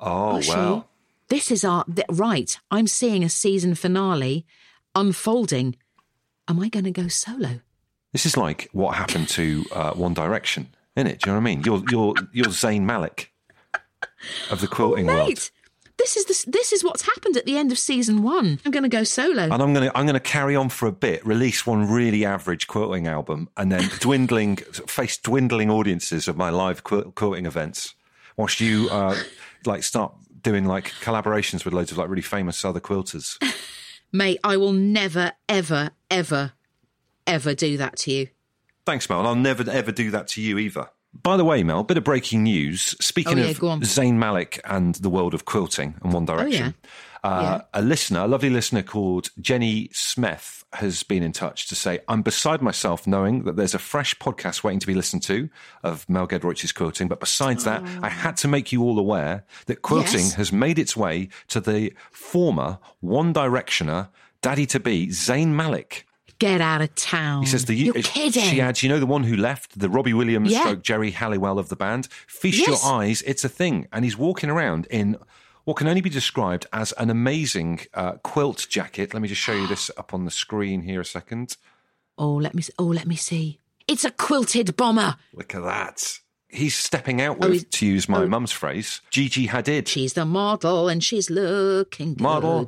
Oh 0.00 0.40
well. 0.48 0.88
This 1.28 1.50
is 1.50 1.64
our 1.64 1.84
th- 1.84 2.06
right. 2.10 2.58
I'm 2.70 2.86
seeing 2.86 3.22
a 3.24 3.28
season 3.28 3.74
finale 3.74 4.44
unfolding. 4.94 5.76
Am 6.48 6.60
I 6.60 6.68
going 6.68 6.84
to 6.84 6.90
go 6.90 7.08
solo? 7.08 7.60
This 8.12 8.26
is 8.26 8.36
like 8.36 8.68
what 8.72 8.96
happened 8.96 9.28
to 9.30 9.64
uh, 9.72 9.92
One 9.92 10.14
Direction, 10.14 10.68
isn't 10.96 11.06
it? 11.06 11.20
Do 11.20 11.30
you 11.30 11.34
know 11.34 11.40
what 11.40 11.48
I 11.48 11.54
mean? 11.54 11.62
You're 11.64 11.82
you're 11.90 12.14
you're 12.32 12.46
Zayn 12.46 12.82
Malik 12.82 13.32
of 14.50 14.60
the 14.60 14.66
quilting 14.66 15.06
world, 15.06 15.20
Oh, 15.20 15.26
Mate, 15.28 15.50
this 15.98 16.16
is 16.16 16.24
the, 16.24 16.50
this 16.50 16.72
is 16.72 16.82
what's 16.82 17.02
happened 17.02 17.36
at 17.36 17.44
the 17.44 17.56
end 17.58 17.70
of 17.72 17.78
season 17.78 18.22
one. 18.22 18.58
I'm 18.64 18.70
going 18.70 18.82
to 18.84 18.88
go 18.88 19.04
solo. 19.04 19.42
and 19.42 19.52
I'm 19.62 19.74
gonna 19.74 19.90
I'm 19.94 20.06
gonna 20.06 20.18
carry 20.20 20.56
on 20.56 20.68
for 20.70 20.86
a 20.88 20.92
bit, 20.92 21.24
release 21.26 21.66
one 21.66 21.86
really 21.90 22.24
average 22.24 22.66
quilting 22.66 23.06
album, 23.06 23.48
and 23.56 23.70
then 23.70 23.88
dwindling 24.00 24.56
face 24.56 25.18
dwindling 25.18 25.70
audiences 25.70 26.26
of 26.28 26.36
my 26.36 26.48
live 26.50 26.84
quil- 26.84 27.12
quilting 27.12 27.44
events, 27.46 27.94
whilst 28.36 28.60
you 28.60 28.88
uh, 28.90 29.14
like 29.66 29.82
start 29.82 30.14
doing 30.42 30.64
like 30.64 30.86
collaborations 31.02 31.66
with 31.66 31.74
loads 31.74 31.92
of 31.92 31.98
like 31.98 32.08
really 32.08 32.22
famous 32.22 32.64
other 32.64 32.80
quilters. 32.80 33.36
Mate, 34.12 34.40
I 34.42 34.56
will 34.56 34.72
never, 34.72 35.32
ever, 35.48 35.90
ever, 36.10 36.52
ever 37.26 37.54
do 37.54 37.76
that 37.76 37.96
to 37.98 38.10
you. 38.12 38.28
Thanks, 38.86 39.08
Mel. 39.08 39.26
I'll 39.26 39.34
never 39.34 39.68
ever 39.70 39.92
do 39.92 40.10
that 40.10 40.28
to 40.28 40.42
you 40.42 40.58
either. 40.58 40.88
By 41.12 41.36
the 41.36 41.44
way, 41.44 41.62
Mel, 41.64 41.82
bit 41.82 41.96
of 41.98 42.04
breaking 42.04 42.44
news. 42.44 42.82
Speaking 43.04 43.38
Oh, 43.38 43.42
yeah, 43.42 43.50
of. 43.50 43.62
Oh, 43.62 43.78
Zayn 43.80 44.14
Malik 44.14 44.60
and 44.64 44.94
the 44.96 45.10
world 45.10 45.34
of 45.34 45.44
quilting 45.44 45.96
and 46.04 46.12
One 46.12 46.24
Direction, 46.24 46.74
uh, 47.24 47.62
a 47.74 47.82
listener, 47.82 48.20
a 48.20 48.28
lovely 48.28 48.48
listener 48.48 48.82
called 48.84 49.30
Jenny 49.40 49.90
Smith, 49.92 50.64
has 50.74 51.02
been 51.02 51.24
in 51.24 51.32
touch 51.32 51.66
to 51.68 51.74
say, 51.74 51.98
I'm 52.06 52.22
beside 52.22 52.62
myself 52.62 53.08
knowing 53.08 53.42
that 53.42 53.56
there's 53.56 53.74
a 53.74 53.78
fresh 53.80 54.14
podcast 54.18 54.62
waiting 54.62 54.78
to 54.78 54.86
be 54.86 54.94
listened 54.94 55.24
to 55.24 55.50
of 55.82 56.08
Mel 56.08 56.28
Giedroyc's 56.28 56.70
quilting. 56.70 57.08
But 57.08 57.18
besides 57.18 57.64
that, 57.64 57.82
I 58.02 58.08
had 58.08 58.36
to 58.38 58.48
make 58.48 58.70
you 58.70 58.84
all 58.84 58.96
aware 58.98 59.44
that 59.66 59.82
quilting 59.82 60.20
Yes. 60.20 60.34
has 60.34 60.52
made 60.52 60.78
its 60.78 60.96
way 60.96 61.28
to 61.48 61.60
the 61.60 61.92
former 62.12 62.78
One 63.00 63.34
Directioner, 63.34 64.10
daddy 64.42 64.64
to 64.66 64.78
be, 64.78 65.08
Zayn 65.08 65.48
Malik. 65.48 66.06
Get 66.40 66.60
out 66.60 66.80
of 66.82 66.92
town. 66.96 67.42
He 67.42 67.48
says 67.48 67.66
the 67.66 67.74
You're 67.74 67.94
kidding. 67.94 68.42
She 68.42 68.60
adds, 68.60 68.82
you 68.82 68.88
know, 68.88 68.98
the 68.98 69.06
one 69.06 69.22
who 69.24 69.36
left, 69.36 69.78
the 69.78 69.88
Robbie 69.88 70.12
Williams 70.14 70.50
Yeah. 70.50 70.60
stroke 70.62 70.82
Geri 70.82 71.12
Halliwell 71.12 71.58
of 71.60 71.68
the 71.68 71.76
band. 71.76 72.08
Feast 72.26 72.58
Yes. 72.58 72.66
your 72.68 72.92
eyes, 72.92 73.22
it's 73.22 73.44
a 73.44 73.48
thing. 73.48 73.86
And 73.92 74.04
he's 74.04 74.16
walking 74.16 74.50
around 74.50 74.86
in 74.90 75.16
what 75.64 75.76
can 75.76 75.86
only 75.86 76.00
be 76.00 76.10
described 76.10 76.66
as 76.72 76.90
an 76.92 77.10
amazing 77.10 77.80
uh, 77.94 78.12
quilt 78.24 78.66
jacket. 78.68 79.12
Let 79.14 79.20
me 79.22 79.28
just 79.28 79.40
show 79.40 79.52
you 79.52 79.66
this 79.68 79.90
up 79.98 80.12
on 80.12 80.24
the 80.24 80.30
screen 80.30 80.80
here 80.82 81.00
a 81.00 81.04
second. 81.04 81.56
oh, 82.18 82.34
let 82.34 82.54
me. 82.54 82.62
Oh, 82.78 82.86
let 82.86 83.06
me 83.06 83.16
see. 83.16 83.60
It's 83.86 84.04
a 84.04 84.10
quilted 84.10 84.76
bomber. 84.76 85.16
Look 85.34 85.54
at 85.54 85.62
that. 85.62 86.20
He's 86.52 86.74
stepping 86.74 87.20
out 87.22 87.36
Oh, 87.40 87.48
with, 87.48 87.52
he's- 87.52 87.64
to 87.78 87.86
use 87.86 88.08
my 88.08 88.22
oh. 88.22 88.26
mum's 88.28 88.50
phrase, 88.52 89.00
Gigi 89.10 89.46
Hadid. 89.48 89.86
She's 89.86 90.14
the 90.14 90.24
model, 90.24 90.88
and 90.88 91.02
she's 91.02 91.30
looking 91.30 92.14
good. 92.14 92.22
Model. 92.22 92.66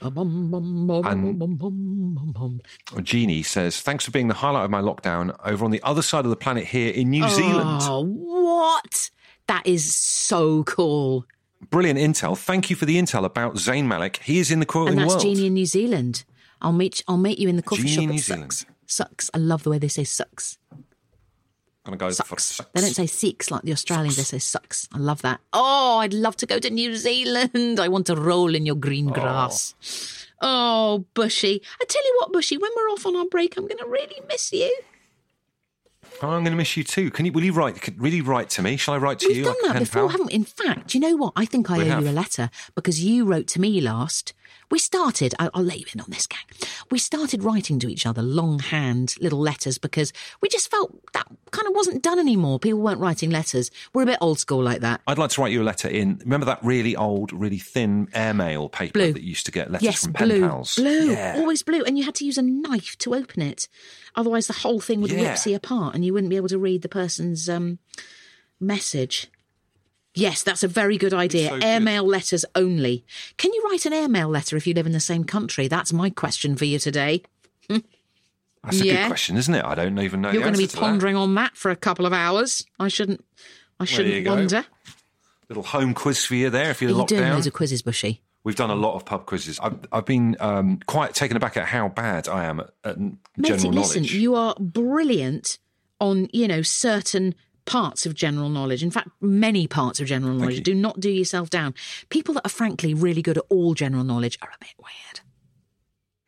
Bum, 0.00 0.90
And-. 1.04 2.62
Jeannie 3.02 3.42
says, 3.42 3.80
thanks 3.80 4.04
for 4.04 4.10
being 4.10 4.28
the 4.28 4.34
highlight 4.34 4.64
of 4.64 4.70
my 4.70 4.80
lockdown 4.80 5.36
over 5.44 5.64
on 5.64 5.70
the 5.70 5.82
other 5.82 6.02
side 6.02 6.24
of 6.24 6.30
the 6.30 6.36
planet 6.36 6.64
here 6.66 6.92
in 6.92 7.10
New 7.10 7.28
Zealand. 7.28 7.80
Oh, 7.84 8.02
what? 8.04 9.10
That 9.46 9.66
is 9.66 9.94
so 9.94 10.64
cool. 10.64 11.24
Brilliant 11.70 11.98
intel. 11.98 12.36
Thank 12.38 12.70
you 12.70 12.76
for 12.76 12.86
the 12.86 12.96
intel 12.96 13.24
about 13.24 13.54
Zayn 13.56 13.84
Malik. 13.86 14.20
He 14.22 14.38
is 14.38 14.50
in 14.50 14.60
the 14.60 14.66
quilting 14.66 14.92
And 14.94 15.02
that's 15.02 15.10
world. 15.12 15.22
Jeannie 15.22 15.46
in 15.46 15.54
New 15.54 15.66
Zealand. 15.66 16.24
I'll 16.62 16.72
meet. 16.72 17.02
I'll 17.06 17.16
meet 17.16 17.38
you 17.38 17.48
in 17.48 17.56
the 17.56 17.62
coffee 17.62 17.82
Jeannie 17.84 18.06
shop. 18.06 18.10
New 18.12 18.18
Sucks. 18.18 18.26
Zealand. 18.58 18.76
Sucks. 18.86 19.30
I 19.34 19.38
love 19.38 19.62
the 19.62 19.70
way 19.70 19.78
they 19.78 19.88
say 19.88 20.04
sucks. 20.04 20.58
Gonna 21.84 21.96
go 21.96 22.08
for 22.08 22.14
Sucks. 22.14 22.44
sucks. 22.44 22.70
They 22.74 22.80
don't 22.82 22.94
say 22.94 23.06
six 23.06 23.50
like 23.50 23.62
the 23.62 23.72
Australians. 23.72 24.16
They 24.16 24.22
say 24.22 24.38
sucks. 24.38 24.86
I 24.92 24.98
love 24.98 25.22
that. 25.22 25.40
Oh, 25.52 25.98
I'd 25.98 26.12
love 26.12 26.36
to 26.38 26.46
go 26.46 26.58
to 26.58 26.68
New 26.70 26.94
Zealand. 26.94 27.80
I 27.80 27.88
want 27.88 28.06
to 28.06 28.16
roll 28.16 28.54
in 28.54 28.66
your 28.66 28.74
green 28.74 29.08
oh. 29.10 29.12
grass. 29.14 29.74
Oh, 30.42 31.04
Bushy. 31.14 31.62
I 31.80 31.84
tell 31.86 32.04
you 32.04 32.16
what, 32.20 32.32
Bushy. 32.32 32.58
When 32.58 32.70
we're 32.76 32.90
off 32.90 33.06
on 33.06 33.16
our 33.16 33.26
break, 33.26 33.56
I'm 33.56 33.66
going 33.66 33.78
to 33.78 33.86
really 33.86 34.20
miss 34.28 34.52
you. 34.52 34.74
Oh, 36.22 36.28
I'm 36.28 36.42
going 36.42 36.52
to 36.52 36.56
miss 36.56 36.76
you 36.76 36.84
too. 36.84 37.10
Can 37.10 37.24
you? 37.26 37.32
Will 37.32 37.44
you 37.44 37.52
write? 37.52 37.80
Could, 37.80 38.00
really 38.00 38.20
write 38.20 38.50
to 38.50 38.62
me? 38.62 38.76
Shall 38.76 38.94
I 38.94 38.98
write 38.98 39.18
to 39.20 39.32
you? 39.32 39.36
We've 39.36 39.44
done 39.44 39.56
like 39.62 39.72
that 39.74 39.78
before, 39.80 40.02
pal? 40.02 40.08
haven't 40.08 40.26
we? 40.26 40.32
In 40.34 40.44
fact, 40.44 40.94
you 40.94 41.00
know 41.00 41.16
what? 41.16 41.32
I 41.36 41.44
think 41.46 41.70
I 41.70 41.78
We 41.78 41.84
owe 41.84 41.94
have. 41.94 42.04
you 42.04 42.10
a 42.10 42.12
letter 42.12 42.50
because 42.74 43.02
you 43.02 43.24
wrote 43.24 43.46
to 43.48 43.60
me 43.60 43.80
last. 43.80 44.34
We 44.70 44.78
started, 44.78 45.34
I- 45.38 45.50
I'll 45.52 45.64
let 45.64 45.80
you 45.80 45.86
in 45.92 46.00
on 46.00 46.06
this, 46.10 46.26
gang. 46.26 46.40
We 46.90 46.98
started 46.98 47.42
writing 47.42 47.78
to 47.80 47.88
each 47.88 48.06
other 48.06 48.22
longhand 48.22 49.14
little 49.20 49.40
letters 49.40 49.78
because 49.78 50.12
we 50.40 50.48
just 50.48 50.70
felt 50.70 50.96
that 51.12 51.26
kind 51.50 51.66
of 51.66 51.74
wasn't 51.74 52.02
done 52.02 52.18
anymore. 52.20 52.58
People 52.60 52.80
weren't 52.80 53.00
writing 53.00 53.30
letters. 53.30 53.70
We're 53.92 54.02
a 54.02 54.06
bit 54.06 54.18
old 54.20 54.38
school 54.38 54.62
like 54.62 54.80
that. 54.82 55.00
I'd 55.08 55.18
like 55.18 55.30
to 55.30 55.40
write 55.40 55.52
you 55.52 55.62
a 55.62 55.64
letter 55.64 55.88
in. 55.88 56.18
Remember 56.22 56.46
that 56.46 56.62
really 56.62 56.94
old, 56.94 57.32
really 57.32 57.58
thin 57.58 58.08
airmail 58.14 58.68
paper 58.68 58.92
Blue. 59.00 59.12
that 59.12 59.22
you 59.22 59.30
used 59.30 59.46
to 59.46 59.52
get 59.52 59.70
letters 59.72 59.84
Yes, 59.84 60.04
from 60.04 60.12
pen 60.12 60.28
blue, 60.28 60.40
pals? 60.48 60.74
blue, 60.76 61.10
Yeah. 61.12 61.34
always 61.36 61.62
blue, 61.62 61.82
and 61.82 61.98
you 61.98 62.04
had 62.04 62.14
to 62.16 62.24
use 62.24 62.38
a 62.38 62.42
knife 62.42 62.96
to 62.98 63.14
open 63.14 63.42
it. 63.42 63.66
Otherwise, 64.14 64.46
the 64.46 64.52
whole 64.52 64.80
thing 64.80 65.00
would 65.00 65.10
Yeah. 65.10 65.34
ripsy 65.34 65.54
apart, 65.54 65.94
and 65.94 66.04
you 66.04 66.12
wouldn't 66.12 66.30
be 66.30 66.36
able 66.36 66.48
to 66.48 66.58
read 66.58 66.82
the 66.82 66.88
person's 66.88 67.48
um, 67.48 67.78
message. 68.60 69.28
Yes, 70.20 70.42
that's 70.42 70.62
a 70.62 70.68
very 70.68 70.98
good 70.98 71.14
idea. 71.14 71.48
So 71.48 71.54
good. 71.54 71.64
airmail 71.64 72.04
letters 72.06 72.44
only. 72.54 73.04
Can 73.38 73.52
you 73.52 73.66
write 73.70 73.86
an 73.86 73.92
airmail 73.92 74.28
letter 74.28 74.56
if 74.56 74.66
you 74.66 74.74
live 74.74 74.86
in 74.86 74.92
the 74.92 75.00
same 75.00 75.24
country? 75.24 75.66
That's 75.68 75.92
my 75.92 76.10
question 76.10 76.56
for 76.56 76.64
you 76.66 76.78
today. 76.78 77.22
That's 77.68 78.80
a 78.80 78.84
Yeah. 78.84 79.02
good 79.02 79.06
question, 79.08 79.36
isn't 79.38 79.54
it? 79.54 79.64
I 79.64 79.74
don't 79.74 79.98
even 79.98 80.20
know. 80.20 80.30
You're 80.30 80.42
going 80.42 80.52
to 80.54 80.58
be 80.58 80.64
answer 80.64 80.76
that. 80.76 80.82
pondering 80.82 81.16
on 81.16 81.34
that 81.36 81.56
for 81.56 81.70
a 81.70 81.76
couple 81.76 82.04
of 82.04 82.12
hours. 82.12 82.64
I 82.78 82.88
shouldn't. 82.88 83.24
I 83.78 83.84
shouldn't 83.86 84.24
go. 84.24 84.34
wonder. 84.34 84.66
Little 85.48 85.62
home 85.62 85.94
quiz 85.94 86.24
for 86.26 86.34
you 86.34 86.50
there 86.50 86.70
if 86.70 86.82
you're 86.82 86.90
Are 86.90 86.92
you 86.92 86.98
locked 86.98 87.08
doing 87.08 87.22
down. 87.22 87.32
loads 87.34 87.46
of 87.46 87.54
quizzes, 87.54 87.80
Bushy? 87.82 88.20
We've 88.44 88.56
done 88.56 88.70
a 88.70 88.74
lot 88.74 88.94
of 88.96 89.04
pub 89.06 89.26
quizzes. 89.26 89.58
I've, 89.60 89.78
I've 89.92 90.04
been 90.06 90.36
um, 90.40 90.80
quite 90.86 91.14
taken 91.14 91.36
aback 91.36 91.56
at 91.56 91.66
how 91.66 91.88
bad 91.88 92.28
I 92.28 92.44
am 92.44 92.60
at, 92.60 92.70
at 92.84 92.98
Matey, 93.00 93.18
general 93.42 93.72
listen, 93.72 94.02
knowledge. 94.02 94.14
you 94.14 94.34
are 94.34 94.54
brilliant 94.60 95.58
on, 95.98 96.28
you 96.32 96.46
know, 96.48 96.62
certain 96.62 97.34
parts 97.64 98.06
of 98.06 98.14
general 98.14 98.48
knowledge. 98.48 98.82
In 98.82 98.90
fact, 98.90 99.08
many 99.20 99.66
parts 99.66 100.00
of 100.00 100.06
general 100.06 100.34
knowledge. 100.34 100.62
Do 100.62 100.74
not 100.74 101.00
do 101.00 101.10
yourself 101.10 101.50
down. 101.50 101.74
People 102.08 102.34
that 102.34 102.46
are 102.46 102.50
frankly 102.50 102.94
really 102.94 103.22
good 103.22 103.38
at 103.38 103.44
all 103.48 103.74
general 103.74 104.04
knowledge 104.04 104.38
are 104.42 104.48
a 104.48 104.58
bit 104.60 104.74
weird. 104.78 105.20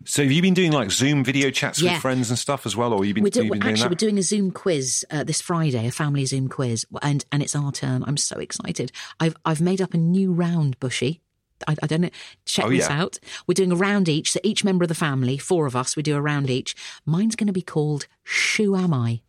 so 0.05 0.23
have 0.25 0.33
you 0.33 0.43
been 0.43 0.55
doing 0.55 0.73
like 0.73 0.91
Zoom 0.91 1.23
video 1.25 1.51
chats 1.51 1.81
Yeah. 1.81 1.93
with 1.93 2.03
friends 2.03 2.29
and 2.31 2.39
stuff 2.39 2.67
as 2.67 2.77
well, 2.77 2.93
or 2.93 3.05
you've 3.05 3.15
been, 3.15 3.23
We're, 3.25 3.31
do- 3.31 3.49
been 3.51 3.63
actually 3.63 3.89
we're 3.91 3.95
doing 3.95 4.19
a 4.19 4.23
Zoom 4.23 4.51
quiz 4.51 5.05
uh, 5.11 5.23
this 5.25 5.41
Friday, 5.41 5.87
a 5.87 5.93
family 5.93 6.25
Zoom 6.27 6.49
quiz, 6.49 6.85
and 7.03 7.25
and 7.31 7.43
it's 7.43 7.55
our 7.55 7.71
turn. 7.73 8.03
I'm 8.07 8.17
so 8.17 8.37
excited. 8.39 8.91
I've 9.21 9.37
I've 9.45 9.61
made 9.61 9.81
up 9.81 9.95
a 9.95 9.99
new 9.99 10.33
round, 10.33 10.79
Bushy. 10.81 11.21
I, 11.69 11.77
I 11.81 11.87
don't 11.87 12.01
know. 12.01 12.11
Check 12.45 12.65
Oh, 12.65 12.71
this 12.71 12.89
yeah. 12.89 13.01
out. 13.01 13.21
We're 13.47 13.55
doing 13.55 13.71
a 13.71 13.77
round 13.77 14.09
each. 14.09 14.33
So 14.33 14.41
each 14.43 14.65
member 14.65 14.83
of 14.83 14.89
the 14.89 14.97
family, 14.97 15.39
four 15.39 15.67
of 15.67 15.77
us, 15.77 15.95
we 15.95 16.03
do 16.03 16.17
a 16.17 16.21
round 16.21 16.51
each. 16.51 16.75
Mine's 17.07 17.37
going 17.37 17.47
to 17.47 17.53
be 17.53 17.63
called 17.63 18.09
"Shoe 18.25 18.75
Am 18.75 18.93
I," 18.93 19.21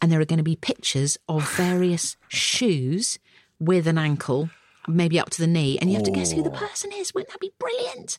and 0.00 0.10
there 0.10 0.20
are 0.20 0.24
going 0.24 0.38
to 0.38 0.42
be 0.44 0.56
pictures 0.56 1.18
of 1.28 1.48
various 1.56 2.16
shoes 2.28 3.18
with 3.60 3.86
an 3.86 3.98
ankle, 3.98 4.50
maybe 4.86 5.18
up 5.18 5.30
to 5.30 5.40
the 5.40 5.46
knee, 5.46 5.78
and 5.78 5.90
you 5.90 5.96
have 5.96 6.04
to 6.04 6.10
guess 6.10 6.32
who 6.32 6.42
the 6.42 6.50
person 6.50 6.90
is. 6.92 7.12
Wouldn't 7.14 7.30
that 7.30 7.40
be 7.40 7.52
brilliant? 7.58 8.18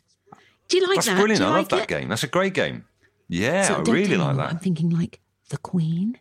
Do 0.67 0.77
you 0.77 0.83
like 0.87 0.89
that? 0.89 0.95
That's 0.95 1.07
that? 1.07 1.17
brilliant. 1.17 1.41
I 1.43 1.49
love 1.57 1.69
that 1.69 1.83
it? 1.83 1.87
game. 1.87 2.09
That's 2.09 2.23
a 2.23 2.27
great 2.27 2.53
game. 2.53 2.85
Yeah, 3.27 3.63
So 3.63 3.75
I 3.75 3.79
really 3.81 4.17
like 4.17 4.37
that. 4.37 4.49
I'm 4.49 4.59
thinking 4.59 4.89
like 4.89 5.19
the 5.49 5.57
Queen, 5.57 6.17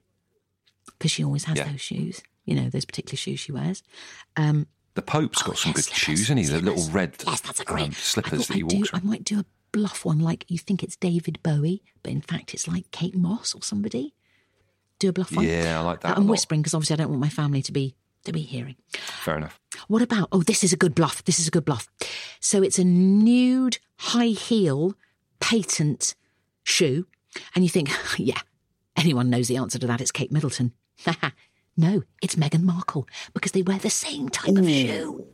because 0.87 1.11
she 1.11 1.25
always 1.25 1.45
has 1.45 1.57
Yeah. 1.59 1.71
those 1.71 1.81
shoes. 1.81 2.23
You 2.45 2.55
know, 2.55 2.71
those 2.71 2.85
particular 2.87 3.17
shoes 3.17 3.41
she 3.41 3.53
wears. 3.53 3.83
Um, 4.37 4.67
The 4.95 5.03
Pope's 5.03 5.43
got 5.43 5.59
some 5.59 5.71
yeah, 5.71 5.75
good 5.75 5.85
slippers, 5.85 5.99
shoes, 5.99 6.21
hasn't 6.29 6.39
he? 6.41 6.47
The 6.47 6.61
little 6.61 6.91
red 6.91 7.15
yes, 7.27 7.41
that's 7.43 7.61
a 7.61 7.65
great 7.65 7.85
um, 7.87 7.93
slippers 7.93 8.47
that 8.49 8.55
he 8.55 8.63
I'd 8.63 8.69
do, 8.69 8.85
I 8.95 9.01
might 9.01 9.23
do 9.25 9.39
a 9.41 9.45
bluff 9.71 10.05
one, 10.05 10.19
like 10.19 10.45
you 10.49 10.57
think 10.59 10.83
it's 10.83 10.97
David 10.97 11.41
Bowie, 11.43 11.83
but 12.03 12.11
in 12.11 12.23
fact 12.23 12.55
it's 12.55 12.67
like 12.67 12.91
Kate 12.91 13.15
Moss 13.15 13.55
or 13.55 13.63
somebody. 13.63 14.15
Do 14.99 15.09
a 15.09 15.13
bluff 15.13 15.35
one. 15.35 15.47
Yeah, 15.47 15.81
I 15.81 15.83
like 15.85 16.01
that. 16.01 16.17
I'm 16.17 16.27
lot. 16.27 16.33
whispering 16.33 16.61
because 16.61 16.75
obviously 16.75 16.95
I 16.95 16.97
don't 16.99 17.11
want 17.11 17.21
my 17.21 17.29
family 17.29 17.63
to 17.63 17.73
be 17.73 17.95
to 18.25 18.33
be 18.33 18.41
hearing. 18.41 18.77
Fair 18.93 19.37
enough. 19.37 19.61
What 19.87 20.03
about? 20.03 20.29
Oh, 20.33 20.43
this 20.43 20.65
is 20.65 20.73
a 20.73 20.77
good 20.77 20.95
bluff. 20.95 21.25
This 21.25 21.39
is 21.39 21.49
a 21.49 21.51
good 21.51 21.65
bluff. 21.65 21.89
So 22.41 22.63
it's 22.63 22.79
a 22.79 22.85
nude 22.85 23.79
high 23.97 24.27
heel 24.27 24.95
patent 25.41 26.15
shoe, 26.65 27.07
and 27.55 27.65
you 27.65 27.71
think, 27.71 27.91
yeah, 28.19 28.41
anyone 28.97 29.31
knows 29.31 29.49
the 29.49 29.57
answer 29.57 29.79
to 29.79 29.87
that. 29.87 30.01
It's 30.01 30.13
Kate 30.13 30.33
Middleton. 30.33 30.73
no, 31.77 32.03
it's 32.21 32.35
Meghan 32.35 32.63
Markle 32.63 33.07
because 33.35 33.53
they 33.53 33.63
wear 33.63 33.79
the 33.79 33.91
same 33.91 34.29
type 34.29 34.57
of 34.57 34.65
shoe. 34.67 35.27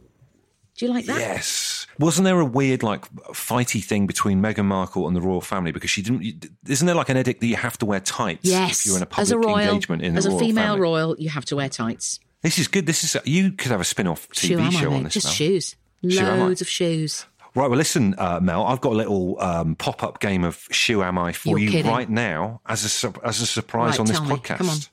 Do 0.76 0.86
you 0.86 0.92
like 0.92 1.06
that? 1.06 1.18
Yes. 1.18 1.73
Wasn't 1.98 2.24
there 2.24 2.38
a 2.40 2.44
weird, 2.44 2.82
like, 2.82 3.08
fighty 3.32 3.82
thing 3.82 4.06
between 4.06 4.40
Meghan 4.42 4.64
Markle 4.64 5.06
and 5.06 5.14
the 5.16 5.20
royal 5.20 5.40
family 5.40 5.72
because 5.72 5.90
she 5.90 6.02
didn't? 6.02 6.46
Isn't 6.68 6.86
there 6.86 6.96
like 6.96 7.08
an 7.08 7.16
edict 7.16 7.40
that 7.40 7.46
you 7.46 7.56
have 7.56 7.78
to 7.78 7.86
wear 7.86 8.00
tights 8.00 8.40
Yes, 8.48 8.80
if 8.80 8.86
you're 8.86 8.96
in 8.96 9.02
a 9.02 9.06
public 9.06 9.22
as 9.22 9.30
a 9.32 9.38
royal, 9.38 9.58
engagement 9.60 10.02
in 10.02 10.14
the 10.14 10.18
as 10.18 10.26
a 10.26 10.38
female 10.38 10.64
family? 10.64 10.80
royal, 10.80 11.16
you 11.18 11.28
have 11.30 11.44
to 11.46 11.56
wear 11.56 11.68
tights. 11.68 12.20
This 12.42 12.58
is 12.58 12.68
good. 12.68 12.86
This 12.86 13.04
is 13.04 13.16
you 13.24 13.52
could 13.52 13.70
have 13.70 13.80
a 13.80 13.84
spin-off 13.84 14.28
TV 14.30 14.70
show 14.72 14.92
on 14.92 15.04
this. 15.04 15.14
Just 15.14 15.26
Mel. 15.26 15.32
shoes. 15.34 15.76
Loads 16.02 16.60
of 16.60 16.68
shoes. 16.68 17.24
Right. 17.54 17.68
Well, 17.70 17.78
listen, 17.78 18.14
uh, 18.18 18.40
Mel. 18.42 18.64
I've 18.66 18.80
got 18.80 18.92
a 18.92 18.96
little 18.96 19.40
um, 19.40 19.76
pop-up 19.76 20.18
game 20.20 20.42
of 20.44 20.66
Shoe 20.72 21.02
Am 21.04 21.16
I 21.16 21.32
for 21.32 21.50
You're 21.50 21.58
you 21.60 21.70
kidding. 21.70 21.90
right 21.90 22.10
now 22.10 22.60
as 22.66 23.04
a 23.04 23.12
as 23.24 23.40
a 23.40 23.46
surprise 23.46 23.92
Right, 23.92 24.00
on 24.00 24.06
this 24.06 24.18
podcast. 24.20 24.88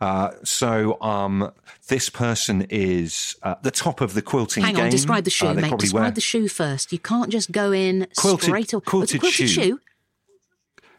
Uh, 0.00 0.30
so, 0.44 1.00
um, 1.02 1.52
this 1.88 2.08
person 2.08 2.66
is 2.70 3.34
uh, 3.42 3.56
the 3.62 3.70
top 3.70 4.00
of 4.00 4.14
the 4.14 4.22
quilting 4.22 4.62
Hang 4.62 4.74
game. 4.74 4.84
on, 4.84 4.90
describe 4.90 5.24
the 5.24 5.30
shoe, 5.30 5.48
Uh, 5.48 5.54
mate. 5.54 5.76
Describe 5.78 6.02
wear 6.02 6.10
the 6.12 6.20
shoe 6.20 6.46
first. 6.48 6.92
You 6.92 6.98
can't 6.98 7.30
just 7.30 7.50
go 7.50 7.72
in 7.72 8.06
Quilted- 8.16 8.44
straight 8.44 8.72
away. 8.72 8.82
quilted 8.84 9.20
quilted 9.20 9.32
shoe. 9.32 9.46
shoe. 9.48 9.80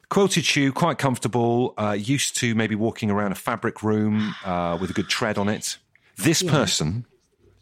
quilted 0.09 0.43
shoe, 0.45 0.71
quite 0.71 0.97
comfortable. 0.97 1.73
Uh, 1.77 1.91
used 1.97 2.35
to 2.37 2.55
maybe 2.55 2.75
walking 2.75 3.09
around 3.11 3.31
a 3.31 3.35
fabric 3.35 3.83
room 3.83 4.33
uh, 4.43 4.77
with 4.81 4.89
a 4.89 4.93
good 4.93 5.07
tread 5.07 5.37
on 5.37 5.47
it. 5.49 5.77
This 6.17 6.41
person 6.43 7.05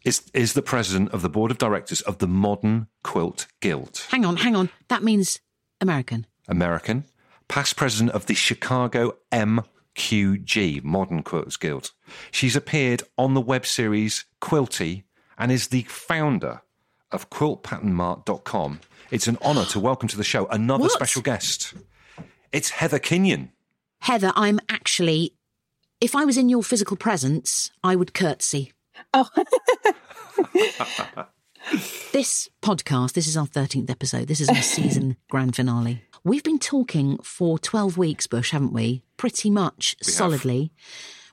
is 0.06 0.23
is 0.34 0.54
the 0.54 0.62
president 0.62 1.12
of 1.12 1.21
the 1.21 1.30
board 1.30 1.52
of 1.52 1.58
directors 1.58 2.02
of 2.02 2.17
the 2.19 2.28
Modern 2.28 2.88
Quilt 3.04 3.47
Guild, 3.60 4.06
Hang 4.10 4.26
on, 4.26 4.38
hang 4.38 4.56
on. 4.56 4.69
That 4.88 5.04
means 5.04 5.39
American. 5.82 6.26
American. 6.47 7.04
Past 7.47 7.76
president 7.76 8.12
of 8.12 8.26
the 8.26 8.34
Chicago 8.34 9.17
MQG, 10.08 10.84
Modern 10.84 11.24
Quilts 11.24 11.58
Guild. 11.58 11.92
She's 12.32 12.56
appeared 12.56 13.04
on 13.18 13.34
the 13.34 13.42
web 13.42 13.66
series 13.66 14.26
Quilty 14.42 15.04
and 15.38 15.52
is 15.52 15.68
the 15.70 15.84
founder 15.84 16.62
of 17.12 17.30
quiltpatternmart.com. 17.30 18.80
It's 19.12 19.28
an 19.28 19.38
honour 19.42 19.66
to 19.66 19.80
welcome 19.80 20.08
to 20.10 20.18
the 20.18 20.24
show 20.24 20.46
another 20.48 20.84
What? 20.84 20.92
special 20.92 21.22
guest. 21.22 21.74
It's 22.52 22.70
Heather 22.72 23.00
Kenyon. 23.00 23.52
Heather, 24.02 24.32
I'm 24.36 24.60
actually, 24.70 25.34
if 26.00 26.16
I 26.16 26.26
was 26.26 26.38
in 26.38 26.50
your 26.50 26.64
physical 26.64 26.96
presence, 26.98 27.72
I 27.84 27.96
would 27.96 28.14
curtsy. 28.14 28.74
Oh, 29.14 29.28
This 32.14 32.48
podcast, 32.62 33.12
this 33.14 33.28
is 33.28 33.36
our 33.36 33.46
13th 33.48 33.90
episode. 33.90 34.30
This 34.30 34.40
is 34.40 34.48
our 34.48 34.56
season 34.62 35.18
grand 35.30 35.54
finale. 35.58 36.02
We've 36.28 36.44
been 36.44 36.60
talking 36.60 37.20
for 37.20 37.58
12 37.58 37.98
weeks, 37.98 38.28
Bush, 38.28 38.52
haven't 38.52 38.74
we? 38.74 39.02
Pretty 39.16 39.50
much 39.50 39.96
solidly. 40.02 40.74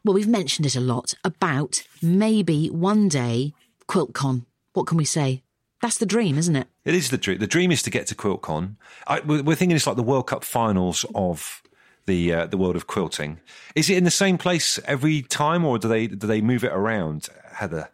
Well, 0.04 0.14
we've 0.14 0.28
mentioned 0.28 0.66
it 0.66 0.76
a 0.76 0.80
lot 0.80 1.14
about 1.24 1.82
maybe 2.00 2.68
one 2.68 3.08
day 3.08 3.54
QuiltCon. 3.88 4.44
What 4.72 4.86
can 4.86 4.96
we 4.96 5.04
say? 5.04 5.42
That's 5.82 5.98
the 5.98 6.06
dream, 6.06 6.38
isn't 6.38 6.54
it? 6.54 6.68
It 6.84 6.94
is 6.94 7.10
the 7.10 7.18
dream. 7.18 7.38
The 7.38 7.48
dream 7.48 7.72
is 7.72 7.82
to 7.82 7.90
get 7.90 8.06
to 8.06 8.14
QuiltCon. 8.14 8.76
I, 9.08 9.18
we're 9.18 9.42
we're 9.42 9.56
thinking 9.56 9.74
it's 9.74 9.88
like 9.88 9.96
the 9.96 10.04
World 10.04 10.28
Cup 10.28 10.44
finals 10.44 11.04
of 11.12 11.64
the 12.06 12.32
uh, 12.32 12.46
the 12.46 12.56
world 12.56 12.76
of 12.76 12.86
quilting. 12.86 13.40
Is 13.74 13.90
it 13.90 13.98
in 13.98 14.04
the 14.04 14.12
same 14.12 14.38
place 14.38 14.78
every 14.84 15.22
time, 15.22 15.64
or 15.64 15.76
do 15.76 15.88
they 15.88 16.06
do 16.06 16.28
they 16.28 16.40
move 16.40 16.62
it 16.62 16.72
around, 16.72 17.30
Heather? 17.54 17.90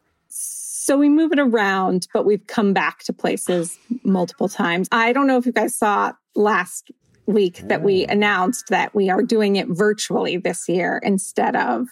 So 0.90 0.98
we 0.98 1.08
move 1.08 1.30
it 1.30 1.38
around, 1.38 2.08
but 2.12 2.26
we've 2.26 2.44
come 2.48 2.72
back 2.72 3.04
to 3.04 3.12
places 3.12 3.78
multiple 4.02 4.48
times. 4.48 4.88
I 4.90 5.12
don't 5.12 5.28
know 5.28 5.36
if 5.36 5.46
you 5.46 5.52
guys 5.52 5.78
saw 5.78 6.14
last 6.34 6.90
week 7.26 7.60
that 7.68 7.84
we 7.84 8.06
announced 8.06 8.64
that 8.70 8.92
we 8.92 9.08
are 9.08 9.22
doing 9.22 9.54
it 9.54 9.68
virtually 9.68 10.36
this 10.36 10.68
year 10.68 11.00
instead 11.04 11.54
of 11.54 11.86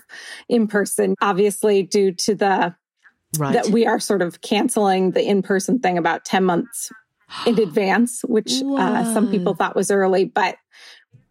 in 0.49 0.67
person, 0.67 1.15
obviously, 1.21 1.85
due 1.85 2.11
to 2.13 2.35
the 2.35 2.75
Right. 3.39 3.53
that 3.53 3.69
we 3.69 3.87
are 3.87 4.01
sort 4.01 4.23
of 4.23 4.41
canceling 4.41 5.11
the 5.11 5.23
in 5.23 5.43
person 5.43 5.79
thing 5.79 5.99
about 5.99 6.25
10 6.25 6.45
months 6.45 6.91
in 7.47 7.61
advance, 7.61 8.23
which 8.25 8.63
uh, 8.79 9.05
some 9.15 9.29
people 9.31 9.55
thought 9.55 9.77
was 9.77 9.91
early, 9.91 10.25
but 10.25 10.57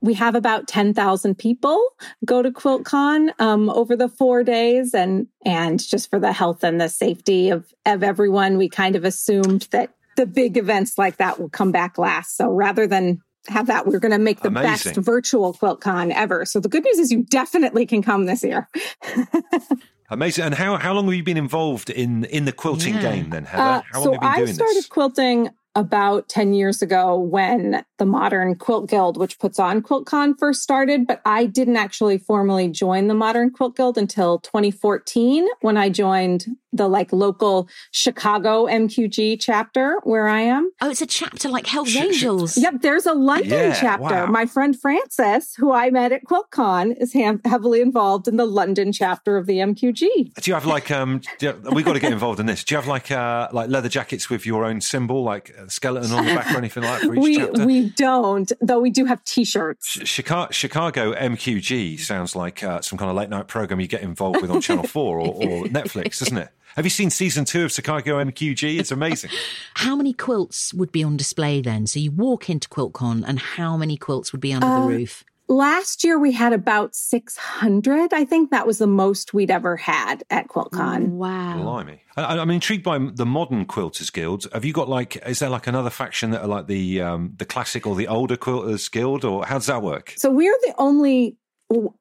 we 0.01 0.13
have 0.15 0.35
about 0.35 0.67
10,000 0.67 1.37
people 1.37 1.83
go 2.25 2.41
to 2.41 2.51
QuiltCon 2.51 3.29
um, 3.39 3.69
over 3.69 3.95
the 3.95 4.09
four 4.09 4.43
days. 4.43 4.93
And, 4.93 5.27
and 5.45 5.79
just 5.79 6.09
for 6.09 6.19
the 6.19 6.31
health 6.33 6.63
and 6.63 6.79
the 6.79 6.89
safety 6.89 7.49
of, 7.49 7.65
of 7.85 8.03
everyone, 8.03 8.57
we 8.57 8.69
kind 8.69 8.95
of 8.95 9.03
assumed 9.05 9.67
that 9.71 9.91
the 10.15 10.25
big 10.25 10.57
events 10.57 10.97
like 10.97 11.17
that 11.17 11.39
will 11.39 11.49
come 11.49 11.71
back 11.71 11.97
last. 11.97 12.37
So 12.37 12.49
rather 12.49 12.87
than 12.87 13.21
have 13.47 13.67
that, 13.67 13.87
we're 13.87 13.99
going 13.99 14.11
to 14.11 14.17
make 14.19 14.41
the 14.41 14.49
Amazing. 14.49 14.93
best 14.95 15.05
virtual 15.05 15.53
QuiltCon 15.53 16.11
ever. 16.13 16.45
So 16.45 16.59
the 16.59 16.69
good 16.69 16.83
news 16.83 16.99
is 16.99 17.11
you 17.11 17.23
definitely 17.23 17.85
can 17.85 18.01
come 18.01 18.25
this 18.25 18.43
year. 18.43 18.67
Amazing. 20.09 20.45
And 20.45 20.55
how, 20.55 20.77
how 20.77 20.93
long 20.93 21.05
have 21.05 21.13
you 21.13 21.23
been 21.23 21.37
involved 21.37 21.89
in 21.89 22.23
in 22.25 22.45
the 22.45 22.53
quilting 22.53 22.93
Yeah. 22.95 23.01
game 23.01 23.29
then, 23.29 23.43
Heather? 23.43 23.63
Uh, 23.63 23.81
how 23.91 23.99
long 23.99 24.03
so 24.03 24.11
have 24.21 24.37
you 24.39 24.45
been 24.45 24.49
I 24.49 24.53
started 24.53 24.75
this? 24.77 24.85
quilting 24.85 25.49
about 25.77 26.27
10 26.27 26.53
years 26.55 26.81
ago 26.81 27.19
when 27.19 27.85
the 27.99 28.05
Modern 28.05 28.55
Quilt 28.55 28.89
Guild, 28.89 29.15
which 29.15 29.37
puts 29.39 29.59
on 29.59 29.81
QuiltCon, 29.83 30.37
first 30.39 30.63
started, 30.63 31.05
but 31.05 31.21
I 31.23 31.45
didn't 31.45 31.77
actually 31.77 32.17
formally 32.17 32.67
join 32.67 33.07
the 33.07 33.13
Modern 33.13 33.51
Quilt 33.51 33.75
Guild 33.77 33.95
until 33.97 34.39
2014 34.39 35.47
when 35.61 35.77
I 35.77 35.89
joined 35.89 36.47
the 36.73 36.87
like 36.87 37.11
local 37.13 37.67
Chicago 37.91 38.65
MQG 38.65 39.37
chapter 39.39 39.99
where 40.03 40.27
I 40.27 40.41
am. 40.41 40.69
oh, 40.81 40.89
it's 40.89 41.01
a 41.01 41.05
chapter 41.07 41.49
like 41.49 41.65
Hell's 41.65 41.89
Sh- 41.89 41.93
sh- 41.93 41.97
Angels. 42.01 42.57
Yep, 42.57 42.81
there's 42.81 43.05
a 43.05 43.13
London 43.13 43.49
Yeah, 43.49 43.73
chapter. 43.79 44.03
wow. 44.03 44.25
My 44.27 44.45
friend 44.45 44.79
Frances, 44.79 45.55
who 45.55 45.71
I 45.71 45.89
met 45.89 46.11
at 46.11 46.23
QuiltCon, 46.25 46.95
is 47.01 47.13
ham- 47.13 47.41
heavily 47.45 47.81
involved 47.81 48.27
in 48.27 48.37
the 48.37 48.45
London 48.45 48.91
chapter 48.91 49.37
of 49.37 49.45
the 49.47 49.57
MQG. 49.59 50.33
Do 50.35 50.51
you 50.51 50.53
have 50.53 50.65
like 50.65 50.91
um? 50.91 51.21
Do 51.39 51.47
you, 51.47 51.71
we 51.71 51.83
got 51.83 51.93
to 51.93 51.99
get 51.99 52.11
involved 52.11 52.39
in 52.39 52.45
this. 52.45 52.63
Do 52.63 52.75
you 52.75 52.77
have 52.79 52.87
like 52.87 53.11
uh 53.11 53.47
like 53.51 53.69
leather 53.69 53.89
jackets 53.89 54.29
with 54.29 54.45
your 54.45 54.63
own 54.65 54.81
symbol, 54.81 55.23
like 55.23 55.49
a 55.57 55.66
skeleton 55.69 56.11
on 56.11 56.25
the 56.25 56.33
back 56.35 56.53
or 56.53 56.57
anything 56.57 56.83
like 56.83 57.01
that 57.01 57.07
for 57.07 57.13
each 57.15 57.19
we 57.21 57.35
chapter? 57.37 57.65
we 57.65 57.89
don't, 57.89 58.51
though 58.61 58.79
we 58.79 58.89
do 58.89 59.05
have 59.05 59.23
T-shirts. 59.23 59.87
Ch- 59.99 60.07
Chicago, 60.07 60.51
Chicago 60.51 61.13
MQG 61.13 61.99
sounds 61.99 62.35
like 62.35 62.63
uh, 62.63 62.81
some 62.81 62.97
kind 62.97 63.09
of 63.09 63.15
late 63.17 63.29
night 63.29 63.47
program 63.47 63.79
you 63.79 63.87
get 63.87 64.01
involved 64.01 64.41
with 64.41 64.51
on 64.51 64.61
Channel 64.61 64.83
4 64.87 65.19
or, 65.19 65.27
or 65.27 65.63
Netflix, 65.65 66.19
doesn't 66.19 66.37
it? 66.37 66.49
Have 66.75 66.85
you 66.85 66.91
seen 66.91 67.09
season 67.09 67.43
two 67.43 67.65
of 67.65 67.71
Chicago 67.71 68.23
MQG? 68.23 68.79
It's 68.79 68.91
amazing. 68.91 69.31
How 69.73 69.95
many 69.95 70.13
quilts 70.13 70.75
would 70.75 70.91
be 70.91 71.03
on 71.03 71.17
display 71.17 71.59
then? 71.59 71.87
So 71.87 71.99
you 71.99 72.11
walk 72.11 72.51
into 72.51 72.69
QuiltCon 72.69 73.23
and 73.25 73.39
how 73.39 73.77
many 73.77 73.97
quilts 73.97 74.31
would 74.31 74.41
be 74.41 74.53
under 74.53 74.67
Uh, 74.67 74.81
the 74.81 74.87
roof? 74.87 75.23
Last 75.49 76.03
year 76.03 76.19
we 76.19 76.33
had 76.33 76.51
about 76.51 76.93
600. 76.93 78.13
I 78.13 78.25
think 78.25 78.51
that 78.51 78.67
was 78.67 78.79
the 78.79 78.87
most 78.87 79.33
we'd 79.33 79.49
ever 79.49 79.77
had 79.77 80.23
at 80.29 80.49
QuiltCon. 80.49 81.07
Wow. 81.09 81.61
Blimey. 81.61 82.01
I, 82.17 82.37
I'm 82.37 82.49
intrigued 82.49 82.83
by 82.83 82.97
the 82.97 83.25
modern 83.25 83.65
Quilters 83.65 84.11
Guild. 84.11 84.47
Have 84.51 84.65
you 84.65 84.73
got 84.73 84.89
like, 84.89 85.15
is 85.25 85.39
there 85.39 85.49
like 85.49 85.67
another 85.67 85.89
faction 85.89 86.31
that 86.31 86.41
are 86.41 86.47
like 86.47 86.67
the 86.67 87.01
um, 87.01 87.33
the 87.37 87.45
classic 87.45 87.87
or 87.87 87.95
the 87.95 88.07
older 88.07 88.35
Quilters 88.35 88.91
Guild, 88.91 89.23
or 89.23 89.45
how 89.45 89.55
does 89.55 89.67
that 89.67 89.81
work? 89.81 90.13
So 90.17 90.29
we're 90.29 90.57
the 90.63 90.73
only. 90.77 91.37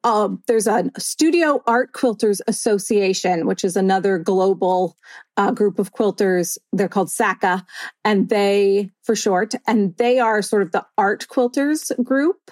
Uh, 0.03 0.29
there's 0.47 0.65
a 0.65 0.89
Studio 0.97 1.61
Art 1.67 1.91
Quilters 1.91 2.39
Association, 2.47 3.45
which 3.45 3.65
is 3.65 3.75
another 3.75 4.17
global 4.17 4.95
uh, 5.37 5.51
group 5.51 5.79
of 5.79 5.93
quilters. 5.93 6.57
They're 6.73 6.89
called 6.89 7.09
SAQA, 7.09 7.63
and 8.03 8.29
they, 8.29 8.91
for 9.03 9.15
short, 9.15 9.53
and 9.67 9.95
they 9.97 10.19
are 10.19 10.41
sort 10.41 10.63
of 10.63 10.71
the 10.71 10.85
art 10.97 11.27
quilters 11.29 11.91
group. 12.03 12.51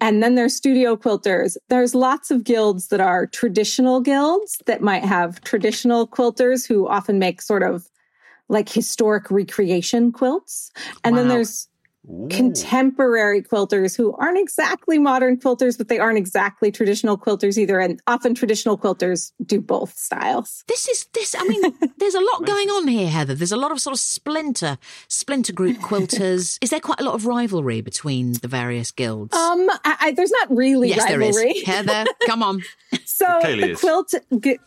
And 0.00 0.22
then 0.22 0.34
there's 0.34 0.54
studio 0.54 0.96
quilters. 0.96 1.56
There's 1.68 1.94
lots 1.94 2.30
of 2.30 2.44
guilds 2.44 2.88
that 2.88 3.00
are 3.00 3.26
traditional 3.26 4.00
guilds 4.00 4.60
that 4.66 4.82
might 4.82 5.04
have 5.04 5.40
traditional 5.40 6.06
quilters 6.06 6.66
who 6.66 6.86
often 6.86 7.18
make 7.18 7.40
sort 7.40 7.62
of 7.62 7.88
like 8.48 8.68
historic 8.68 9.30
recreation 9.30 10.12
quilts. 10.12 10.70
And 11.02 11.16
then 11.16 11.28
Wow. 11.28 11.36
There's 12.08 12.36
contemporary 12.36 13.42
quilters 13.42 13.96
who 13.96 14.14
aren't 14.14 14.38
exactly 14.38 14.98
modern 14.98 15.36
quilters, 15.38 15.76
but 15.76 15.88
they 15.88 15.98
aren't 15.98 16.18
exactly 16.18 16.70
traditional 16.70 17.18
quilters 17.18 17.58
either. 17.58 17.80
And 17.80 18.00
often 18.06 18.34
traditional 18.34 18.78
quilters 18.78 19.32
do 19.44 19.60
both 19.60 19.96
styles. 19.96 20.64
This 20.68 20.88
is 20.88 21.06
this. 21.12 21.34
I 21.36 21.44
mean, 21.44 21.62
there's 21.98 22.14
a 22.14 22.20
lot 22.20 22.46
going 22.46 22.68
on 22.68 22.88
here, 22.88 23.08
Heather. 23.08 23.34
There's 23.34 23.52
a 23.52 23.56
lot 23.56 23.72
of 23.72 23.80
sort 23.80 23.94
of 23.94 24.00
splinter, 24.00 24.78
splinter 25.08 25.52
group 25.52 25.78
quilters. 25.78 26.58
Is 26.62 26.70
there 26.70 26.80
quite 26.80 27.00
a 27.00 27.04
lot 27.04 27.14
of 27.14 27.26
rivalry 27.26 27.80
between 27.80 28.34
the 28.34 28.48
various 28.48 28.90
guilds? 28.90 29.34
Um, 29.34 29.68
I, 29.84 29.96
I, 30.00 30.12
there's 30.12 30.30
not 30.30 30.54
really 30.54 30.88
yes, 30.88 31.04
rivalry. 31.04 31.32
there 31.32 31.46
is. 31.48 31.62
Heather, 31.64 32.04
come 32.26 32.42
on. 32.42 32.62
So 33.04 33.40
Clearly 33.40 33.62
the 33.62 33.70
is. 33.70 33.80
quilt 33.80 34.14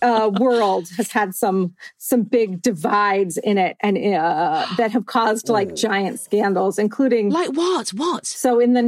uh, 0.02 0.32
world 0.40 0.90
has 0.98 1.12
had 1.12 1.34
some 1.36 1.76
some 1.98 2.24
big 2.24 2.62
divides 2.62 3.38
in 3.38 3.58
it, 3.58 3.78
and 3.82 3.98
uh, 3.98 4.66
that 4.78 4.92
have 4.92 5.06
caused 5.06 5.50
like 5.50 5.76
giant 5.76 6.20
scandals, 6.20 6.78
including. 6.78 7.29
Like 7.32 7.50
what? 7.50 7.90
What? 7.90 8.26
So 8.26 8.60
in 8.60 8.74
the 8.74 8.82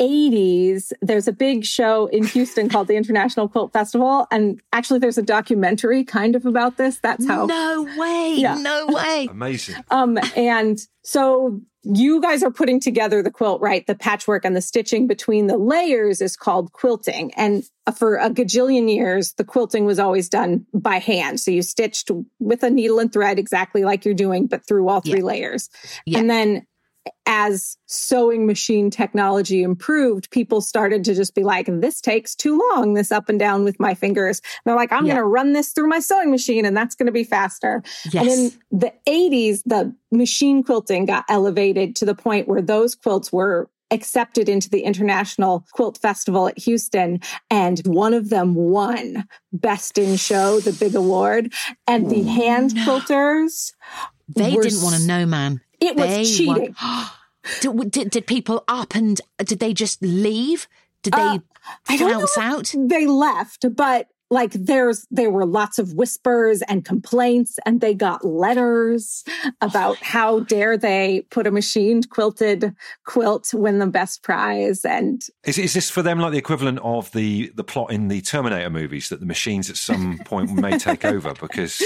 1980s, 0.00 0.92
there's 1.00 1.28
a 1.28 1.32
big 1.32 1.64
show 1.64 2.06
in 2.06 2.24
Houston 2.26 2.68
called 2.68 2.88
the 2.88 2.96
International 2.96 3.48
Quilt 3.48 3.72
Festival, 3.72 4.26
and 4.30 4.60
actually 4.72 4.98
there's 4.98 5.18
a 5.18 5.22
documentary 5.22 6.04
kind 6.04 6.36
of 6.36 6.46
about 6.46 6.76
this. 6.76 6.98
That's 7.00 7.26
how 7.26 7.46
No 7.46 7.82
way. 7.96 8.34
Yeah. 8.36 8.54
No 8.54 8.86
way. 8.88 9.28
Amazing. 9.30 9.76
Um, 9.90 10.18
and 10.36 10.78
so 11.02 11.60
you 11.84 12.20
guys 12.20 12.44
are 12.44 12.50
putting 12.52 12.78
together 12.78 13.24
the 13.24 13.30
quilt, 13.30 13.60
right? 13.60 13.84
The 13.88 13.96
patchwork 13.96 14.44
and 14.44 14.54
the 14.54 14.60
stitching 14.60 15.08
between 15.08 15.48
the 15.48 15.58
layers 15.58 16.20
is 16.20 16.36
called 16.36 16.72
quilting. 16.72 17.34
And 17.34 17.64
for 17.96 18.18
a 18.18 18.30
gajillion 18.30 18.88
years, 18.88 19.32
the 19.32 19.42
quilting 19.42 19.84
was 19.84 19.98
always 19.98 20.28
done 20.28 20.64
by 20.72 20.98
hand. 20.98 21.40
So 21.40 21.50
you 21.50 21.60
stitched 21.62 22.08
with 22.38 22.62
a 22.62 22.70
needle 22.70 23.00
and 23.00 23.12
thread 23.12 23.36
exactly 23.40 23.82
like 23.82 24.04
you're 24.04 24.14
doing, 24.14 24.46
but 24.46 24.64
through 24.64 24.88
all 24.88 25.00
three 25.00 25.18
Yeah. 25.18 25.24
layers. 25.24 25.68
Yeah. 26.06 26.20
And 26.20 26.30
then 26.30 26.66
as 27.26 27.76
sewing 27.86 28.46
machine 28.46 28.90
technology 28.90 29.62
improved, 29.62 30.30
people 30.30 30.60
started 30.60 31.04
to 31.04 31.14
just 31.14 31.34
be 31.34 31.42
like, 31.42 31.66
this 31.66 32.00
takes 32.00 32.34
too 32.34 32.60
long, 32.72 32.94
this 32.94 33.12
up 33.12 33.28
and 33.28 33.38
down 33.38 33.64
with 33.64 33.78
my 33.80 33.94
fingers. 33.94 34.38
And 34.40 34.62
they're 34.64 34.76
like, 34.76 34.92
I'm 34.92 35.06
Yeah. 35.06 35.14
going 35.14 35.24
to 35.24 35.28
run 35.28 35.52
this 35.52 35.72
through 35.72 35.88
my 35.88 36.00
sewing 36.00 36.30
machine 36.30 36.64
and 36.64 36.76
that's 36.76 36.94
going 36.94 37.06
to 37.06 37.12
be 37.12 37.24
faster. 37.24 37.82
Yes. 38.12 38.26
And 38.26 38.52
in 38.72 38.78
the 38.78 38.92
80s, 39.06 39.62
the 39.64 39.94
machine 40.10 40.62
quilting 40.62 41.06
got 41.06 41.24
elevated 41.28 41.96
to 41.96 42.04
the 42.04 42.14
point 42.14 42.48
where 42.48 42.62
those 42.62 42.94
quilts 42.94 43.32
were 43.32 43.68
accepted 43.90 44.48
into 44.48 44.70
the 44.70 44.80
International 44.80 45.66
Quilt 45.72 45.98
Festival 45.98 46.48
at 46.48 46.58
Houston. 46.58 47.20
And 47.50 47.78
one 47.86 48.14
of 48.14 48.30
them 48.30 48.54
won 48.54 49.28
Best 49.52 49.98
in 49.98 50.16
Show, 50.16 50.60
the 50.60 50.72
big 50.72 50.94
award. 50.94 51.52
And 51.86 52.10
the 52.10 52.22
oh, 52.22 52.34
hand 52.34 52.70
quilters, 52.70 53.72
they 54.28 54.50
didn't 54.50 54.82
want 54.82 54.96
to 54.96 55.02
know, 55.06 55.26
man. 55.26 55.60
It 55.82 55.96
was 55.96 56.06
They 56.08 56.24
cheating. 56.24 56.74
wa- 56.82 57.08
did, 57.60 57.90
did, 57.90 58.10
did 58.10 58.26
people 58.26 58.64
up 58.68 58.94
and 58.94 59.20
did 59.44 59.58
they 59.58 59.72
just 59.74 60.00
leave? 60.02 60.68
Did 61.02 61.14
they 61.14 61.20
Uh, 61.20 61.38
flounce 61.96 62.38
out? 62.38 62.72
they 62.76 63.06
left, 63.06 63.64
but 63.76 64.08
like 64.32 64.52
there's 64.52 65.06
there 65.10 65.30
were 65.30 65.44
lots 65.44 65.78
of 65.78 65.92
whispers 65.92 66.62
and 66.62 66.86
complaints 66.86 67.58
and 67.66 67.82
they 67.82 67.92
got 67.92 68.24
letters 68.24 69.24
about 69.60 69.96
oh. 69.96 69.98
how 70.00 70.40
dare 70.40 70.78
they 70.78 71.26
put 71.30 71.46
a 71.46 71.50
machined 71.50 72.08
quilted 72.08 72.74
quilt 73.04 73.52
win 73.52 73.78
the 73.78 73.86
best 73.86 74.22
prize 74.22 74.84
and 74.86 75.26
Is, 75.44 75.58
is 75.58 75.74
this 75.74 75.90
for 75.90 76.00
them 76.02 76.18
like 76.18 76.32
the 76.32 76.38
equivalent 76.38 76.78
of 76.82 77.12
the, 77.12 77.52
the 77.54 77.62
plot 77.62 77.92
in 77.92 78.08
the 78.08 78.22
Terminator 78.22 78.70
movies 78.70 79.10
that 79.10 79.20
the 79.20 79.26
machines 79.26 79.68
at 79.68 79.76
some 79.76 80.18
point 80.24 80.50
may 80.52 80.78
take 80.78 81.04
over? 81.04 81.34
Because 81.34 81.82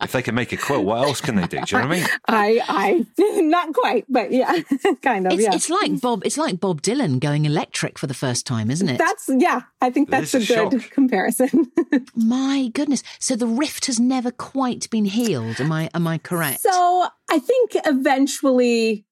if 0.00 0.12
they 0.12 0.22
can 0.22 0.34
make 0.34 0.52
a 0.52 0.56
quilt, 0.56 0.86
what 0.86 1.06
else 1.06 1.20
can 1.20 1.36
they 1.36 1.46
do? 1.46 1.60
Do 1.60 1.76
you 1.76 1.82
know 1.82 1.88
what 1.88 1.96
I 1.96 2.00
mean? 2.00 2.08
I 2.28 2.62
I 2.66 3.06
not 3.42 3.74
quite 3.74 4.06
but 4.08 4.32
yeah 4.32 4.58
kind 5.02 5.26
of 5.26 5.34
It's, 5.34 5.42
yeah 5.42 5.54
it's 5.54 5.68
like 5.68 6.00
Bob. 6.00 6.24
It's 6.24 6.38
like 6.38 6.60
Bob 6.60 6.80
Dylan 6.80 7.20
going 7.20 7.44
electric 7.44 7.98
for 7.98 8.06
the 8.06 8.14
first 8.14 8.46
time, 8.46 8.70
isn't 8.70 8.88
it? 8.88 8.96
that's 8.96 9.28
yeah 9.28 9.62
I 9.82 9.90
think 9.90 10.08
that's 10.08 10.34
is 10.34 10.48
a 10.48 10.54
a 10.54 10.70
good 10.70 10.82
shock. 10.82 10.90
comparison 10.92 11.70
My 12.14 12.70
goodness. 12.74 13.02
So 13.18 13.36
the 13.36 13.46
rift 13.46 13.86
has 13.86 13.98
never 14.00 14.30
quite 14.30 14.88
been 14.90 15.04
healed. 15.06 15.60
Am 15.60 15.72
I? 15.72 15.90
Am 15.94 16.06
I 16.06 16.18
correct? 16.18 16.60
So 16.60 17.06
I 17.30 17.38
think 17.38 17.72
eventually 17.84 19.04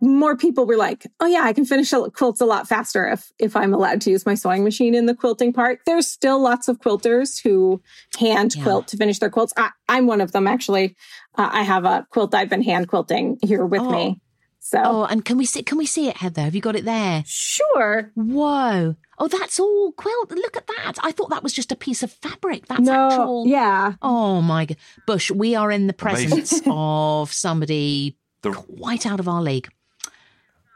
more 0.00 0.36
people 0.36 0.66
were 0.66 0.76
like, 0.76 1.06
"Oh 1.18 1.26
yeah, 1.26 1.42
I 1.42 1.52
can 1.52 1.64
finish 1.64 1.92
quilts 2.14 2.40
a 2.40 2.44
lot 2.46 2.68
faster 2.68 3.04
if 3.08 3.32
if 3.40 3.56
I'm 3.56 3.74
allowed 3.74 4.00
to 4.02 4.10
use 4.10 4.24
my 4.24 4.34
sewing 4.34 4.62
machine 4.62 4.94
in 4.94 5.06
the 5.06 5.14
quilting 5.14 5.52
part." 5.52 5.80
There's 5.86 6.06
still 6.06 6.38
lots 6.40 6.68
of 6.68 6.78
quilters 6.78 7.42
who 7.42 7.82
hand 8.18 8.54
Yeah. 8.54 8.62
quilt 8.62 8.88
to 8.88 8.96
finish 8.96 9.18
their 9.18 9.30
quilts. 9.30 9.52
I, 9.56 9.70
I'm 9.88 10.06
one 10.06 10.20
of 10.20 10.30
them 10.32 10.46
actually. 10.46 10.96
Uh, 11.36 11.48
I 11.52 11.62
have 11.62 11.84
a 11.84 12.06
quilt 12.10 12.34
I've 12.34 12.48
been 12.48 12.62
hand 12.62 12.86
quilting 12.88 13.38
here 13.42 13.66
with 13.66 13.80
Oh. 13.82 13.90
me. 13.90 14.20
So 14.60 14.80
oh, 14.84 15.04
and 15.04 15.24
can 15.24 15.38
we 15.38 15.44
see? 15.46 15.62
Can 15.62 15.78
we 15.78 15.86
see 15.86 16.08
it, 16.08 16.18
Heather? 16.18 16.42
Have 16.42 16.54
you 16.54 16.60
got 16.60 16.76
it 16.76 16.84
there? 16.84 17.24
sure. 17.26 18.12
Whoa! 18.14 18.94
Oh, 19.18 19.28
that's 19.28 19.58
all 19.58 19.92
quilt. 19.92 20.30
Look 20.30 20.56
at 20.56 20.66
that. 20.68 20.94
I 21.02 21.10
thought 21.12 21.30
that 21.30 21.42
was 21.42 21.52
just 21.52 21.72
a 21.72 21.76
piece 21.76 22.02
of 22.02 22.12
fabric. 22.12 22.66
That's 22.66 22.80
no, 22.80 23.08
actual. 23.08 23.46
yeah. 23.46 23.94
Oh 24.02 24.40
my 24.40 24.64
god, 24.66 24.76
Bush! 25.06 25.30
We 25.30 25.54
are 25.56 25.70
in 25.72 25.86
the 25.88 25.92
presence 25.92 26.60
of 26.66 27.32
somebody 27.32 28.16
The, 28.42 28.52
quite 28.52 29.06
out 29.06 29.20
of 29.20 29.28
our 29.28 29.42
league. 29.42 29.68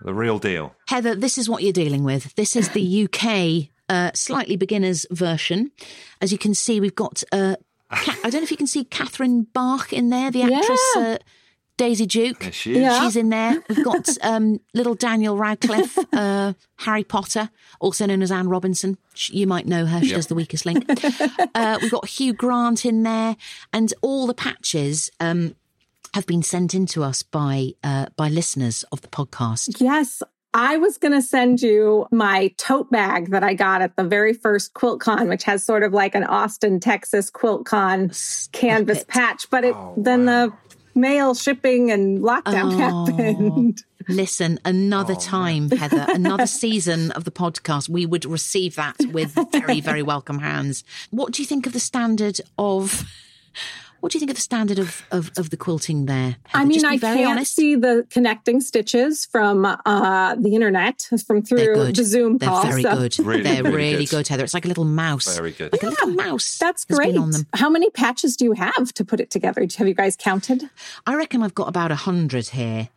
the 0.04 0.14
real 0.14 0.38
deal. 0.38 0.74
Heather, 0.88 1.14
this 1.14 1.38
is 1.38 1.48
what 1.48 1.62
you're 1.62 1.72
dealing 1.72 2.02
with. 2.04 2.34
This 2.34 2.56
is 2.56 2.70
the 2.70 3.04
UK 3.04 3.68
uh, 3.88 4.10
slightly 4.14 4.56
beginners 4.56 5.06
version. 5.10 5.70
As 6.20 6.32
you 6.32 6.38
can 6.38 6.54
see, 6.54 6.80
we've 6.80 6.94
got. 6.94 7.22
Uh, 7.30 7.56
Ca- 7.90 8.16
I 8.24 8.30
don't 8.30 8.40
know 8.40 8.44
if 8.44 8.50
you 8.50 8.56
can 8.56 8.66
see 8.66 8.84
Catherine 8.84 9.42
Bach 9.52 9.92
in 9.92 10.08
there, 10.10 10.30
the 10.30 10.42
actress 10.42 10.80
Yeah. 10.96 11.02
uh, 11.02 11.18
Daisy 11.76 12.06
Duke. 12.06 12.40
There 12.40 12.52
she 12.52 12.72
is. 12.72 12.78
Yeah. 12.78 13.00
She's 13.02 13.16
in 13.16 13.30
there. 13.30 13.62
We've 13.68 13.84
got 13.84 14.06
um, 14.22 14.60
little 14.74 14.94
Daniel 14.94 15.36
Radcliffe, 15.36 15.98
uh, 16.12 16.52
Harry 16.76 17.02
Potter, 17.04 17.50
also 17.80 18.06
known 18.06 18.22
as 18.22 18.30
Anne 18.30 18.48
Robinson. 18.48 18.98
Sh- 19.14 19.30
You 19.30 19.46
might 19.46 19.66
know 19.66 19.86
her. 19.86 20.00
She 20.00 20.08
Yep. 20.08 20.16
does 20.16 20.26
the 20.28 20.34
weakest 20.34 20.66
link. 20.66 20.84
uh, 21.54 21.78
we've 21.80 21.90
got 21.90 22.06
Hugh 22.08 22.34
Grant 22.34 22.84
in 22.84 23.02
there, 23.02 23.36
and 23.72 23.92
all 24.02 24.26
the 24.26 24.34
patches 24.34 25.10
um, 25.18 25.56
have 26.14 26.26
been 26.26 26.42
sent 26.42 26.74
in 26.74 26.86
to 26.86 27.02
us 27.02 27.22
by 27.22 27.70
uh, 27.82 28.06
by 28.16 28.28
listeners 28.28 28.84
of 28.92 29.00
the 29.00 29.08
podcast. 29.08 29.80
Yes. 29.80 30.22
I 30.54 30.76
was 30.76 30.98
going 30.98 31.12
to 31.12 31.22
send 31.22 31.62
you 31.62 32.06
my 32.12 32.48
tote 32.58 32.90
bag 32.90 33.30
that 33.30 33.42
I 33.42 33.54
got 33.54 33.80
at 33.80 33.96
the 33.96 34.04
very 34.04 34.34
first 34.34 34.74
QuiltCon, 34.74 35.26
which 35.30 35.44
has 35.44 35.64
sort 35.64 35.82
of 35.82 35.94
like 35.94 36.14
an 36.14 36.24
Austin, 36.24 36.78
Texas 36.78 37.30
QuiltCon 37.30 38.14
Stop 38.14 38.52
canvas 38.60 38.98
it. 39.00 39.08
patch, 39.08 39.48
but 39.48 39.64
it 39.64 39.74
Oh, 39.74 39.94
then 39.96 40.26
wow. 40.26 40.48
the 40.48 40.71
mail 40.94 41.34
shipping 41.34 41.90
and 41.90 42.20
lockdown 42.20 42.72
Oh. 42.74 42.78
happened. 43.06 43.84
Listen, 44.08 44.58
another 44.64 45.14
Oh, 45.16 45.20
time, 45.20 45.70
Heather, 45.70 46.06
another 46.08 46.46
season 46.62 47.12
of 47.12 47.24
the 47.24 47.30
podcast, 47.30 47.88
we 47.88 48.04
would 48.04 48.24
receive 48.24 48.74
that 48.74 48.96
with 49.12 49.38
very, 49.52 49.80
very 49.80 50.02
welcome 50.02 50.40
hands. 50.40 50.82
What 51.10 51.32
do 51.32 51.42
you 51.42 51.46
think 51.46 51.66
of 51.66 51.72
the 51.72 51.80
standard 51.80 52.40
of? 52.58 53.04
What 54.02 54.10
do 54.10 54.16
you 54.16 54.20
think 54.20 54.30
of 54.30 54.36
the 54.36 54.42
standard 54.42 54.80
of 54.80 55.02
of, 55.12 55.30
of 55.38 55.50
the 55.50 55.56
quilting 55.56 56.06
there? 56.06 56.34
I 56.52 56.64
mean, 56.64 56.84
I 56.84 56.98
very 56.98 57.18
can't 57.18 57.30
honest. 57.36 57.54
see 57.54 57.76
the 57.76 58.04
connecting 58.10 58.60
stitches 58.60 59.26
from 59.26 59.64
uh, 59.64 60.34
the 60.34 60.56
internet, 60.56 61.08
from 61.24 61.42
through 61.42 61.92
the 61.92 62.04
Zoom 62.04 62.38
They're 62.38 62.48
call. 62.48 62.64
very 62.64 62.82
so 62.82 62.96
good. 62.96 63.16
Really, 63.20 63.42
They're 63.44 63.62
really 63.62 63.76
really 63.76 64.04
good. 64.06 64.10
good, 64.10 64.28
Heather. 64.28 64.42
It's 64.42 64.54
like 64.54 64.64
a 64.64 64.68
little 64.68 64.84
mouse. 64.84 65.32
Very 65.36 65.52
good. 65.52 65.70
Like 65.72 65.84
a 65.84 65.90
little 65.90 66.08
mouse. 66.08 66.58
That's 66.58 66.84
great. 66.84 67.16
On 67.16 67.30
them. 67.30 67.46
How 67.54 67.70
many 67.70 67.90
patches 67.90 68.36
do 68.36 68.44
you 68.44 68.52
have 68.54 68.92
to 68.94 69.04
put 69.04 69.20
it 69.20 69.30
together? 69.30 69.64
Have 69.78 69.86
you 69.86 69.94
guys 69.94 70.16
counted? 70.16 70.68
I 71.06 71.14
reckon 71.14 71.40
I've 71.44 71.54
got 71.54 71.68
about 71.68 71.92
a 71.92 71.96
hundred 71.96 72.48
here. 72.48 72.88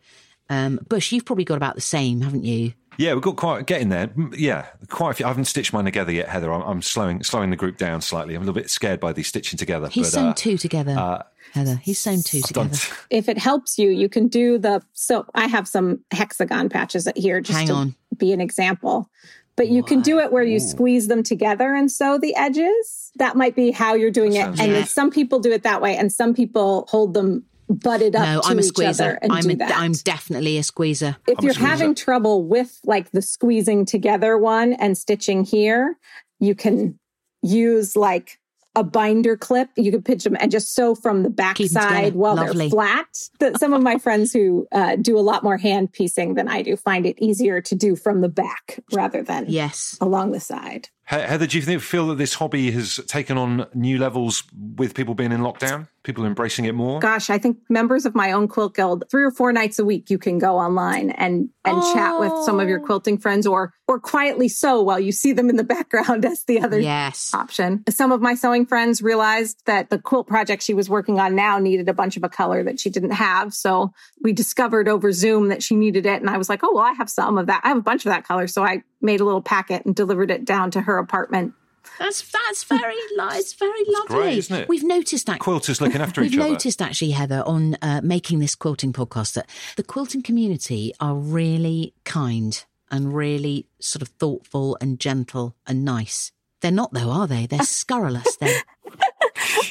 Um, 0.50 0.80
Bush, 0.88 1.12
you've 1.12 1.24
probably 1.24 1.44
got 1.44 1.56
about 1.56 1.76
the 1.76 1.80
same, 1.80 2.20
haven't 2.22 2.44
you? 2.44 2.72
Yeah, 2.98 3.12
we've 3.14 3.22
got 3.22 3.36
quite 3.36 3.66
getting 3.66 3.88
there. 3.90 4.10
Yeah, 4.36 4.66
quite 4.88 5.10
a 5.10 5.14
few. 5.14 5.26
I 5.26 5.28
haven't 5.28 5.44
stitched 5.46 5.72
mine 5.72 5.84
together 5.84 6.12
yet, 6.12 6.28
Heather. 6.28 6.52
I'm, 6.52 6.62
I'm 6.62 6.82
slowing 6.82 7.22
slowing 7.22 7.50
the 7.50 7.56
group 7.56 7.76
down 7.76 8.00
slightly. 8.00 8.34
I'm 8.34 8.42
a 8.42 8.46
little 8.46 8.60
bit 8.60 8.70
scared 8.70 9.00
by 9.00 9.12
these 9.12 9.26
stitching 9.28 9.58
together. 9.58 9.88
He's 9.88 10.06
but, 10.06 10.12
sewn 10.12 10.28
uh, 10.28 10.34
two 10.34 10.56
together, 10.56 11.24
Heather. 11.52 11.76
He's 11.82 11.98
sewn 11.98 12.22
two 12.22 12.38
I've 12.44 12.52
done- 12.52 12.70
together. 12.70 12.96
if 13.10 13.28
it 13.28 13.38
helps 13.38 13.78
you, 13.78 13.90
you 13.90 14.08
can 14.08 14.28
do 14.28 14.58
the. 14.58 14.82
So 14.94 15.26
I 15.34 15.46
have 15.46 15.68
some 15.68 16.00
hexagon 16.10 16.68
patches 16.68 17.08
here 17.16 17.40
just 17.40 17.58
Hang 17.58 17.66
to 17.68 17.72
on. 17.74 17.94
be 18.16 18.32
an 18.32 18.40
example. 18.40 19.10
But 19.56 19.68
you 19.68 19.82
can 19.82 20.02
do 20.02 20.18
it 20.18 20.32
where 20.32 20.42
you 20.44 20.60
squeeze 20.60 21.08
them 21.08 21.22
together 21.22 21.74
and 21.74 21.90
sew 21.90 22.18
the 22.18 22.36
edges. 22.36 23.10
That 23.16 23.36
might 23.36 23.56
be 23.56 23.70
how 23.70 23.94
you're 23.94 24.10
doing 24.10 24.32
That 24.32 24.52
it. 24.54 24.60
And 24.60 24.72
good. 24.72 24.86
some 24.88 25.10
people 25.10 25.38
do 25.38 25.50
it 25.50 25.62
that 25.62 25.80
way, 25.80 25.96
and 25.96 26.12
some 26.12 26.34
people 26.34 26.86
hold 26.90 27.14
them 27.14 27.42
butted 27.68 28.14
up 28.16 28.22
No, 28.24 28.40
to 28.42 28.46
I'm 28.48 28.58
a 28.58 28.60
each 28.60 28.66
squeezer. 28.68 29.02
other 29.04 29.18
and 29.22 29.32
I'm 29.32 29.42
do 29.42 29.50
a, 29.50 29.56
that. 29.56 29.72
I'm 29.76 29.92
definitely 29.92 30.58
a 30.58 30.62
squeezer. 30.62 31.16
if 31.26 31.38
I'm 31.38 31.44
you're 31.44 31.54
squeezer. 31.54 31.68
having 31.70 31.94
trouble 31.94 32.44
with 32.44 32.78
like 32.84 33.10
the 33.12 33.22
squeezing 33.22 33.84
together 33.86 34.38
one 34.38 34.72
and 34.74 34.96
stitching 34.96 35.44
here, 35.44 35.96
you 36.38 36.54
can 36.54 36.98
use 37.42 37.96
like 37.96 38.38
a 38.74 38.84
binder 38.84 39.36
clip. 39.38 39.70
You 39.76 39.90
can 39.90 40.02
pitch 40.02 40.24
them 40.24 40.36
and 40.38 40.50
just 40.50 40.74
sew 40.74 40.94
from 40.94 41.22
the 41.22 41.30
back 41.30 41.56
Keep 41.56 41.74
'em 41.76 41.82
side 41.82 42.14
while 42.14 42.36
Lovely. 42.36 42.66
they're 42.66 42.70
flat. 42.70 43.06
The- 43.40 43.56
some 43.58 43.72
of 43.72 43.82
my 43.82 43.96
friends 43.96 44.32
who 44.34 44.66
uh, 44.70 44.96
do 44.96 45.18
a 45.18 45.20
lot 45.20 45.42
more 45.42 45.56
hand 45.56 45.92
piecing 45.92 46.34
than 46.34 46.46
I 46.46 46.60
do 46.62 46.76
find 46.76 47.06
it 47.06 47.18
easier 47.18 47.62
to 47.62 47.74
do 47.74 47.96
from 47.96 48.20
the 48.20 48.28
back 48.28 48.80
rather 48.92 49.22
than 49.22 49.46
Yes. 49.48 49.96
along 50.00 50.32
the 50.32 50.40
side. 50.40 50.90
He- 51.08 51.16
Heather, 51.16 51.46
do 51.46 51.56
you 51.58 51.62
think, 51.62 51.82
feel 51.82 52.08
that 52.08 52.16
this 52.18 52.34
hobby 52.34 52.70
has 52.72 52.96
taken 53.06 53.38
on 53.38 53.66
new 53.74 53.98
levels 53.98 54.42
with 54.76 54.94
people 54.94 55.14
being 55.14 55.32
in 55.32 55.40
lockdown? 55.40 55.88
People 56.02 56.24
embracing 56.24 56.66
it 56.66 56.74
more? 56.74 57.00
Gosh, 57.00 57.30
I 57.30 57.38
think 57.38 57.58
members 57.68 58.06
of 58.06 58.14
my 58.14 58.30
own 58.30 58.46
quilt 58.46 58.74
guild, 58.76 59.04
three 59.10 59.24
or 59.24 59.32
four 59.32 59.52
nights 59.52 59.78
a 59.80 59.84
week, 59.84 60.08
you 60.08 60.18
can 60.18 60.38
go 60.38 60.56
online 60.58 61.10
and 61.10 61.48
and 61.64 61.82
chat 61.94 62.20
with 62.20 62.32
some 62.44 62.60
of 62.60 62.68
your 62.68 62.78
Oh. 62.80 62.84
quilting 62.84 63.18
friends, 63.18 63.44
or 63.44 63.72
or 63.88 63.98
quietly 63.98 64.46
sew 64.48 64.82
while 64.82 65.00
you 65.00 65.10
see 65.10 65.32
them 65.32 65.50
in 65.50 65.56
the 65.56 65.64
background 65.76 66.24
as 66.24 66.44
the 66.44 66.60
other 66.60 66.78
Yes. 66.78 67.32
option. 67.34 67.82
Some 67.88 68.12
of 68.12 68.20
my 68.20 68.34
sewing 68.34 68.66
friends 68.66 69.02
realized 69.02 69.62
that 69.66 69.90
the 69.90 69.98
quilt 69.98 70.28
project 70.28 70.62
she 70.62 70.74
was 70.74 70.88
working 70.88 71.18
on 71.18 71.34
now 71.34 71.58
needed 71.58 71.88
a 71.88 71.92
bunch 71.92 72.16
of 72.16 72.22
a 72.22 72.28
color 72.28 72.62
that 72.62 72.78
she 72.78 72.88
didn't 72.88 73.10
have. 73.12 73.52
So 73.52 73.92
we 74.22 74.32
discovered 74.32 74.88
over 74.88 75.10
Zoom 75.10 75.48
that 75.48 75.60
she 75.62 75.74
needed 75.74 76.06
it. 76.06 76.20
And 76.20 76.30
I 76.30 76.38
was 76.38 76.48
like, 76.48 76.60
oh, 76.62 76.72
well, 76.74 76.84
I 76.84 76.92
have 76.92 77.10
some 77.10 77.36
of 77.36 77.46
that. 77.48 77.62
I 77.64 77.68
have 77.68 77.78
a 77.78 77.82
bunch 77.82 78.06
of 78.06 78.10
that 78.10 78.24
color. 78.24 78.46
So 78.46 78.62
I 78.64 78.84
made 79.00 79.20
a 79.20 79.24
little 79.24 79.42
packet 79.42 79.84
and 79.86 79.94
delivered 79.94 80.30
it 80.30 80.44
down 80.44 80.70
to 80.72 80.80
her 80.82 80.95
apartment. 80.98 81.54
That's 81.98 82.30
that's 82.30 82.64
very 82.64 82.96
nice, 83.16 83.52
very 83.54 83.84
lovely. 83.86 84.16
great, 84.16 84.38
isn't 84.38 84.56
it? 84.56 84.68
We've 84.68 84.82
noticed 84.84 85.26
that 85.26 85.40
Quilters 85.40 85.80
looking 85.80 86.00
after 86.00 86.22
each 86.24 86.34
other. 86.34 86.42
We've 86.42 86.52
noticed 86.52 86.82
actually, 86.82 87.12
Heather, 87.12 87.42
on 87.46 87.76
uh, 87.80 88.00
making 88.02 88.40
this 88.40 88.54
quilting 88.54 88.92
podcast 88.92 89.34
that 89.34 89.48
the 89.76 89.82
quilting 89.82 90.22
community 90.22 90.92
are 91.00 91.14
really 91.14 91.94
kind 92.04 92.64
and 92.90 93.14
really 93.14 93.66
sort 93.80 94.02
of 94.02 94.08
thoughtful 94.08 94.76
and 94.80 95.00
gentle 95.00 95.54
and 95.66 95.84
nice. 95.84 96.32
They're 96.60 96.70
not 96.70 96.92
though, 96.92 97.10
are 97.10 97.26
they? 97.26 97.46
They're 97.46 97.62
scurrilous. 97.62 98.36
They're 98.36 98.62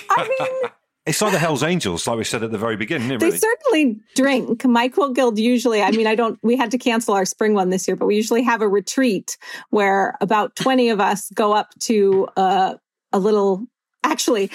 I 0.10 0.28
mean, 0.40 0.72
It's 1.06 1.22
like 1.22 1.34
the 1.34 1.40
Hell's 1.40 1.62
Angels, 1.62 2.08
like 2.08 2.18
we 2.18 2.24
said 2.24 2.42
at 2.42 2.52
the 2.52 2.58
very 2.58 2.76
beginning, 2.78 3.12
isn't 3.12 3.20
they 3.20 3.38
certainly 3.38 4.00
drink. 4.16 4.66
My 4.66 4.88
quilt 4.90 5.14
guild 5.16 5.38
usually, 5.38 5.82
I 5.84 5.92
mean, 5.92 6.08
I 6.08 6.16
don't, 6.16 6.40
we 6.42 6.58
had 6.58 6.72
to 6.72 6.80
cancel 6.80 7.14
our 7.14 7.26
spring 7.26 7.54
one 7.54 7.70
this 7.70 7.88
year, 7.88 7.96
but 7.96 8.08
we 8.08 8.16
usually 8.16 8.42
have 8.42 8.62
a 8.62 8.68
retreat 8.68 9.38
where 9.70 10.18
about 10.20 10.56
20 10.56 10.90
of 10.90 11.00
us 11.00 11.30
go 11.36 11.54
up 11.54 11.70
to 11.82 12.28
uh, 12.36 12.74
a 13.14 13.20
little, 13.20 13.68
actually, 14.04 14.50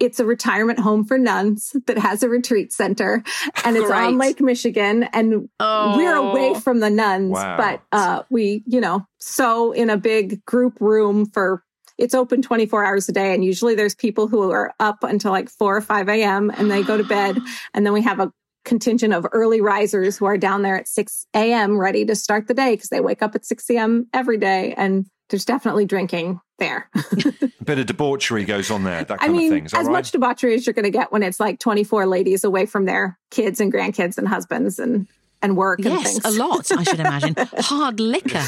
it's 0.00 0.18
a 0.18 0.24
retirement 0.24 0.80
home 0.80 1.04
for 1.04 1.16
nuns 1.18 1.76
that 1.86 1.96
has 1.98 2.24
a 2.24 2.28
retreat 2.28 2.72
center 2.72 3.22
and 3.64 3.76
it's 3.76 3.88
on 3.88 4.18
Lake 4.18 4.40
Michigan 4.40 5.04
and 5.12 5.48
we're 5.60 6.16
away 6.16 6.54
from 6.58 6.80
the 6.80 6.90
nuns, 6.90 7.30
Wow. 7.30 7.56
but 7.56 7.82
uh, 7.92 8.24
we, 8.28 8.64
you 8.66 8.80
know, 8.80 9.06
sew 9.20 9.70
in 9.70 9.88
a 9.88 9.96
big 9.96 10.44
group 10.46 10.80
room 10.80 11.26
for 11.26 11.62
it's 11.98 12.14
open 12.14 12.42
24 12.42 12.84
hours 12.84 13.08
a 13.08 13.12
day. 13.12 13.34
And 13.34 13.44
usually 13.44 13.74
there's 13.74 13.94
people 13.94 14.28
who 14.28 14.50
are 14.50 14.72
up 14.80 15.02
until 15.02 15.32
like 15.32 15.48
4 15.48 15.76
or 15.76 15.80
5 15.80 16.08
a.m. 16.08 16.50
and 16.50 16.70
they 16.70 16.82
go 16.82 16.96
to 16.96 17.04
bed. 17.04 17.38
And 17.74 17.86
then 17.86 17.92
we 17.92 18.02
have 18.02 18.20
a 18.20 18.32
contingent 18.64 19.12
of 19.14 19.26
early 19.32 19.60
risers 19.60 20.16
who 20.16 20.24
are 20.26 20.36
down 20.36 20.62
there 20.62 20.76
at 20.76 20.88
6 20.88 21.26
a.m. 21.34 21.78
ready 21.78 22.04
to 22.04 22.14
start 22.14 22.46
the 22.46 22.54
day 22.54 22.74
because 22.74 22.90
they 22.90 23.00
wake 23.00 23.22
up 23.22 23.34
at 23.34 23.44
6 23.44 23.70
a.m. 23.70 24.08
every 24.12 24.38
day. 24.38 24.74
And 24.76 25.06
there's 25.30 25.44
definitely 25.44 25.86
drinking 25.86 26.40
there. 26.58 26.90
A 26.94 27.64
bit 27.64 27.78
of 27.78 27.86
debauchery 27.86 28.44
goes 28.44 28.70
on 28.70 28.84
there, 28.84 29.04
that 29.04 29.18
I 29.22 29.28
mean, 29.28 29.46
of 29.46 29.56
thing. 29.56 29.64
Is 29.66 29.74
as 29.74 29.86
right? 29.86 29.92
much 29.92 30.10
debauchery 30.12 30.54
as 30.54 30.66
you're 30.66 30.74
going 30.74 30.84
to 30.84 30.90
get 30.90 31.10
when 31.10 31.22
it's 31.22 31.40
like 31.40 31.58
24 31.58 32.06
ladies 32.06 32.44
away 32.44 32.66
from 32.66 32.84
their 32.84 33.18
kids 33.30 33.60
and 33.60 33.72
grandkids 33.72 34.18
and 34.18 34.28
husbands 34.28 34.78
and, 34.78 35.08
and 35.42 35.56
work 35.56 35.80
and 35.80 35.88
yes, 35.94 36.18
things. 36.20 36.24
a 36.24 36.38
lot. 36.38 36.70
I 36.72 36.82
should 36.84 37.00
imagine 37.00 37.34
hard 37.58 38.00
liquor, 38.00 38.44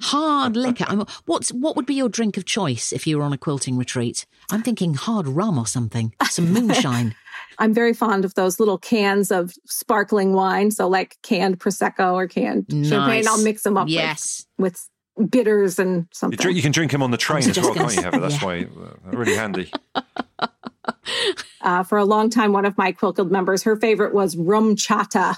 hard 0.00 0.56
liquor. 0.56 0.84
I'm, 0.88 1.04
what's 1.26 1.50
what 1.52 1.76
would 1.76 1.86
be 1.86 1.94
your 1.94 2.08
drink 2.08 2.36
of 2.36 2.44
choice 2.44 2.92
if 2.92 3.06
you 3.06 3.18
were 3.18 3.24
on 3.24 3.32
a 3.32 3.38
quilting 3.38 3.76
retreat? 3.76 4.24
I'm 4.50 4.62
thinking 4.62 4.94
hard 4.94 5.26
rum 5.26 5.58
or 5.58 5.66
something, 5.66 6.14
some 6.30 6.52
moonshine. 6.52 7.14
I'm 7.58 7.74
very 7.74 7.92
fond 7.92 8.24
of 8.24 8.34
those 8.34 8.58
little 8.58 8.78
cans 8.78 9.30
of 9.30 9.52
sparkling 9.66 10.32
wine. 10.32 10.70
So 10.70 10.88
like 10.88 11.18
canned 11.22 11.58
Prosecco 11.60 12.14
or 12.14 12.26
canned 12.26 12.66
champagne. 12.70 13.28
I'll 13.28 13.42
mix 13.42 13.62
them 13.62 13.76
up 13.76 13.86
with- 13.86 13.92
Yes. 13.94 14.46
with, 14.58 14.88
bitters 15.28 15.78
and 15.78 16.02
You, 16.02 16.06
something. 16.14 16.38
drink, 16.38 16.56
you 16.56 16.62
can 16.62 16.72
drink 16.72 16.90
them 16.90 17.02
on 17.02 17.10
the 17.10 17.18
train 17.18 17.48
as 17.48 17.58
well, 17.58 17.74
can't 17.74 17.94
you, 17.94 18.00
Heather? 18.02 18.18
That's 18.18 18.40
say, 18.40 18.46
why 18.46 18.60
uh, 18.64 19.16
really 19.16 19.34
handy. 19.36 19.70
Uh, 21.64 21.84
for 21.84 21.96
a 21.96 22.04
long 22.04 22.28
time, 22.28 22.52
one 22.52 22.64
of 22.64 22.76
my 22.76 22.90
Quilt 22.90 23.14
Guild 23.14 23.30
members, 23.30 23.62
her 23.62 23.76
favorite 23.76 24.12
was 24.12 24.34
RumChata, 24.34 25.36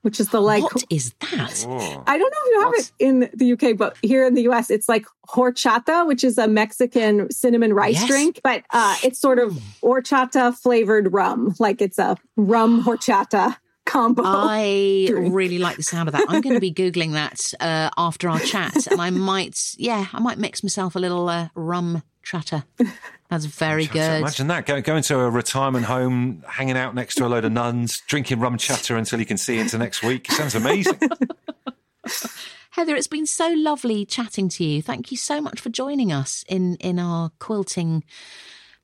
which 0.00 0.18
is 0.18 0.30
the 0.30 0.40
like, 0.40 0.62
what 0.62 0.84
is 0.88 1.12
that? 1.20 1.66
Oh. 1.68 2.02
I 2.06 2.16
don't 2.16 2.30
know 2.32 2.38
if 2.44 2.50
you 2.50 2.60
have 2.62 2.72
it 2.76 2.92
in 2.98 3.30
the 3.34 3.52
UK, 3.52 3.76
but 3.76 3.94
here 4.00 4.24
in 4.24 4.32
the 4.32 4.48
US, 4.48 4.70
it's 4.70 4.88
like 4.88 5.04
horchata, 5.28 6.06
which 6.06 6.24
is 6.24 6.38
a 6.38 6.48
Mexican 6.48 7.30
cinnamon 7.30 7.74
rice 7.74 7.96
Yes. 7.96 8.06
drink, 8.08 8.40
but 8.42 8.62
uh, 8.70 8.96
it's 9.04 9.18
sort 9.18 9.38
of 9.38 9.52
horchata 9.82 10.54
flavored 10.54 11.12
rum. 11.12 11.54
Like 11.58 11.82
it's 11.82 11.98
a 11.98 12.16
rum 12.36 12.82
horchata 12.82 13.58
combo. 13.84 14.22
I 14.24 15.04
drink. 15.08 15.34
really 15.34 15.58
like 15.58 15.76
the 15.76 15.82
sound 15.82 16.08
of 16.08 16.14
that. 16.14 16.24
I'm 16.26 16.40
going 16.40 16.54
to 16.54 16.60
be 16.60 16.72
googling 16.72 17.12
that 17.12 17.52
uh, 17.60 17.90
after 17.98 18.30
our 18.30 18.40
chat, 18.40 18.86
and 18.86 18.98
I 18.98 19.10
might, 19.10 19.74
yeah, 19.76 20.06
I 20.14 20.20
might 20.20 20.38
mix 20.38 20.62
myself 20.62 20.96
a 20.96 20.98
little 20.98 21.28
uh, 21.28 21.48
rum 21.54 22.02
chatter. 22.26 22.64
That's 23.30 23.44
very 23.44 23.86
good. 23.86 24.20
Imagine 24.20 24.48
that. 24.48 24.66
Go, 24.66 24.80
going 24.82 25.02
to 25.04 25.20
a 25.20 25.30
retirement 25.30 25.86
home, 25.86 26.44
hanging 26.46 26.76
out 26.76 26.94
next 26.94 27.14
to 27.16 27.26
a 27.26 27.28
load 27.28 27.44
of 27.44 27.52
nuns, 27.52 28.02
drinking 28.06 28.40
rum 28.40 28.58
chatter 28.58 28.96
until 28.96 29.20
you 29.20 29.26
can 29.26 29.38
see 29.38 29.58
into 29.58 29.78
next 29.78 30.02
week. 30.02 30.30
Sounds 30.30 30.54
amazing. 30.54 30.98
Heather, 32.72 32.94
it's 32.94 33.06
been 33.06 33.26
so 33.26 33.54
lovely 33.56 34.04
chatting 34.04 34.48
to 34.50 34.64
you. 34.64 34.82
Thank 34.82 35.10
you 35.10 35.16
so 35.16 35.40
much 35.40 35.60
for 35.60 35.70
joining 35.70 36.12
us 36.12 36.44
in 36.48 36.76
in 36.76 36.98
our 36.98 37.30
quilting 37.38 38.04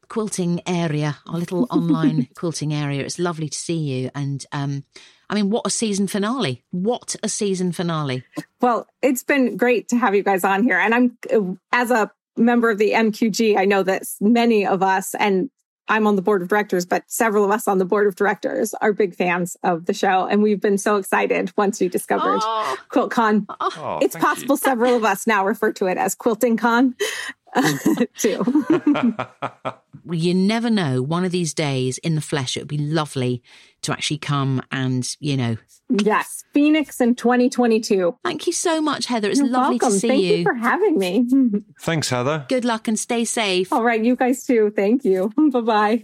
quilting 0.09 0.61
area, 0.67 1.19
our 1.27 1.39
little 1.39 1.67
online 1.71 2.29
quilting 2.35 2.73
area. 2.73 3.03
It's 3.03 3.19
lovely 3.19 3.49
to 3.49 3.59
see 3.59 3.77
you, 3.77 4.11
and 4.15 4.47
um, 4.53 4.85
I 5.29 5.35
mean, 5.35 5.51
what 5.51 5.67
a 5.67 5.71
season 5.71 6.07
finale! 6.07 6.63
What 6.71 7.17
a 7.23 7.29
season 7.29 7.73
finale! 7.73 8.25
Well, 8.61 8.87
it's 9.03 9.25
been 9.25 9.57
great 9.57 9.89
to 9.89 9.97
have 9.97 10.15
you 10.15 10.23
guys 10.23 10.45
on 10.45 10.63
here. 10.63 10.79
And 10.79 10.95
I'm, 10.95 11.19
uh, 11.33 11.55
as 11.73 11.91
a 11.91 12.11
member 12.37 12.71
of 12.71 12.79
the 12.79 12.93
MQG, 12.93 13.57
I 13.57 13.65
know 13.65 13.83
that 13.83 14.03
many 14.21 14.67
of 14.67 14.83
us, 14.83 15.15
and 15.15 15.51
I'm 15.89 16.07
on 16.07 16.17
the 16.17 16.23
board 16.23 16.43
of 16.43 16.49
directors, 16.49 16.87
but 16.87 17.03
several 17.09 17.45
of 17.45 17.51
us 17.51 17.67
on 17.67 17.79
the 17.79 17.85
board 17.85 18.07
of 18.07 18.15
directors 18.15 18.73
are 18.75 18.93
big 18.93 19.15
fans 19.17 19.57
of 19.65 19.87
the 19.87 19.93
show. 19.93 20.27
And 20.27 20.43
we've 20.43 20.61
been 20.61 20.79
so 20.79 20.97
excited 20.97 21.53
once 21.57 21.81
we 21.81 21.89
discovered 21.89 22.39
Oh. 22.43 22.77
QuiltCon. 22.91 23.47
Oh, 23.61 23.99
it's 24.01 24.15
thank 24.15 24.23
you. 24.23 24.29
possible 24.29 24.57
several 24.57 24.97
of 24.97 25.05
us 25.05 25.27
now 25.27 25.45
refer 25.45 25.73
to 25.73 25.87
it 25.87 25.99
as 25.99 26.15
Quilting 26.15 26.57
Con 26.57 26.95
too. 28.19 28.45
you 30.11 30.35
never 30.35 30.71
know. 30.71 31.03
One 31.03 31.25
of 31.25 31.33
these 31.33 31.55
days 31.55 31.99
in 31.99 32.15
the 32.15 32.21
flesh, 32.21 32.57
it 32.57 32.61
would 32.61 32.69
be 32.69 32.79
lovely 32.79 33.43
to 33.83 33.93
actually 33.93 34.19
come 34.19 34.63
and, 34.71 35.17
you 35.21 35.37
know. 35.37 35.57
yes, 35.91 36.45
Phoenix 36.55 37.01
in 37.01 37.15
2022. 37.15 38.17
Thank 38.25 38.47
you 38.47 38.53
so 38.53 38.81
much, 38.81 39.07
Heather. 39.07 39.29
It's 39.29 39.41
You're 39.41 39.49
lovely 39.49 39.79
welcome. 39.81 39.93
to 39.93 39.99
see 39.99 40.09
Thank 40.09 40.23
you. 40.23 40.37
you 40.37 40.43
for 40.45 40.55
having 40.55 40.99
me. 40.99 41.27
Thanks, 41.81 42.09
Heather. 42.11 42.47
Good 42.49 42.65
luck 42.65 42.89
and 42.89 42.99
stay 42.99 43.25
safe. 43.25 43.73
All 43.73 43.85
right, 43.85 44.03
you 44.03 44.17
guys 44.17 44.45
too. 44.45 44.73
Thank 44.75 45.05
you. 45.05 45.33
Bye 45.51 45.61
bye. 45.61 46.03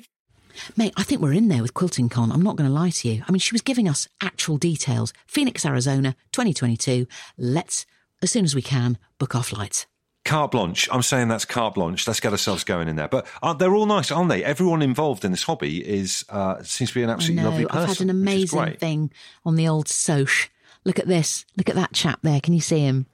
Mate, 0.77 0.93
I 0.97 1.05
think 1.05 1.21
we're 1.21 1.35
in 1.35 1.47
there 1.49 1.63
with 1.63 1.73
Quilting 1.75 2.09
Con. 2.09 2.33
I'm 2.33 2.43
not 2.43 2.57
going 2.57 2.69
to 2.69 2.75
lie 2.75 2.91
to 2.91 3.09
you. 3.09 3.23
I 3.29 3.31
mean, 3.31 3.39
she 3.39 3.55
was 3.55 3.63
giving 3.63 3.89
us 3.89 4.09
actual 4.21 4.57
details. 4.59 5.13
Phoenix, 5.29 5.65
Arizona, 5.65 6.17
2022. 6.33 7.07
Let's, 7.37 7.87
as 8.23 8.33
soon 8.33 8.45
as 8.45 8.57
we 8.57 8.63
can, 8.63 8.99
book 9.21 9.37
our 9.37 9.45
flights. 9.45 9.87
Carte 10.29 10.51
blanche. 10.51 10.89
I'm 10.93 11.01
saying 11.01 11.29
that's 11.29 11.47
carte 11.47 11.75
blanche. 11.75 12.07
Let's 12.07 12.21
get 12.21 12.33
ourselves 12.33 12.63
going 12.63 12.87
in 12.87 12.97
there. 12.97 13.09
But 13.09 13.27
uh, 13.43 13.55
they're 13.55 13.75
all 13.75 13.87
nice, 13.87 14.11
aren't 14.11 14.29
they? 14.29 14.45
Everyone 14.45 14.83
involved 14.83 15.25
in 15.25 15.31
this 15.31 15.45
hobby 15.45 15.79
is 15.79 16.23
uh, 16.29 16.63
seems 16.63 16.91
to 16.91 16.95
be 16.95 17.03
an 17.03 17.09
absolutely 17.09 17.45
lovely 17.45 17.65
person. 17.65 17.81
I've 17.81 17.89
had 17.89 18.01
an 18.03 18.11
amazing 18.11 18.75
thing 18.75 19.11
on 19.47 19.57
the 19.57 19.67
old 19.67 19.89
Soch. 19.89 20.51
Look 20.85 20.99
at 20.99 21.07
this. 21.07 21.47
Look 21.57 21.71
at 21.71 21.77
that 21.77 21.95
chap 21.95 22.21
there. 22.23 22.43
Can 22.43 22.53
you 22.53 22.61
see 22.61 22.81
him? 22.81 23.07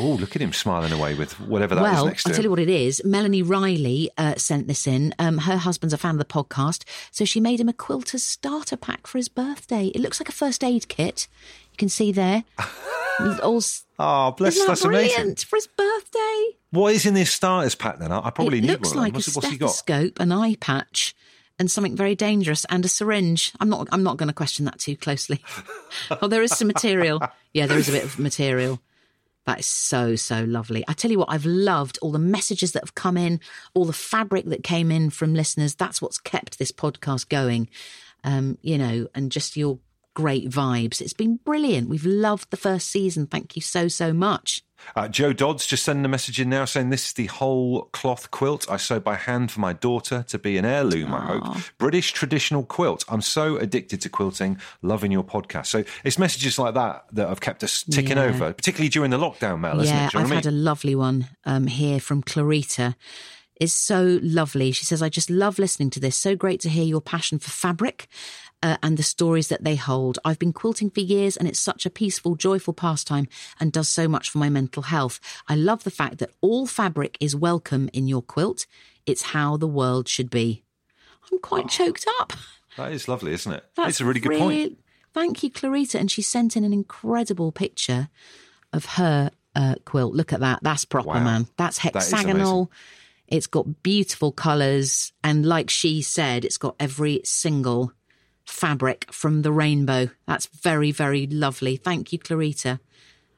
Oh, 0.00 0.14
look 0.14 0.34
at 0.36 0.42
him 0.42 0.52
smiling 0.52 0.92
away 0.92 1.14
with 1.14 1.38
whatever 1.40 1.74
that 1.74 1.82
well, 1.82 2.06
next 2.06 2.24
to 2.24 2.30
I'll 2.30 2.34
tell 2.34 2.44
you 2.44 2.50
what 2.50 2.58
it 2.58 2.68
is. 2.68 3.02
Melanie 3.04 3.42
Riley 3.42 4.10
uh, 4.18 4.34
sent 4.36 4.66
this 4.68 4.86
in. 4.86 5.14
Um, 5.18 5.38
her 5.38 5.56
husband's 5.58 5.92
a 5.94 5.98
fan 5.98 6.14
of 6.14 6.18
the 6.18 6.24
podcast, 6.24 6.84
so 7.10 7.24
she 7.24 7.40
made 7.40 7.60
him 7.60 7.68
a 7.68 7.72
quilter's 7.72 8.22
starter 8.22 8.76
pack 8.76 9.06
for 9.06 9.18
his 9.18 9.28
birthday. 9.28 9.86
It 9.88 10.00
looks 10.00 10.20
like 10.20 10.28
a 10.28 10.32
first 10.32 10.64
aid 10.64 10.88
kit. 10.88 11.28
You 11.72 11.76
can 11.76 11.88
see 11.88 12.12
there. 12.12 12.44
All, 13.42 13.60
Oh, 14.02 14.30
bless, 14.32 14.56
that 14.58 14.66
that's 14.66 14.82
brilliant 14.82 15.14
amazing. 15.18 15.36
for 15.46 15.56
his 15.56 15.66
birthday? 15.66 16.44
What 16.70 16.94
is 16.94 17.04
in 17.04 17.12
this 17.12 17.30
starters 17.30 17.74
pack 17.74 17.98
then? 17.98 18.10
I, 18.12 18.26
I 18.26 18.30
probably 18.30 18.58
it 18.58 18.62
need 18.62 18.70
looks 18.70 18.88
one. 18.94 18.98
of 18.98 19.02
like 19.04 19.12
a 19.12 19.16
What's, 19.16 19.34
what's 19.36 19.48
he 19.48 19.58
got? 19.58 19.70
stethoscope, 19.70 20.18
an 20.20 20.32
eye 20.32 20.56
patch, 20.58 21.14
and 21.58 21.70
something 21.70 21.96
very 21.96 22.14
dangerous, 22.14 22.64
and 22.70 22.82
a 22.82 22.88
syringe. 22.88 23.52
I'm 23.60 23.68
not. 23.68 23.88
I'm 23.92 24.02
not 24.02 24.16
going 24.16 24.28
to 24.28 24.32
question 24.32 24.64
that 24.64 24.78
too 24.78 24.96
closely. 24.96 25.42
oh, 26.22 26.28
there 26.28 26.42
is 26.42 26.56
some 26.56 26.68
material. 26.68 27.20
Yeah, 27.52 27.66
there 27.66 27.76
is 27.76 27.90
a 27.90 27.92
bit 27.92 28.04
of 28.04 28.18
material. 28.18 28.80
That 29.46 29.60
is 29.60 29.66
so 29.66 30.16
so 30.16 30.44
lovely. 30.44 30.84
I 30.86 30.92
tell 30.92 31.10
you 31.10 31.18
what, 31.18 31.30
I've 31.30 31.46
loved 31.46 31.98
all 32.02 32.12
the 32.12 32.18
messages 32.18 32.72
that 32.72 32.82
have 32.82 32.94
come 32.94 33.16
in, 33.16 33.40
all 33.74 33.84
the 33.84 33.92
fabric 33.92 34.46
that 34.46 34.62
came 34.62 34.90
in 34.90 35.10
from 35.10 35.34
listeners. 35.34 35.74
That's 35.74 36.02
what's 36.02 36.18
kept 36.18 36.58
this 36.58 36.72
podcast 36.72 37.28
going. 37.28 37.68
Um, 38.22 38.58
you 38.60 38.76
know, 38.76 39.08
and 39.14 39.32
just 39.32 39.56
your 39.56 39.78
great 40.14 40.50
vibes. 40.50 41.00
It's 41.00 41.14
been 41.14 41.36
brilliant. 41.36 41.88
We've 41.88 42.04
loved 42.04 42.50
the 42.50 42.56
first 42.56 42.88
season. 42.88 43.26
Thank 43.26 43.56
you 43.56 43.62
so 43.62 43.88
so 43.88 44.12
much. 44.12 44.62
Uh, 44.96 45.08
Joe 45.08 45.32
Dodds 45.32 45.66
just 45.66 45.84
sending 45.84 46.04
a 46.04 46.08
message 46.08 46.40
in 46.40 46.48
now 46.48 46.64
saying 46.64 46.90
this 46.90 47.06
is 47.08 47.12
the 47.14 47.26
whole 47.26 47.84
cloth 47.92 48.30
quilt 48.30 48.66
I 48.70 48.76
sewed 48.76 49.04
by 49.04 49.14
hand 49.16 49.50
for 49.50 49.60
my 49.60 49.72
daughter 49.72 50.24
to 50.28 50.38
be 50.38 50.58
an 50.58 50.64
heirloom, 50.64 51.14
I 51.14 51.20
hope. 51.20 51.56
British 51.78 52.12
traditional 52.12 52.64
quilt. 52.64 53.04
I'm 53.08 53.20
so 53.22 53.56
addicted 53.56 54.00
to 54.02 54.08
quilting, 54.08 54.58
loving 54.82 55.12
your 55.12 55.24
podcast. 55.24 55.66
So 55.66 55.84
it's 56.04 56.18
messages 56.18 56.58
like 56.58 56.74
that 56.74 57.04
that 57.12 57.28
have 57.28 57.40
kept 57.40 57.62
us 57.64 57.82
ticking 57.84 58.16
Yeah. 58.16 58.24
over, 58.24 58.52
particularly 58.52 58.88
during 58.88 59.10
the 59.10 59.18
lockdown, 59.18 59.60
Mel, 59.60 59.80
isn't 59.80 59.94
yeah, 59.94 60.10
I've 60.14 60.30
I 60.30 60.34
had 60.36 60.46
a 60.46 60.50
lovely 60.50 60.94
one 60.94 61.28
um, 61.44 61.66
here 61.66 62.00
from 62.00 62.22
Clarita. 62.22 62.96
It's 63.56 63.74
so 63.74 64.18
lovely. 64.22 64.72
She 64.72 64.86
says, 64.86 65.02
I 65.02 65.10
just 65.10 65.28
love 65.28 65.58
listening 65.58 65.90
to 65.90 66.00
this. 66.00 66.16
So 66.16 66.34
great 66.34 66.60
to 66.60 66.70
hear 66.70 66.84
your 66.84 67.02
passion 67.02 67.38
for 67.38 67.50
fabric 67.50 68.08
uh, 68.62 68.76
and 68.82 68.96
the 68.96 69.02
stories 69.02 69.48
that 69.48 69.64
they 69.64 69.76
hold. 69.76 70.18
I've 70.24 70.38
been 70.38 70.52
quilting 70.52 70.90
for 70.90 71.00
years 71.00 71.36
and 71.36 71.48
it's 71.48 71.58
such 71.58 71.86
a 71.86 71.90
peaceful, 71.90 72.34
joyful 72.36 72.74
pastime 72.74 73.26
and 73.58 73.72
does 73.72 73.88
so 73.88 74.06
much 74.08 74.30
for 74.30 74.38
my 74.38 74.48
mental 74.48 74.82
health. 74.84 75.18
I 75.48 75.54
love 75.56 75.84
the 75.84 75.90
fact 75.90 76.18
that 76.18 76.30
all 76.40 76.66
fabric 76.66 77.16
is 77.20 77.34
welcome 77.34 77.88
in 77.92 78.06
your 78.08 78.22
quilt. 78.22 78.66
It's 79.06 79.22
how 79.22 79.56
the 79.56 79.66
world 79.66 80.08
should 80.08 80.30
be. 80.30 80.62
I'm 81.32 81.38
quite 81.38 81.68
choked 81.68 82.06
up. 82.20 82.32
That 82.76 82.92
is 82.92 83.08
lovely, 83.08 83.32
isn't 83.32 83.52
it? 83.52 83.64
That's 83.76 83.88
it's 83.90 84.00
a 84.00 84.04
really 84.04 84.20
good 84.20 84.38
point. 84.38 84.78
Thank 85.12 85.42
you, 85.42 85.50
Clarita. 85.50 85.98
And 85.98 86.10
she 86.10 86.22
sent 86.22 86.56
in 86.56 86.64
an 86.64 86.72
incredible 86.72 87.50
picture 87.52 88.08
of 88.72 88.84
her 88.84 89.30
uh, 89.56 89.74
quilt. 89.84 90.14
Look 90.14 90.32
at 90.32 90.40
that. 90.40 90.60
That's 90.62 90.84
proper, 90.84 91.08
Wow. 91.08 91.24
man. 91.24 91.46
That's 91.56 91.78
hexagonal. 91.78 92.70
it's 93.26 93.46
got 93.48 93.82
beautiful 93.82 94.32
colours. 94.32 95.12
And 95.24 95.44
like 95.46 95.70
she 95.70 96.02
said, 96.02 96.44
it's 96.44 96.58
got 96.58 96.76
every 96.78 97.20
single 97.24 97.92
fabric 98.50 99.06
from 99.12 99.42
the 99.42 99.52
rainbow. 99.52 100.10
That's 100.26 100.46
very, 100.46 100.92
very 100.92 101.26
lovely. 101.26 101.76
Thank 101.76 102.12
you, 102.12 102.18
Clarita. 102.18 102.80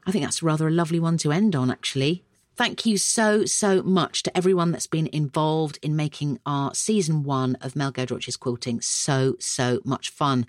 I 0.06 0.10
think 0.10 0.24
that's 0.24 0.42
rather 0.42 0.68
a 0.68 0.72
lovely 0.72 0.98
one 0.98 1.18
to 1.18 1.32
end 1.32 1.54
on, 1.54 1.70
actually. 1.70 2.24
Thank 2.54 2.84
you 2.84 2.98
so, 2.98 3.46
so 3.46 3.82
much 3.82 4.22
to 4.24 4.36
everyone 4.36 4.72
that's 4.72 4.86
been 4.86 5.08
involved 5.12 5.78
in 5.82 5.96
making 5.96 6.38
our 6.44 6.74
season 6.74 7.22
one 7.22 7.56
of 7.62 7.74
Mel 7.74 7.92
Giedroyc's 7.92 8.36
quilting 8.36 8.80
so, 8.82 9.36
so 9.38 9.80
much 9.84 10.10
fun. 10.10 10.46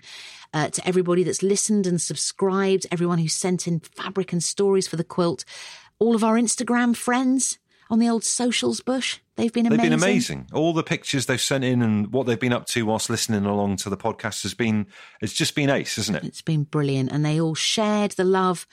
Uh, 0.52 0.68
to 0.68 0.86
everybody 0.86 1.22
that's 1.22 1.42
listened 1.42 1.86
and 1.86 2.00
subscribed, 2.00 2.86
everyone 2.90 3.18
who 3.18 3.28
sent 3.28 3.66
in 3.66 3.80
fabric 3.80 4.32
and 4.32 4.44
stories 4.44 4.86
for 4.86 4.96
the 4.96 5.04
quilt, 5.04 5.44
all 5.98 6.14
of 6.14 6.22
our 6.22 6.34
Instagram 6.34 6.94
friends 6.94 7.58
on 7.90 7.98
the 7.98 8.08
old 8.08 8.24
socials 8.24 8.80
bush. 8.80 9.20
They've 9.36 9.52
been 9.52 9.66
amazing. 9.66 9.78
They've 9.78 9.90
been 9.90 9.98
amazing. 9.98 10.48
All 10.52 10.72
the 10.72 10.82
pictures 10.82 11.26
they've 11.26 11.40
sent 11.40 11.64
in 11.64 11.82
and 11.82 12.12
what 12.12 12.26
they've 12.26 12.38
been 12.38 12.52
up 12.52 12.66
to 12.66 12.86
whilst 12.86 13.10
listening 13.10 13.44
along 13.44 13.76
to 13.78 13.90
the 13.90 13.96
podcast 13.96 14.42
has 14.42 14.54
been, 14.54 14.86
it's 15.20 15.32
just 15.32 15.54
been 15.54 15.70
ace, 15.70 15.98
isn't 15.98 16.14
it? 16.14 16.24
It's 16.24 16.42
been 16.42 16.64
brilliant. 16.64 17.10
And 17.10 17.24
they 17.24 17.40
all 17.40 17.54
shared 17.54 18.12
the 18.12 18.24
love. 18.24 18.66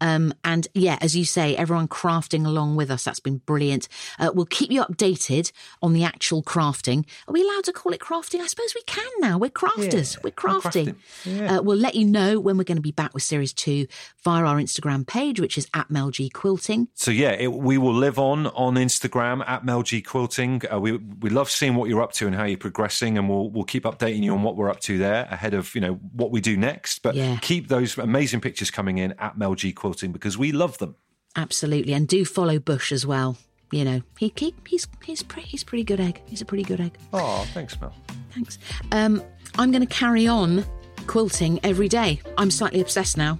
Um, 0.00 0.34
and 0.44 0.68
yeah, 0.74 0.98
as 1.00 1.16
you 1.16 1.24
say, 1.24 1.56
everyone 1.56 1.88
crafting 1.88 2.44
along 2.46 2.76
with 2.76 2.90
us. 2.90 3.04
That's 3.04 3.20
been 3.20 3.38
brilliant. 3.38 3.88
Uh, 4.18 4.30
we'll 4.34 4.44
keep 4.46 4.70
you 4.70 4.82
updated 4.84 5.52
on 5.82 5.92
the 5.94 6.04
actual 6.04 6.42
crafting. 6.42 7.06
Are 7.26 7.32
we 7.32 7.42
allowed 7.42 7.64
to 7.64 7.72
call 7.72 7.92
it 7.92 8.00
crafting? 8.00 8.40
I 8.40 8.46
suppose 8.46 8.74
we 8.74 8.82
can 8.82 9.08
now. 9.20 9.38
We're 9.38 9.50
crafters. 9.50 10.22
we're 10.22 10.30
crafting. 10.32 10.96
Uh, 11.26 11.62
we'll 11.62 11.78
let 11.78 11.94
you 11.94 12.04
know 12.04 12.38
when 12.38 12.58
we're 12.58 12.64
going 12.64 12.76
to 12.76 12.82
be 12.82 12.92
back 12.92 13.14
with 13.14 13.22
series 13.22 13.52
two 13.54 13.86
via 14.22 14.44
our 14.44 14.56
Instagram 14.56 15.06
page, 15.06 15.40
which 15.40 15.56
is 15.56 15.66
at 15.72 15.90
Mel 15.90 16.10
G 16.10 16.28
Quilting. 16.28 16.88
So 16.94 17.10
yeah, 17.10 17.30
it, 17.30 17.50
we 17.52 17.78
will 17.78 17.94
live 17.94 18.18
on 18.18 18.48
on 18.48 18.74
Instagram 18.74 19.42
at 19.48 19.64
Mel 19.64 19.82
G 19.82 20.02
Quilting. 20.02 20.60
Uh, 20.70 20.78
we 20.78 20.92
we 20.92 21.30
love 21.30 21.50
seeing 21.50 21.74
what 21.74 21.88
you're 21.88 22.02
up 22.02 22.12
to 22.12 22.26
and 22.26 22.36
how 22.36 22.44
you're 22.44 22.58
progressing, 22.58 23.16
and 23.16 23.30
we'll 23.30 23.48
we'll 23.48 23.64
keep 23.64 23.84
updating 23.84 24.22
you 24.22 24.34
on 24.34 24.42
what 24.42 24.56
we're 24.56 24.68
up 24.70 24.80
to 24.80 24.98
there 24.98 25.26
ahead 25.30 25.54
of 25.54 25.74
you 25.74 25.80
know 25.80 25.94
what 26.12 26.30
we 26.30 26.42
do 26.42 26.54
next. 26.56 27.00
But 27.02 27.14
Yeah. 27.14 27.38
keep 27.40 27.68
those 27.68 27.96
amazing 27.96 28.42
pictures 28.42 28.70
coming 28.70 28.98
in 28.98 29.14
at 29.18 29.38
Mel 29.38 29.54
G 29.54 29.72
Quilting 29.72 29.85
because 29.94 30.36
we 30.38 30.52
love 30.52 30.78
them. 30.78 30.96
Absolutely. 31.36 31.92
And 31.92 32.08
do 32.08 32.24
follow 32.24 32.58
Bush 32.58 32.92
as 32.92 33.06
well. 33.06 33.36
You 33.72 33.84
know, 33.84 34.02
he, 34.18 34.32
he 34.36 34.54
he's 34.66 34.86
he's 35.04 35.22
pretty 35.22 35.48
he's 35.48 35.64
pretty 35.64 35.84
good 35.84 36.00
egg. 36.00 36.22
He's 36.26 36.40
a 36.40 36.44
pretty 36.44 36.62
good 36.62 36.80
egg. 36.80 36.96
Oh, 37.12 37.46
thanks, 37.52 37.78
Mel. 37.80 37.92
Thanks. 38.32 38.58
Um, 38.92 39.22
I'm 39.58 39.70
going 39.70 39.86
to 39.86 39.92
carry 39.92 40.26
on 40.26 40.64
quilting 41.06 41.58
every 41.64 41.88
day. 41.88 42.20
I'm 42.38 42.50
slightly 42.50 42.80
obsessed 42.80 43.16
now. 43.16 43.38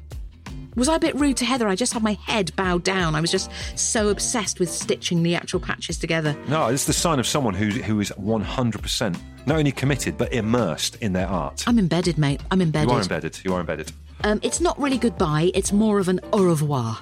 Was 0.74 0.88
I 0.90 0.96
a 0.96 0.98
bit 0.98 1.14
rude 1.14 1.38
to 1.38 1.44
Heather? 1.46 1.68
I 1.68 1.74
just 1.74 1.94
had 1.94 2.02
my 2.02 2.14
head 2.24 2.54
bowed 2.54 2.84
down. 2.84 3.14
I 3.14 3.20
was 3.20 3.30
just 3.30 3.50
so 3.78 4.08
obsessed 4.10 4.60
with 4.60 4.70
stitching 4.70 5.22
the 5.22 5.34
actual 5.34 5.58
patches 5.58 5.96
together. 5.96 6.36
No, 6.48 6.66
it's 6.68 6.84
the 6.84 6.92
sign 6.92 7.18
of 7.18 7.26
someone 7.26 7.54
who 7.54 7.68
who 7.70 8.00
is 8.00 8.10
100 8.16 8.82
percent 8.82 9.18
not 9.46 9.58
only 9.58 9.72
committed 9.72 10.18
but 10.18 10.32
immersed 10.32 10.96
in 10.96 11.12
their 11.12 11.28
art. 11.28 11.64
I'm 11.66 11.78
embedded, 11.78 12.18
mate. 12.18 12.42
I'm 12.50 12.60
embedded. 12.60 12.90
You 12.90 12.96
are 12.96 13.02
embedded. 13.02 13.40
You 13.44 13.54
are 13.54 13.60
embedded. 13.60 13.92
Um, 14.24 14.40
it's 14.42 14.60
not 14.60 14.78
really 14.80 14.98
goodbye, 14.98 15.50
it's 15.54 15.72
more 15.72 15.98
of 15.98 16.08
an 16.08 16.20
au 16.32 16.44
revoir. 16.44 16.98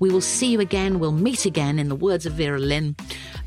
We 0.00 0.10
will 0.10 0.20
see 0.20 0.48
you 0.52 0.60
again, 0.60 0.98
we'll 0.98 1.12
meet 1.12 1.46
again, 1.46 1.78
in 1.78 1.88
the 1.88 1.94
words 1.96 2.26
of 2.26 2.34
Vera 2.34 2.58
Lynn. 2.58 2.96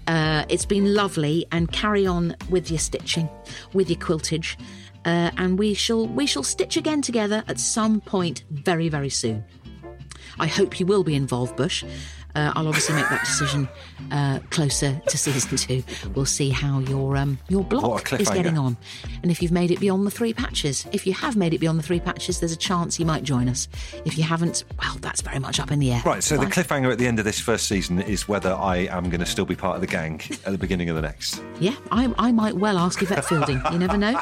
Uh, 0.07 0.45
it's 0.49 0.65
been 0.65 0.93
lovely, 0.93 1.45
and 1.51 1.71
carry 1.71 2.07
on 2.07 2.35
with 2.49 2.69
your 2.71 2.79
stitching, 2.79 3.29
with 3.73 3.89
your 3.89 3.99
quiltage, 3.99 4.57
uh, 5.05 5.31
and 5.37 5.59
we 5.59 5.73
shall 5.73 6.07
we 6.07 6.25
shall 6.25 6.43
stitch 6.43 6.77
again 6.77 7.01
together 7.01 7.43
at 7.47 7.59
some 7.59 8.01
point 8.01 8.43
very 8.49 8.89
very 8.89 9.09
soon. 9.09 9.43
I 10.39 10.47
hope 10.47 10.79
you 10.79 10.85
will 10.85 11.03
be 11.03 11.15
involved, 11.15 11.55
Bush. 11.55 11.83
Uh, 12.35 12.51
I'll 12.55 12.67
obviously 12.67 12.95
make 12.95 13.09
that 13.09 13.21
decision 13.21 13.67
uh, 14.11 14.39
closer 14.49 15.01
to 15.07 15.17
season 15.17 15.57
two. 15.57 15.83
We'll 16.13 16.25
see 16.25 16.49
how 16.49 16.79
your 16.79 17.17
um, 17.17 17.39
your 17.49 17.63
block 17.63 18.13
is 18.13 18.29
getting 18.29 18.57
on, 18.57 18.77
and 19.23 19.31
if 19.31 19.41
you've 19.41 19.51
made 19.51 19.71
it 19.71 19.79
beyond 19.79 20.05
the 20.05 20.11
three 20.11 20.33
patches. 20.33 20.85
If 20.91 21.07
you 21.07 21.13
have 21.13 21.35
made 21.35 21.53
it 21.53 21.59
beyond 21.59 21.79
the 21.79 21.83
three 21.83 21.99
patches, 21.99 22.39
there's 22.39 22.51
a 22.51 22.57
chance 22.57 22.99
you 22.99 23.05
might 23.05 23.23
join 23.23 23.49
us. 23.49 23.67
If 24.05 24.17
you 24.17 24.23
haven't, 24.23 24.63
well, 24.79 24.97
that's 25.01 25.21
very 25.21 25.39
much 25.39 25.59
up 25.59 25.71
in 25.71 25.79
the 25.79 25.91
air. 25.91 26.01
Right. 26.05 26.23
So 26.23 26.37
the 26.37 26.45
cliffhanger 26.45 26.91
at 26.91 26.97
the 26.97 27.07
end 27.07 27.19
of 27.19 27.25
this 27.25 27.39
first 27.39 27.67
season 27.67 28.01
is 28.01 28.27
whether 28.27 28.53
I 28.53 28.87
am 28.87 29.09
going 29.09 29.19
to 29.19 29.25
still 29.25 29.45
be 29.45 29.55
part 29.55 29.75
of 29.75 29.81
the 29.81 29.87
gang 29.87 30.21
at 30.45 30.51
the 30.51 30.57
beginning 30.57 30.89
of 30.89 30.95
the 30.95 31.01
next. 31.01 31.41
Yeah, 31.59 31.75
I, 31.91 32.13
I 32.17 32.31
might 32.31 32.55
well 32.55 32.77
ask 32.77 33.01
Yvette 33.01 33.25
Fielding. 33.25 33.61
You 33.71 33.79
never 33.79 33.97
know. 33.97 34.19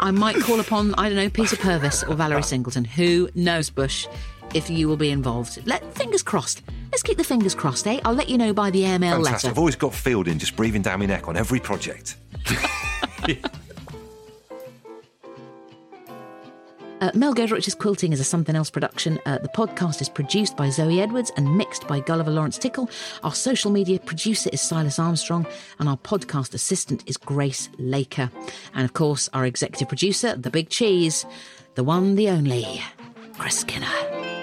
I 0.00 0.10
might 0.12 0.36
call 0.36 0.60
upon, 0.60 0.94
I 0.94 1.08
don't 1.08 1.16
know, 1.16 1.28
Peter 1.28 1.56
Purves 1.56 2.08
or 2.08 2.14
Valerie 2.14 2.42
Singleton. 2.42 2.84
Who 2.84 3.28
knows, 3.34 3.68
Bush, 3.68 4.06
if 4.54 4.70
you 4.70 4.88
will 4.88 4.96
be 4.96 5.10
involved. 5.10 5.60
Let 5.66 5.94
Fingers 5.94 6.22
crossed. 6.22 6.62
Let's 6.90 7.02
keep 7.02 7.18
the 7.18 7.24
fingers 7.24 7.54
crossed, 7.54 7.86
eh? 7.86 8.00
I'll 8.04 8.14
let 8.14 8.28
you 8.28 8.38
know 8.38 8.52
by 8.52 8.70
the 8.70 8.86
airmail 8.86 9.16
Fantastic. 9.16 9.32
letter. 9.32 9.48
I've 9.48 9.58
always 9.58 9.76
got 9.76 9.94
Fielding 9.94 10.38
just 10.38 10.56
breathing 10.56 10.82
down 10.82 11.00
my 11.00 11.06
neck 11.06 11.28
on 11.28 11.36
every 11.36 11.60
project. 11.60 12.16
Uh, 17.00 17.12
Mel 17.14 17.32
Giedroyc's 17.32 17.76
Quilting 17.76 18.12
is 18.12 18.18
a 18.18 18.24
Something 18.24 18.56
Else 18.56 18.70
production. 18.70 19.20
Uh, 19.24 19.38
the 19.38 19.48
podcast 19.48 20.00
is 20.00 20.08
produced 20.08 20.56
by 20.56 20.68
Zoe 20.68 21.00
Edwards 21.00 21.30
and 21.36 21.56
mixed 21.56 21.86
by 21.86 22.00
Gulliver 22.00 22.30
Lawrence 22.30 22.58
Tickle. 22.58 22.90
Our 23.22 23.32
social 23.34 23.70
media 23.70 24.00
producer 24.00 24.50
is 24.52 24.60
Silas 24.60 24.98
Armstrong, 24.98 25.46
and 25.78 25.88
our 25.88 25.96
podcast 25.96 26.54
assistant 26.54 27.04
is 27.06 27.16
Grace 27.16 27.68
Laker. 27.78 28.32
And 28.74 28.84
of 28.84 28.94
course, 28.94 29.28
our 29.32 29.46
executive 29.46 29.86
producer, 29.86 30.34
the 30.34 30.50
big 30.50 30.70
cheese, 30.70 31.24
the 31.76 31.84
one, 31.84 32.16
the 32.16 32.30
only, 32.30 32.82
Chris 33.38 33.60
Skinner. 33.60 34.37